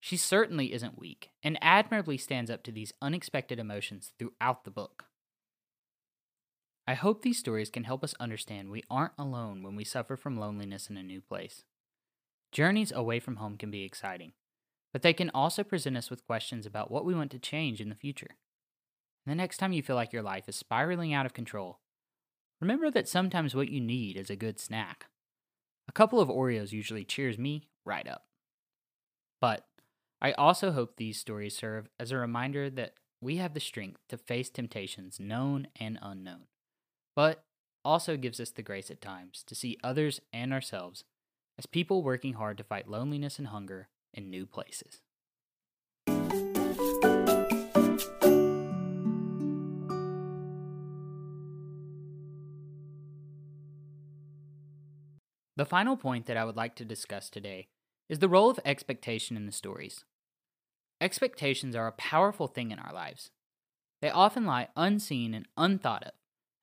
She 0.00 0.16
certainly 0.16 0.72
isn't 0.72 0.98
weak, 0.98 1.30
and 1.42 1.58
admirably 1.62 2.18
stands 2.18 2.50
up 2.50 2.62
to 2.64 2.72
these 2.72 2.92
unexpected 3.00 3.58
emotions 3.58 4.12
throughout 4.18 4.64
the 4.64 4.70
book. 4.70 5.06
I 6.86 6.94
hope 6.94 7.22
these 7.22 7.38
stories 7.38 7.70
can 7.70 7.84
help 7.84 8.04
us 8.04 8.14
understand 8.20 8.70
we 8.70 8.84
aren't 8.90 9.14
alone 9.18 9.62
when 9.62 9.74
we 9.74 9.84
suffer 9.84 10.16
from 10.16 10.38
loneliness 10.38 10.90
in 10.90 10.98
a 10.98 11.02
new 11.02 11.22
place. 11.22 11.64
Journeys 12.52 12.92
away 12.92 13.18
from 13.18 13.36
home 13.36 13.56
can 13.56 13.70
be 13.70 13.82
exciting, 13.82 14.32
but 14.92 15.00
they 15.00 15.14
can 15.14 15.30
also 15.30 15.64
present 15.64 15.96
us 15.96 16.10
with 16.10 16.26
questions 16.26 16.66
about 16.66 16.90
what 16.90 17.06
we 17.06 17.14
want 17.14 17.30
to 17.30 17.38
change 17.38 17.80
in 17.80 17.88
the 17.88 17.94
future. 17.94 18.36
The 19.26 19.34
next 19.34 19.56
time 19.56 19.72
you 19.72 19.82
feel 19.82 19.96
like 19.96 20.12
your 20.12 20.22
life 20.22 20.48
is 20.48 20.56
spiraling 20.56 21.14
out 21.14 21.24
of 21.24 21.32
control, 21.32 21.80
remember 22.64 22.90
that 22.90 23.06
sometimes 23.06 23.54
what 23.54 23.68
you 23.68 23.80
need 23.80 24.16
is 24.16 24.30
a 24.30 24.36
good 24.36 24.58
snack. 24.58 25.06
A 25.86 25.92
couple 25.92 26.18
of 26.18 26.30
Oreos 26.30 26.72
usually 26.72 27.04
cheers 27.04 27.38
me 27.38 27.68
right 27.84 28.08
up. 28.08 28.24
But 29.38 29.66
I 30.22 30.32
also 30.32 30.72
hope 30.72 30.96
these 30.96 31.20
stories 31.20 31.54
serve 31.54 31.88
as 32.00 32.10
a 32.10 32.16
reminder 32.16 32.70
that 32.70 32.94
we 33.20 33.36
have 33.36 33.52
the 33.52 33.60
strength 33.60 34.00
to 34.08 34.16
face 34.16 34.48
temptations 34.48 35.20
known 35.20 35.68
and 35.78 35.98
unknown, 36.00 36.46
but 37.14 37.44
also 37.84 38.16
gives 38.16 38.40
us 38.40 38.50
the 38.50 38.62
grace 38.62 38.90
at 38.90 39.02
times 39.02 39.44
to 39.46 39.54
see 39.54 39.76
others 39.84 40.22
and 40.32 40.50
ourselves 40.50 41.04
as 41.58 41.66
people 41.66 42.02
working 42.02 42.32
hard 42.32 42.56
to 42.56 42.64
fight 42.64 42.88
loneliness 42.88 43.38
and 43.38 43.48
hunger 43.48 43.88
in 44.14 44.30
new 44.30 44.46
places. 44.46 45.00
The 55.56 55.64
final 55.64 55.96
point 55.96 56.26
that 56.26 56.36
I 56.36 56.44
would 56.44 56.56
like 56.56 56.74
to 56.76 56.84
discuss 56.84 57.30
today 57.30 57.68
is 58.08 58.18
the 58.18 58.28
role 58.28 58.50
of 58.50 58.60
expectation 58.64 59.36
in 59.36 59.46
the 59.46 59.52
stories. 59.52 60.04
Expectations 61.00 61.76
are 61.76 61.86
a 61.86 61.92
powerful 61.92 62.48
thing 62.48 62.70
in 62.70 62.78
our 62.78 62.92
lives. 62.92 63.30
They 64.02 64.10
often 64.10 64.44
lie 64.44 64.68
unseen 64.76 65.32
and 65.32 65.46
unthought 65.56 66.04
of 66.04 66.12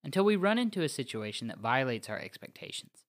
until 0.03 0.25
we 0.25 0.35
run 0.35 0.57
into 0.57 0.81
a 0.81 0.89
situation 0.89 1.47
that 1.47 1.59
violates 1.59 2.09
our 2.09 2.19
expectations. 2.19 3.05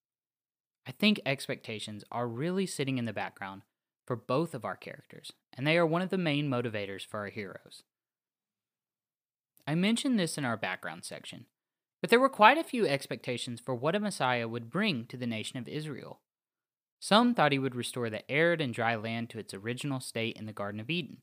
I 0.87 0.93
think 0.93 1.21
expectations 1.25 2.05
are 2.11 2.29
really 2.29 2.67
sitting 2.67 2.99
in 2.99 3.05
the 3.05 3.13
background 3.13 3.63
for 4.07 4.17
both 4.17 4.55
of 4.55 4.65
our 4.65 4.77
characters, 4.77 5.33
and 5.57 5.67
they 5.67 5.79
are 5.79 5.87
one 5.87 6.03
of 6.03 6.11
the 6.11 6.19
main 6.19 6.49
motivators 6.49 7.07
for 7.07 7.21
our 7.21 7.29
heroes. 7.29 7.83
I 9.67 9.75
mentioned 9.75 10.19
this 10.19 10.37
in 10.37 10.45
our 10.45 10.57
background 10.57 11.05
section, 11.05 11.47
but 12.03 12.11
there 12.11 12.21
were 12.21 12.29
quite 12.29 12.59
a 12.59 12.65
few 12.65 12.87
expectations 12.87 13.61
for 13.61 13.75
what 13.75 13.95
a 13.95 14.01
Messiah 14.01 14.49
would 14.49 14.69
bring 14.69 15.07
to 15.07 15.17
the 15.17 15.27
nation 15.27 15.57
of 15.59 15.69
Israel. 15.69 16.21
Some 17.01 17.33
thought 17.33 17.53
he 17.53 17.59
would 17.59 17.77
restore 17.77 18.11
the 18.11 18.29
arid 18.31 18.61
and 18.61 18.75
dry 18.75 18.97
land 18.97 19.31
to 19.31 19.39
its 19.39 19.55
original 19.55 20.01
state 20.01 20.37
in 20.37 20.47
the 20.47 20.53
Garden 20.53 20.81
of 20.81 20.91
Eden. 20.91 21.19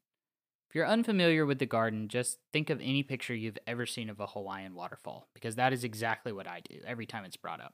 If 0.69 0.75
you're 0.75 0.87
unfamiliar 0.87 1.45
with 1.45 1.59
the 1.59 1.65
garden, 1.65 2.07
just 2.07 2.37
think 2.53 2.69
of 2.69 2.79
any 2.79 3.03
picture 3.03 3.35
you've 3.35 3.57
ever 3.67 3.85
seen 3.85 4.09
of 4.09 4.19
a 4.19 4.27
Hawaiian 4.27 4.73
waterfall, 4.73 5.27
because 5.33 5.55
that 5.55 5.73
is 5.73 5.83
exactly 5.83 6.31
what 6.31 6.47
I 6.47 6.61
do 6.69 6.79
every 6.85 7.05
time 7.05 7.25
it's 7.25 7.37
brought 7.37 7.59
up. 7.59 7.73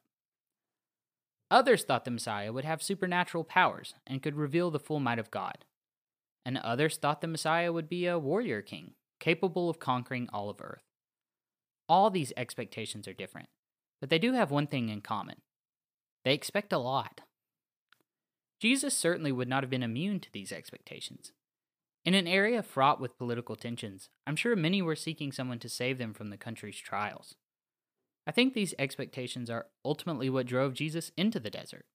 Others 1.51 1.83
thought 1.83 2.05
the 2.05 2.11
Messiah 2.11 2.51
would 2.51 2.65
have 2.65 2.81
supernatural 2.81 3.43
powers 3.43 3.93
and 4.07 4.23
could 4.23 4.35
reveal 4.35 4.71
the 4.71 4.79
full 4.79 4.99
might 4.99 5.19
of 5.19 5.29
God. 5.29 5.65
And 6.43 6.57
others 6.57 6.97
thought 6.97 7.21
the 7.21 7.27
Messiah 7.27 7.71
would 7.71 7.89
be 7.89 8.07
a 8.07 8.17
warrior 8.17 8.61
king, 8.61 8.93
capable 9.19 9.69
of 9.69 9.77
conquering 9.77 10.27
all 10.33 10.49
of 10.49 10.61
earth. 10.61 10.84
All 11.87 12.09
these 12.09 12.33
expectations 12.35 13.07
are 13.07 13.13
different, 13.13 13.49
but 14.01 14.09
they 14.09 14.19
do 14.19 14.33
have 14.33 14.51
one 14.51 14.67
thing 14.67 14.89
in 14.89 15.01
common 15.01 15.37
they 16.23 16.33
expect 16.33 16.73
a 16.73 16.79
lot. 16.79 17.21
Jesus 18.59 18.97
certainly 18.97 19.31
would 19.31 19.47
not 19.47 19.61
have 19.61 19.69
been 19.69 19.83
immune 19.83 20.19
to 20.21 20.31
these 20.31 20.51
expectations. 20.51 21.31
In 22.03 22.15
an 22.15 22.27
area 22.27 22.63
fraught 22.63 22.99
with 22.99 23.17
political 23.17 23.55
tensions, 23.55 24.09
I'm 24.25 24.35
sure 24.35 24.55
many 24.55 24.81
were 24.81 24.95
seeking 24.95 25.31
someone 25.31 25.59
to 25.59 25.69
save 25.69 25.99
them 25.99 26.13
from 26.13 26.31
the 26.31 26.37
country's 26.37 26.77
trials. 26.77 27.35
I 28.25 28.31
think 28.31 28.53
these 28.53 28.73
expectations 28.79 29.51
are 29.51 29.67
ultimately 29.83 30.29
what 30.29 30.47
drove 30.47 30.73
Jesus 30.73 31.11
into 31.15 31.39
the 31.39 31.51
desert. 31.51 31.85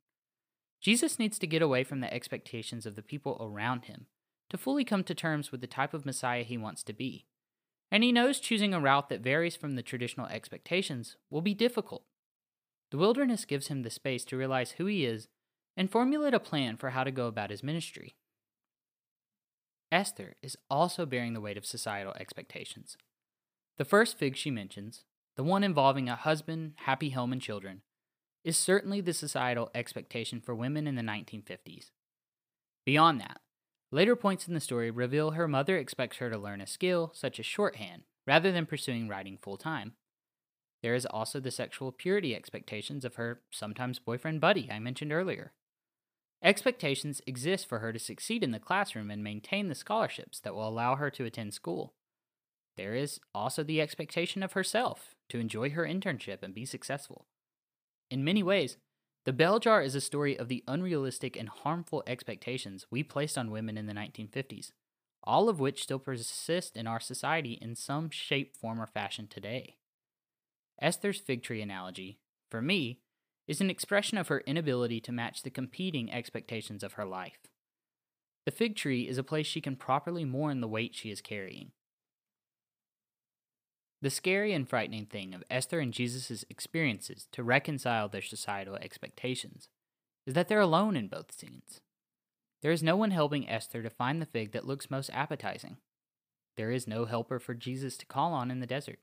Jesus 0.80 1.18
needs 1.18 1.38
to 1.40 1.46
get 1.46 1.60
away 1.60 1.82
from 1.82 2.00
the 2.00 2.12
expectations 2.12 2.86
of 2.86 2.94
the 2.94 3.02
people 3.02 3.36
around 3.40 3.86
him 3.86 4.06
to 4.48 4.58
fully 4.58 4.84
come 4.84 5.04
to 5.04 5.14
terms 5.14 5.52
with 5.52 5.60
the 5.60 5.66
type 5.66 5.92
of 5.92 6.06
Messiah 6.06 6.42
he 6.42 6.56
wants 6.56 6.82
to 6.84 6.92
be. 6.92 7.26
And 7.90 8.04
he 8.04 8.12
knows 8.12 8.40
choosing 8.40 8.72
a 8.72 8.80
route 8.80 9.08
that 9.08 9.20
varies 9.20 9.56
from 9.56 9.74
the 9.74 9.82
traditional 9.82 10.26
expectations 10.26 11.16
will 11.28 11.40
be 11.40 11.54
difficult. 11.54 12.04
The 12.90 12.98
wilderness 12.98 13.44
gives 13.44 13.68
him 13.68 13.82
the 13.82 13.90
space 13.90 14.24
to 14.26 14.36
realize 14.36 14.72
who 14.72 14.86
he 14.86 15.04
is 15.04 15.28
and 15.76 15.90
formulate 15.90 16.34
a 16.34 16.40
plan 16.40 16.76
for 16.76 16.90
how 16.90 17.04
to 17.04 17.10
go 17.10 17.26
about 17.26 17.50
his 17.50 17.62
ministry. 17.62 18.14
Esther 19.92 20.36
is 20.42 20.56
also 20.68 21.04
bearing 21.04 21.32
the 21.32 21.40
weight 21.40 21.56
of 21.56 21.66
societal 21.66 22.14
expectations. 22.18 22.96
The 23.76 23.84
first 23.84 24.18
fig 24.18 24.36
she 24.36 24.50
mentions, 24.50 25.04
the 25.36 25.42
one 25.42 25.64
involving 25.64 26.08
a 26.08 26.16
husband, 26.16 26.74
happy 26.76 27.10
home, 27.10 27.32
and 27.32 27.40
children, 27.40 27.82
is 28.44 28.56
certainly 28.56 29.00
the 29.00 29.12
societal 29.12 29.70
expectation 29.74 30.40
for 30.40 30.54
women 30.54 30.86
in 30.86 30.94
the 30.94 31.02
1950s. 31.02 31.90
Beyond 32.84 33.20
that, 33.20 33.40
later 33.90 34.16
points 34.16 34.46
in 34.46 34.54
the 34.54 34.60
story 34.60 34.90
reveal 34.90 35.32
her 35.32 35.48
mother 35.48 35.76
expects 35.76 36.18
her 36.18 36.30
to 36.30 36.38
learn 36.38 36.60
a 36.60 36.66
skill, 36.66 37.12
such 37.14 37.38
as 37.40 37.46
shorthand, 37.46 38.02
rather 38.26 38.52
than 38.52 38.66
pursuing 38.66 39.08
writing 39.08 39.38
full 39.40 39.56
time. 39.56 39.94
There 40.82 40.94
is 40.94 41.06
also 41.06 41.40
the 41.40 41.50
sexual 41.50 41.92
purity 41.92 42.34
expectations 42.34 43.04
of 43.04 43.16
her 43.16 43.42
sometimes 43.50 43.98
boyfriend 43.98 44.40
buddy 44.40 44.70
I 44.70 44.78
mentioned 44.78 45.12
earlier. 45.12 45.52
Expectations 46.42 47.20
exist 47.26 47.68
for 47.68 47.80
her 47.80 47.92
to 47.92 47.98
succeed 47.98 48.42
in 48.42 48.50
the 48.50 48.58
classroom 48.58 49.10
and 49.10 49.22
maintain 49.22 49.68
the 49.68 49.74
scholarships 49.74 50.40
that 50.40 50.54
will 50.54 50.66
allow 50.66 50.96
her 50.96 51.10
to 51.10 51.26
attend 51.26 51.52
school. 51.52 51.92
There 52.78 52.94
is 52.94 53.20
also 53.34 53.62
the 53.62 53.80
expectation 53.80 54.42
of 54.42 54.52
herself 54.52 55.14
to 55.28 55.38
enjoy 55.38 55.70
her 55.70 55.84
internship 55.84 56.42
and 56.42 56.54
be 56.54 56.64
successful. 56.64 57.26
In 58.10 58.24
many 58.24 58.42
ways, 58.42 58.78
The 59.26 59.32
Bell 59.34 59.58
Jar 59.58 59.82
is 59.82 59.94
a 59.94 60.00
story 60.00 60.38
of 60.38 60.48
the 60.48 60.64
unrealistic 60.66 61.36
and 61.36 61.48
harmful 61.48 62.02
expectations 62.06 62.86
we 62.90 63.02
placed 63.02 63.36
on 63.36 63.50
women 63.50 63.76
in 63.76 63.86
the 63.86 63.92
1950s, 63.92 64.72
all 65.22 65.50
of 65.50 65.60
which 65.60 65.82
still 65.82 65.98
persist 65.98 66.74
in 66.74 66.86
our 66.86 67.00
society 67.00 67.58
in 67.60 67.76
some 67.76 68.08
shape, 68.08 68.56
form, 68.56 68.80
or 68.80 68.86
fashion 68.86 69.26
today. 69.28 69.76
Esther's 70.80 71.20
fig 71.20 71.42
tree 71.42 71.60
analogy, 71.60 72.18
for 72.50 72.62
me, 72.62 73.00
is 73.46 73.60
an 73.60 73.68
expression 73.68 74.16
of 74.16 74.28
her 74.28 74.40
inability 74.46 75.00
to 75.02 75.12
match 75.12 75.42
the 75.42 75.50
competing 75.50 76.10
expectations 76.10 76.82
of 76.82 76.94
her 76.94 77.04
life. 77.04 77.40
The 78.46 78.52
fig 78.52 78.74
tree 78.74 79.06
is 79.06 79.18
a 79.18 79.22
place 79.22 79.46
she 79.46 79.60
can 79.60 79.76
properly 79.76 80.24
mourn 80.24 80.62
the 80.62 80.68
weight 80.68 80.94
she 80.94 81.10
is 81.10 81.20
carrying. 81.20 81.72
The 84.02 84.10
scary 84.10 84.52
and 84.54 84.68
frightening 84.68 85.06
thing 85.06 85.34
of 85.34 85.44
Esther 85.50 85.78
and 85.78 85.92
Jesus' 85.92 86.44
experiences 86.48 87.26
to 87.32 87.42
reconcile 87.42 88.08
their 88.08 88.22
societal 88.22 88.76
expectations 88.76 89.68
is 90.26 90.34
that 90.34 90.48
they're 90.48 90.60
alone 90.60 90.96
in 90.96 91.08
both 91.08 91.32
scenes. 91.32 91.80
There 92.62 92.72
is 92.72 92.82
no 92.82 92.96
one 92.96 93.10
helping 93.10 93.48
Esther 93.48 93.82
to 93.82 93.90
find 93.90 94.20
the 94.20 94.26
fig 94.26 94.52
that 94.52 94.66
looks 94.66 94.90
most 94.90 95.10
appetizing. 95.12 95.76
There 96.56 96.70
is 96.70 96.86
no 96.86 97.04
helper 97.04 97.38
for 97.38 97.54
Jesus 97.54 97.96
to 97.98 98.06
call 98.06 98.32
on 98.32 98.50
in 98.50 98.60
the 98.60 98.66
desert. 98.66 99.00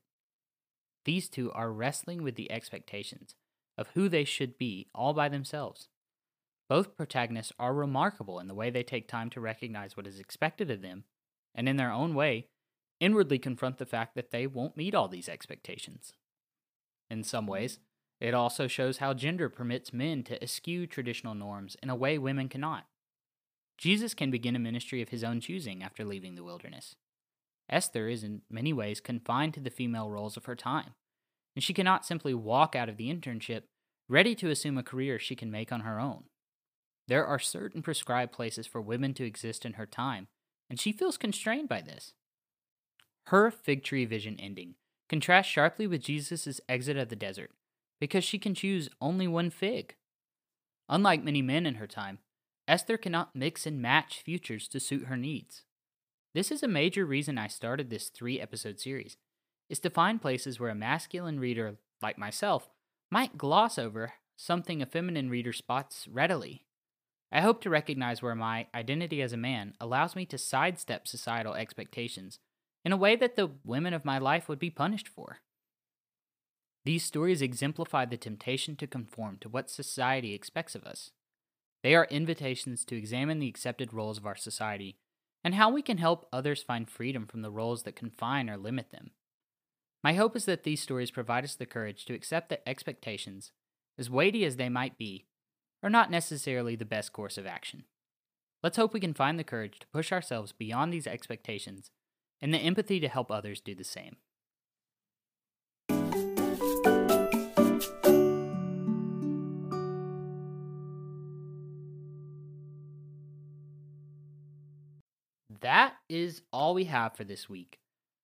These 1.04 1.28
two 1.28 1.52
are 1.52 1.72
wrestling 1.72 2.22
with 2.22 2.34
the 2.34 2.50
expectations 2.50 3.34
of 3.76 3.88
who 3.94 4.08
they 4.08 4.24
should 4.24 4.58
be 4.58 4.88
all 4.94 5.14
by 5.14 5.28
themselves. 5.28 5.88
Both 6.68 6.96
protagonists 6.96 7.52
are 7.58 7.72
remarkable 7.72 8.40
in 8.40 8.48
the 8.48 8.54
way 8.54 8.70
they 8.70 8.82
take 8.82 9.08
time 9.08 9.30
to 9.30 9.40
recognize 9.40 9.96
what 9.96 10.06
is 10.06 10.18
expected 10.18 10.70
of 10.70 10.82
them, 10.82 11.04
and 11.54 11.68
in 11.68 11.76
their 11.76 11.92
own 11.92 12.14
way, 12.14 12.48
inwardly 13.00 13.38
confront 13.38 13.78
the 13.78 13.86
fact 13.86 14.14
that 14.14 14.30
they 14.30 14.46
won't 14.46 14.76
meet 14.76 14.94
all 14.94 15.08
these 15.08 15.28
expectations. 15.28 16.12
In 17.10 17.22
some 17.22 17.44
mm-hmm. 17.44 17.52
ways, 17.52 17.78
it 18.20 18.34
also 18.34 18.66
shows 18.66 18.98
how 18.98 19.14
gender 19.14 19.48
permits 19.48 19.92
men 19.92 20.24
to 20.24 20.42
eschew 20.42 20.86
traditional 20.86 21.34
norms 21.34 21.76
in 21.82 21.90
a 21.90 21.96
way 21.96 22.18
women 22.18 22.48
cannot. 22.48 22.86
Jesus 23.76 24.12
can 24.12 24.30
begin 24.30 24.56
a 24.56 24.60
ministry 24.60 25.00
of 25.00 25.10
his 25.10 25.22
own 25.22 25.40
choosing 25.40 25.82
after 25.82 26.04
leaving 26.04 26.34
the 26.34 26.42
wilderness. 26.42 26.96
Esther 27.70 28.08
is 28.08 28.24
in 28.24 28.42
many 28.50 28.72
ways 28.72 29.00
confined 29.00 29.54
to 29.54 29.60
the 29.60 29.70
female 29.70 30.10
roles 30.10 30.36
of 30.36 30.46
her 30.46 30.56
time, 30.56 30.94
and 31.54 31.62
she 31.62 31.74
cannot 31.74 32.04
simply 32.04 32.34
walk 32.34 32.74
out 32.74 32.88
of 32.88 32.96
the 32.96 33.08
internship 33.08 33.62
ready 34.08 34.34
to 34.34 34.50
assume 34.50 34.78
a 34.78 34.82
career 34.82 35.18
she 35.18 35.36
can 35.36 35.50
make 35.50 35.70
on 35.70 35.80
her 35.80 36.00
own. 36.00 36.24
There 37.06 37.26
are 37.26 37.38
certain 37.38 37.82
prescribed 37.82 38.32
places 38.32 38.66
for 38.66 38.80
women 38.80 39.14
to 39.14 39.24
exist 39.24 39.64
in 39.64 39.74
her 39.74 39.86
time, 39.86 40.28
and 40.68 40.80
she 40.80 40.92
feels 40.92 41.16
constrained 41.16 41.68
by 41.68 41.80
this. 41.80 42.14
Her 43.28 43.50
fig 43.50 43.84
tree 43.84 44.06
vision 44.06 44.40
ending 44.40 44.76
contrasts 45.10 45.50
sharply 45.50 45.86
with 45.86 46.00
Jesus' 46.00 46.62
exit 46.66 46.96
of 46.96 47.10
the 47.10 47.16
desert 47.16 47.50
because 48.00 48.24
she 48.24 48.38
can 48.38 48.54
choose 48.54 48.88
only 49.02 49.28
one 49.28 49.50
fig. 49.50 49.96
Unlike 50.88 51.24
many 51.24 51.42
men 51.42 51.66
in 51.66 51.74
her 51.74 51.86
time, 51.86 52.20
Esther 52.66 52.96
cannot 52.96 53.36
mix 53.36 53.66
and 53.66 53.82
match 53.82 54.22
futures 54.22 54.66
to 54.68 54.80
suit 54.80 55.08
her 55.08 55.16
needs. 55.16 55.64
This 56.32 56.50
is 56.50 56.62
a 56.62 56.68
major 56.68 57.04
reason 57.04 57.36
I 57.36 57.48
started 57.48 57.90
this 57.90 58.08
three 58.08 58.40
episode 58.40 58.80
series, 58.80 59.18
is 59.68 59.78
to 59.80 59.90
find 59.90 60.22
places 60.22 60.58
where 60.58 60.70
a 60.70 60.74
masculine 60.74 61.38
reader 61.38 61.76
like 62.00 62.16
myself 62.16 62.70
might 63.10 63.36
gloss 63.36 63.78
over 63.78 64.14
something 64.36 64.80
a 64.80 64.86
feminine 64.86 65.28
reader 65.28 65.52
spots 65.52 66.08
readily. 66.10 66.64
I 67.30 67.42
hope 67.42 67.60
to 67.60 67.68
recognize 67.68 68.22
where 68.22 68.34
my 68.34 68.68
identity 68.74 69.20
as 69.20 69.34
a 69.34 69.36
man 69.36 69.74
allows 69.78 70.16
me 70.16 70.24
to 70.26 70.38
sidestep 70.38 71.06
societal 71.06 71.52
expectations 71.52 72.38
in 72.84 72.92
a 72.92 72.96
way 72.96 73.16
that 73.16 73.36
the 73.36 73.50
women 73.64 73.92
of 73.92 74.04
my 74.04 74.18
life 74.18 74.48
would 74.48 74.58
be 74.58 74.70
punished 74.70 75.08
for. 75.08 75.38
These 76.84 77.04
stories 77.04 77.42
exemplify 77.42 78.06
the 78.06 78.16
temptation 78.16 78.76
to 78.76 78.86
conform 78.86 79.38
to 79.40 79.48
what 79.48 79.70
society 79.70 80.34
expects 80.34 80.74
of 80.74 80.84
us. 80.84 81.10
They 81.82 81.94
are 81.94 82.06
invitations 82.10 82.84
to 82.86 82.96
examine 82.96 83.38
the 83.38 83.48
accepted 83.48 83.92
roles 83.92 84.18
of 84.18 84.26
our 84.26 84.36
society 84.36 84.96
and 85.44 85.54
how 85.54 85.70
we 85.70 85.82
can 85.82 85.98
help 85.98 86.26
others 86.32 86.62
find 86.62 86.88
freedom 86.88 87.26
from 87.26 87.42
the 87.42 87.50
roles 87.50 87.82
that 87.82 87.96
confine 87.96 88.48
or 88.50 88.56
limit 88.56 88.90
them. 88.90 89.10
My 90.02 90.14
hope 90.14 90.36
is 90.36 90.44
that 90.46 90.64
these 90.64 90.80
stories 90.80 91.10
provide 91.10 91.44
us 91.44 91.54
the 91.54 91.66
courage 91.66 92.04
to 92.06 92.14
accept 92.14 92.48
that 92.48 92.66
expectations, 92.66 93.52
as 93.98 94.10
weighty 94.10 94.44
as 94.44 94.56
they 94.56 94.68
might 94.68 94.96
be, 94.96 95.26
are 95.82 95.90
not 95.90 96.10
necessarily 96.10 96.76
the 96.76 96.84
best 96.84 97.12
course 97.12 97.36
of 97.38 97.46
action. 97.46 97.84
Let's 98.62 98.76
hope 98.76 98.92
we 98.92 99.00
can 99.00 99.14
find 99.14 99.38
the 99.38 99.44
courage 99.44 99.78
to 99.80 99.86
push 99.88 100.10
ourselves 100.10 100.52
beyond 100.52 100.92
these 100.92 101.06
expectations 101.06 101.90
and 102.40 102.52
the 102.52 102.58
empathy 102.58 103.00
to 103.00 103.08
help 103.08 103.30
others 103.30 103.60
do 103.60 103.74
the 103.74 103.84
same. 103.84 104.16
That 115.60 115.94
is 116.08 116.42
all 116.52 116.74
we 116.74 116.84
have 116.84 117.16
for 117.16 117.24
this 117.24 117.48
week. 117.48 117.78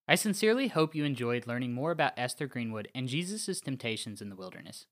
I 0.06 0.14
sincerely 0.14 0.68
hope 0.68 0.94
you 0.94 1.04
enjoyed 1.04 1.46
learning 1.46 1.72
more 1.72 1.90
about 1.90 2.12
Esther 2.16 2.46
Greenwood 2.46 2.88
and 2.94 3.08
Jesus' 3.08 3.60
temptations 3.60 4.22
in 4.22 4.28
the 4.28 4.36
wilderness. 4.36 4.86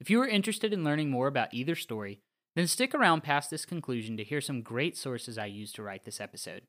If 0.00 0.10
you 0.10 0.20
are 0.20 0.28
interested 0.28 0.72
in 0.72 0.84
learning 0.84 1.10
more 1.10 1.26
about 1.26 1.52
either 1.52 1.74
story, 1.74 2.20
then 2.56 2.66
stick 2.66 2.94
around 2.94 3.22
past 3.22 3.50
this 3.50 3.64
conclusion 3.64 4.16
to 4.16 4.24
hear 4.24 4.40
some 4.40 4.62
great 4.62 4.96
sources 4.96 5.36
I 5.36 5.46
used 5.46 5.74
to 5.74 5.82
write 5.82 6.04
this 6.04 6.20
episode. 6.20 6.62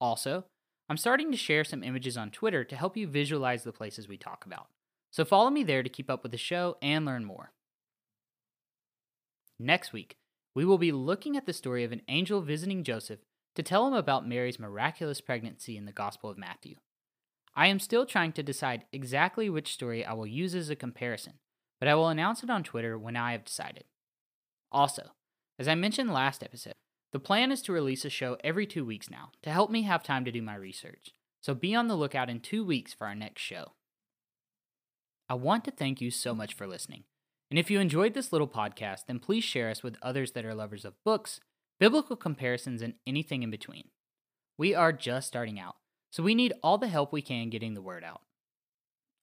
Also, 0.00 0.44
I'm 0.88 0.96
starting 0.96 1.30
to 1.32 1.36
share 1.36 1.64
some 1.64 1.82
images 1.82 2.16
on 2.16 2.30
Twitter 2.30 2.64
to 2.64 2.76
help 2.76 2.96
you 2.96 3.06
visualize 3.06 3.64
the 3.64 3.72
places 3.72 4.08
we 4.08 4.16
talk 4.16 4.46
about. 4.46 4.68
So 5.10 5.24
follow 5.24 5.50
me 5.50 5.64
there 5.64 5.82
to 5.82 5.88
keep 5.88 6.10
up 6.10 6.22
with 6.22 6.32
the 6.32 6.38
show 6.38 6.76
and 6.80 7.04
learn 7.04 7.24
more. 7.24 7.52
Next 9.58 9.92
week, 9.92 10.16
we 10.54 10.64
will 10.64 10.78
be 10.78 10.92
looking 10.92 11.36
at 11.36 11.46
the 11.46 11.52
story 11.52 11.84
of 11.84 11.92
an 11.92 12.02
angel 12.08 12.40
visiting 12.40 12.84
Joseph 12.84 13.20
to 13.54 13.62
tell 13.62 13.86
him 13.86 13.94
about 13.94 14.28
Mary's 14.28 14.58
miraculous 14.58 15.20
pregnancy 15.20 15.76
in 15.76 15.86
the 15.86 15.92
Gospel 15.92 16.30
of 16.30 16.38
Matthew. 16.38 16.76
I 17.54 17.68
am 17.68 17.80
still 17.80 18.04
trying 18.04 18.32
to 18.32 18.42
decide 18.42 18.84
exactly 18.92 19.48
which 19.48 19.72
story 19.72 20.04
I 20.04 20.12
will 20.12 20.26
use 20.26 20.54
as 20.54 20.68
a 20.68 20.76
comparison, 20.76 21.34
but 21.80 21.88
I 21.88 21.94
will 21.94 22.08
announce 22.08 22.42
it 22.42 22.50
on 22.50 22.62
Twitter 22.62 22.98
when 22.98 23.16
I 23.16 23.32
have 23.32 23.44
decided. 23.44 23.84
Also, 24.70 25.12
as 25.58 25.66
I 25.66 25.74
mentioned 25.74 26.12
last 26.12 26.42
episode, 26.42 26.74
the 27.12 27.20
plan 27.20 27.52
is 27.52 27.62
to 27.62 27.72
release 27.72 28.04
a 28.04 28.10
show 28.10 28.36
every 28.42 28.66
two 28.66 28.84
weeks 28.84 29.08
now 29.08 29.30
to 29.42 29.50
help 29.50 29.70
me 29.70 29.82
have 29.82 30.02
time 30.02 30.24
to 30.24 30.32
do 30.32 30.42
my 30.42 30.54
research, 30.54 31.14
so 31.42 31.54
be 31.54 31.74
on 31.74 31.86
the 31.86 31.94
lookout 31.94 32.28
in 32.28 32.40
two 32.40 32.64
weeks 32.64 32.92
for 32.92 33.06
our 33.06 33.14
next 33.14 33.42
show. 33.42 33.72
I 35.28 35.34
want 35.34 35.64
to 35.64 35.70
thank 35.70 36.00
you 36.00 36.10
so 36.10 36.34
much 36.34 36.54
for 36.54 36.66
listening. 36.66 37.04
And 37.50 37.58
if 37.58 37.70
you 37.70 37.80
enjoyed 37.80 38.14
this 38.14 38.32
little 38.32 38.48
podcast, 38.48 39.06
then 39.06 39.18
please 39.18 39.44
share 39.44 39.70
us 39.70 39.82
with 39.82 39.96
others 40.02 40.32
that 40.32 40.44
are 40.44 40.54
lovers 40.54 40.84
of 40.84 40.94
books, 41.04 41.40
biblical 41.78 42.16
comparisons, 42.16 42.82
and 42.82 42.94
anything 43.06 43.42
in 43.42 43.50
between. 43.50 43.88
We 44.58 44.74
are 44.74 44.92
just 44.92 45.28
starting 45.28 45.60
out, 45.60 45.76
so 46.10 46.22
we 46.22 46.34
need 46.34 46.54
all 46.62 46.78
the 46.78 46.88
help 46.88 47.12
we 47.12 47.22
can 47.22 47.50
getting 47.50 47.74
the 47.74 47.82
word 47.82 48.02
out. 48.02 48.22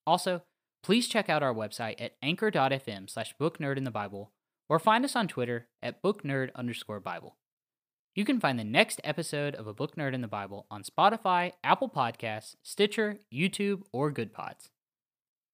Also, 0.06 0.44
please 0.84 1.08
check 1.08 1.30
out 1.30 1.44
our 1.44 1.54
website 1.54 2.00
at 2.00 2.14
anchor.fm 2.22 3.10
slash 3.10 3.34
booknerdandthebible 3.40 4.28
or 4.70 4.80
find 4.80 5.06
us 5.06 5.16
on 5.16 5.28
Twitter 5.28 5.68
at 5.82 6.02
booknerd 6.02 6.50
underscore 6.56 7.00
Bible. 7.00 7.36
You 8.16 8.26
can 8.26 8.40
find 8.40 8.60
the 8.60 8.64
next 8.64 9.02
episode 9.04 9.56
of 9.56 9.66
A 9.66 9.74
Book 9.74 9.96
Nerd 9.96 10.14
and 10.14 10.24
the 10.24 10.28
Bible 10.28 10.68
on 10.70 10.84
Spotify, 10.84 11.54
Apple 11.64 11.90
Podcasts, 11.90 12.56
Stitcher, 12.62 13.22
YouTube, 13.34 13.82
or 13.92 14.12
Goodpods. 14.12 14.70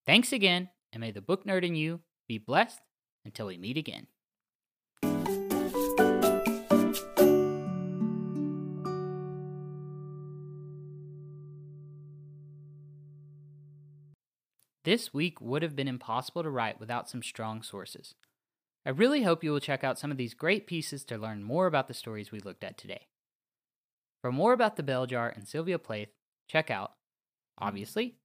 Thanks 0.06 0.34
again, 0.34 0.68
and 0.92 1.00
may 1.00 1.12
the 1.12 1.22
book 1.22 1.46
nerd 1.46 1.64
in 1.64 1.76
you 1.76 2.02
be 2.28 2.38
blessed 2.38 2.82
until 3.24 3.48
we 3.48 3.58
meet 3.58 3.78
again. 3.78 4.08
This 14.84 15.14
week 15.14 15.40
would 15.40 15.64
have 15.64 15.78
been 15.78 15.88
impossible 15.88 16.44
to 16.44 16.50
write 16.50 16.78
without 16.78 17.10
some 17.10 17.24
strong 17.24 17.62
sources. 17.62 18.16
I 18.90 18.92
really 18.92 19.22
hope 19.22 19.44
you 19.44 19.52
will 19.52 19.60
check 19.60 19.84
out 19.84 20.00
some 20.00 20.10
of 20.10 20.18
these 20.18 20.34
great 20.34 20.66
pieces 20.66 21.04
to 21.06 21.18
learn 21.20 21.44
more 21.44 21.68
about 21.68 21.88
the 21.88 21.94
stories 21.94 22.32
we 22.32 22.40
looked 22.40 22.64
at 22.64 22.76
today. 22.76 23.06
For 24.24 24.32
more 24.32 24.52
about 24.52 24.78
The 24.78 24.82
Bell 24.82 25.06
Jar 25.06 25.30
and 25.30 25.48
Sylvia 25.48 25.78
Plath, 25.78 26.08
check 26.48 26.72
out, 26.72 26.94
obviously, 27.60 28.16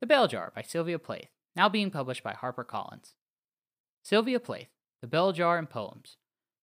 The 0.00 0.06
Bell 0.06 0.28
Jar 0.28 0.52
by 0.54 0.62
Sylvia 0.62 1.00
Plath, 1.00 1.26
now 1.56 1.68
being 1.68 1.90
published 1.90 2.22
by 2.22 2.34
HarperCollins. 2.34 3.14
Sylvia 4.04 4.38
Plath, 4.38 4.68
The 5.00 5.08
Bell 5.08 5.32
Jar 5.32 5.58
and 5.58 5.68
Poems 5.68 6.18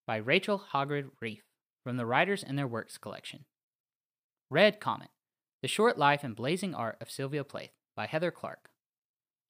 by 0.06 0.18
Rachel 0.18 0.62
Hoggard 0.72 1.10
Reif 1.20 1.42
from 1.82 1.96
the 1.96 2.06
Writers 2.06 2.44
and 2.44 2.56
Their 2.56 2.68
Works 2.68 2.96
collection. 2.96 3.44
Red 4.52 4.78
Comet, 4.78 5.10
The 5.62 5.68
Short 5.68 5.98
Life 5.98 6.22
and 6.22 6.36
Blazing 6.36 6.76
Art 6.76 6.96
of 7.00 7.10
Sylvia 7.10 7.42
Plath 7.42 7.74
by 7.96 8.06
Heather 8.06 8.30
Clark. 8.30 8.70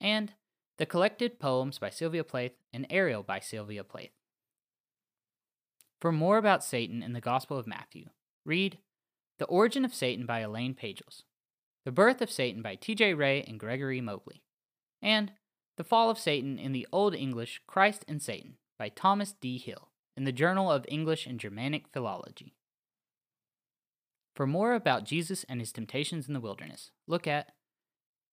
And 0.01 0.33
the 0.79 0.87
Collected 0.87 1.41
Poems 1.41 1.77
by 1.79 1.91
Sylvia 1.91 2.23
Plath 2.23 2.53
and 2.73 2.87
Ariel 2.89 3.25
by 3.25 3.41
Sylvia 3.41 3.83
Plath. 3.83 4.15
For 6.01 6.13
more 6.13 6.39
about 6.39 6.63
Satan 6.63 7.03
in 7.03 7.15
the 7.15 7.21
Gospel 7.21 7.59
of 7.59 7.67
Matthew, 7.67 8.07
read 8.45 8.79
The 9.39 9.47
Origin 9.47 9.85
of 9.85 9.93
Satan 9.93 10.25
by 10.25 10.39
Elaine 10.39 10.75
Pagels, 10.75 11.25
The 11.85 11.91
Birth 11.91 12.23
of 12.23 12.31
Satan 12.31 12.63
by 12.63 12.77
T.J. 12.77 13.15
Wray 13.15 13.43
and 13.43 13.59
Gregory 13.59 14.01
Mobley, 14.01 14.45
and 15.03 15.33
The 15.77 15.85
Fall 15.85 16.11
of 16.11 16.19
Satan 16.19 16.61
in 16.61 16.71
the 16.71 16.87
Old 16.93 17.13
English 17.13 17.61
Christ 17.67 18.05
and 18.07 18.23
Satan 18.23 18.55
by 18.79 18.89
Thomas 18.89 19.33
D. 19.33 19.59
Hill 19.59 19.89
in 20.17 20.23
the 20.23 20.33
Journal 20.33 20.71
of 20.71 20.87
English 20.87 21.27
and 21.27 21.41
Germanic 21.41 21.89
Philology. 21.89 22.55
For 24.37 24.47
more 24.47 24.75
about 24.75 25.03
Jesus 25.03 25.45
and 25.49 25.59
his 25.59 25.73
temptations 25.73 26.29
in 26.29 26.35
the 26.35 26.41
wilderness, 26.41 26.93
look 27.09 27.27
at 27.27 27.51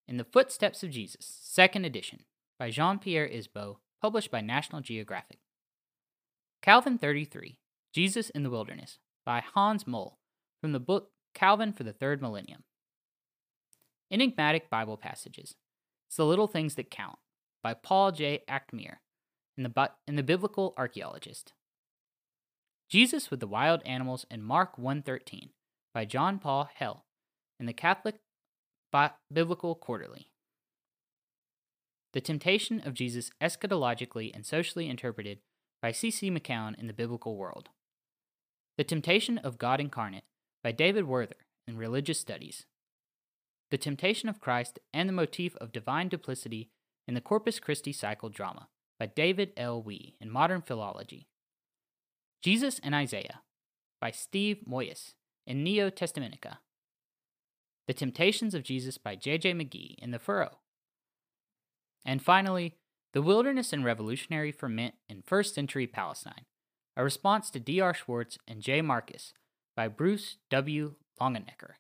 In 0.08 0.18
the 0.18 0.24
Footsteps 0.24 0.84
of 0.84 0.92
Jesus, 0.92 1.26
second 1.42 1.86
edition, 1.86 2.26
by 2.60 2.70
Jean 2.70 3.00
Pierre 3.00 3.28
Isbouts, 3.28 3.78
published 4.02 4.32
by 4.32 4.42
National 4.42 4.82
Geographic. 4.82 5.40
Calvin 6.62 6.98
33 6.98 7.60
Jesus 7.94 8.30
in 8.32 8.44
the 8.44 8.50
Wilderness 8.50 9.00
by 9.26 9.42
Hans 9.54 9.88
Moll 9.88 10.18
from 10.62 10.72
the 10.72 10.80
book 10.80 11.12
Calvin 11.34 11.74
for 11.74 11.84
the 11.84 11.94
Third 11.94 12.22
Millennium. 12.22 12.64
Enigmatic 14.12 14.70
Bible 14.70 14.98
Passages 14.98 15.56
It's 16.08 16.18
the 16.18 16.26
Little 16.26 16.48
Things 16.48 16.76
That 16.76 16.90
Count 16.90 17.18
by 17.64 17.74
Paul 17.74 18.12
J. 18.12 18.42
Achtemeier 18.50 18.98
in 19.58 19.64
the, 19.64 19.92
in 20.08 20.16
the 20.16 20.24
Biblical 20.24 20.74
Archaeologist. 20.78 21.54
Jesus 22.90 23.32
with 23.32 23.40
the 23.40 23.48
Wild 23.48 23.82
Animals 23.86 24.26
in 24.30 24.44
Mark 24.44 24.78
1.13 24.78 25.50
by 25.94 26.06
John 26.06 26.38
Paul 26.38 26.70
Heil 26.78 27.06
in 27.60 27.66
the 27.66 27.74
Catholic 27.74 28.16
Bi- 28.92 29.12
Biblical 29.32 29.76
Quarterly. 29.76 30.30
The 32.16 32.22
Temptation 32.22 32.82
of 32.86 32.94
Jesus 32.94 33.30
Eschatologically 33.42 34.34
and 34.34 34.46
Socially 34.46 34.88
Interpreted 34.88 35.40
by 35.82 35.92
C.C. 35.92 36.32
McCown 36.32 36.74
in 36.80 36.88
the 36.88 36.94
Biblical 36.94 37.36
World. 37.36 37.68
The 38.78 38.86
Temptation 38.86 39.38
of 39.38 39.58
God 39.58 39.82
Incarnate 39.82 40.24
by 40.64 40.72
David 40.72 41.10
Werther 41.10 41.36
in 41.68 41.76
Religious 41.76 42.18
Studies. 42.18 42.68
The 43.70 43.78
Temptation 43.78 44.30
of 44.30 44.40
Christ 44.40 44.80
and 44.94 45.10
the 45.10 45.14
Motif 45.14 45.58
of 45.58 45.74
Divine 45.74 46.08
Duplicity 46.08 46.70
in 47.06 47.16
the 47.16 47.20
Corpus 47.22 47.60
Christi 47.60 47.92
Cycle 47.92 48.30
Drama 48.30 48.70
by 48.98 49.08
David 49.08 49.52
L. 49.58 49.84
Wee 49.84 50.16
in 50.22 50.32
Modern 50.32 50.62
Philology. 50.62 51.28
Jesus 52.42 52.80
and 52.82 52.96
Isaiah 52.96 53.42
by 54.00 54.12
Steve 54.12 54.60
Moyise 54.66 55.16
in 55.46 55.66
Neotestamentica. 55.66 56.60
The 57.88 57.94
Temptations 57.94 58.56
of 58.56 58.64
Jesus 58.64 58.98
by 58.98 59.18
J.J. 59.18 59.52
McGee 59.52 59.96
in 60.00 60.12
The 60.12 60.20
Furrow 60.20 60.60
and 62.06 62.22
finally, 62.22 62.76
The 63.14 63.22
Wilderness 63.22 63.74
and 63.74 63.84
Revolutionary 63.84 64.52
Ferment 64.52 64.96
in 65.10 65.24
First 65.24 65.56
Century 65.56 65.88
Palestine, 65.88 66.46
a 66.96 67.04
response 67.04 67.50
to 67.52 67.60
D.R. 67.60 67.94
Schwartz 67.94 68.38
and 68.48 68.62
J. 68.62 68.82
Marcus 68.82 69.34
by 69.76 69.88
Bruce 69.88 70.38
W. 70.50 70.96
Longenecker 71.20 71.76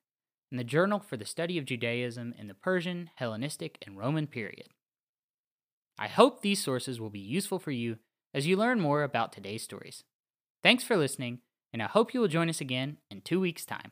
in 0.52 0.58
the 0.58 0.64
Journal 0.64 1.00
for 1.00 1.18
the 1.18 1.26
Study 1.26 1.58
of 1.58 1.66
Judaism 1.66 2.34
in 2.38 2.48
the 2.48 2.54
Persian, 2.54 3.10
Hellenistic, 3.16 3.78
and 3.86 3.98
Roman 3.98 4.28
period. 4.28 4.70
I 5.98 6.08
hope 6.08 6.42
these 6.42 6.64
sources 6.64 7.00
will 7.00 7.10
be 7.10 7.20
useful 7.20 7.60
for 7.60 7.72
you 7.72 7.98
as 8.34 8.48
you 8.48 8.58
learn 8.58 8.80
more 8.80 9.04
about 9.04 9.32
today's 9.32 9.64
stories. 9.64 10.04
Thanks 10.62 10.84
for 10.84 10.98
listening, 10.98 11.40
and 11.72 11.82
I 11.82 11.88
hope 11.88 12.14
you 12.14 12.20
will 12.20 12.28
join 12.28 12.50
us 12.50 12.62
again 12.62 12.98
in 13.10 13.22
two 13.22 13.40
weeks' 13.40 13.66
time. 13.66 13.92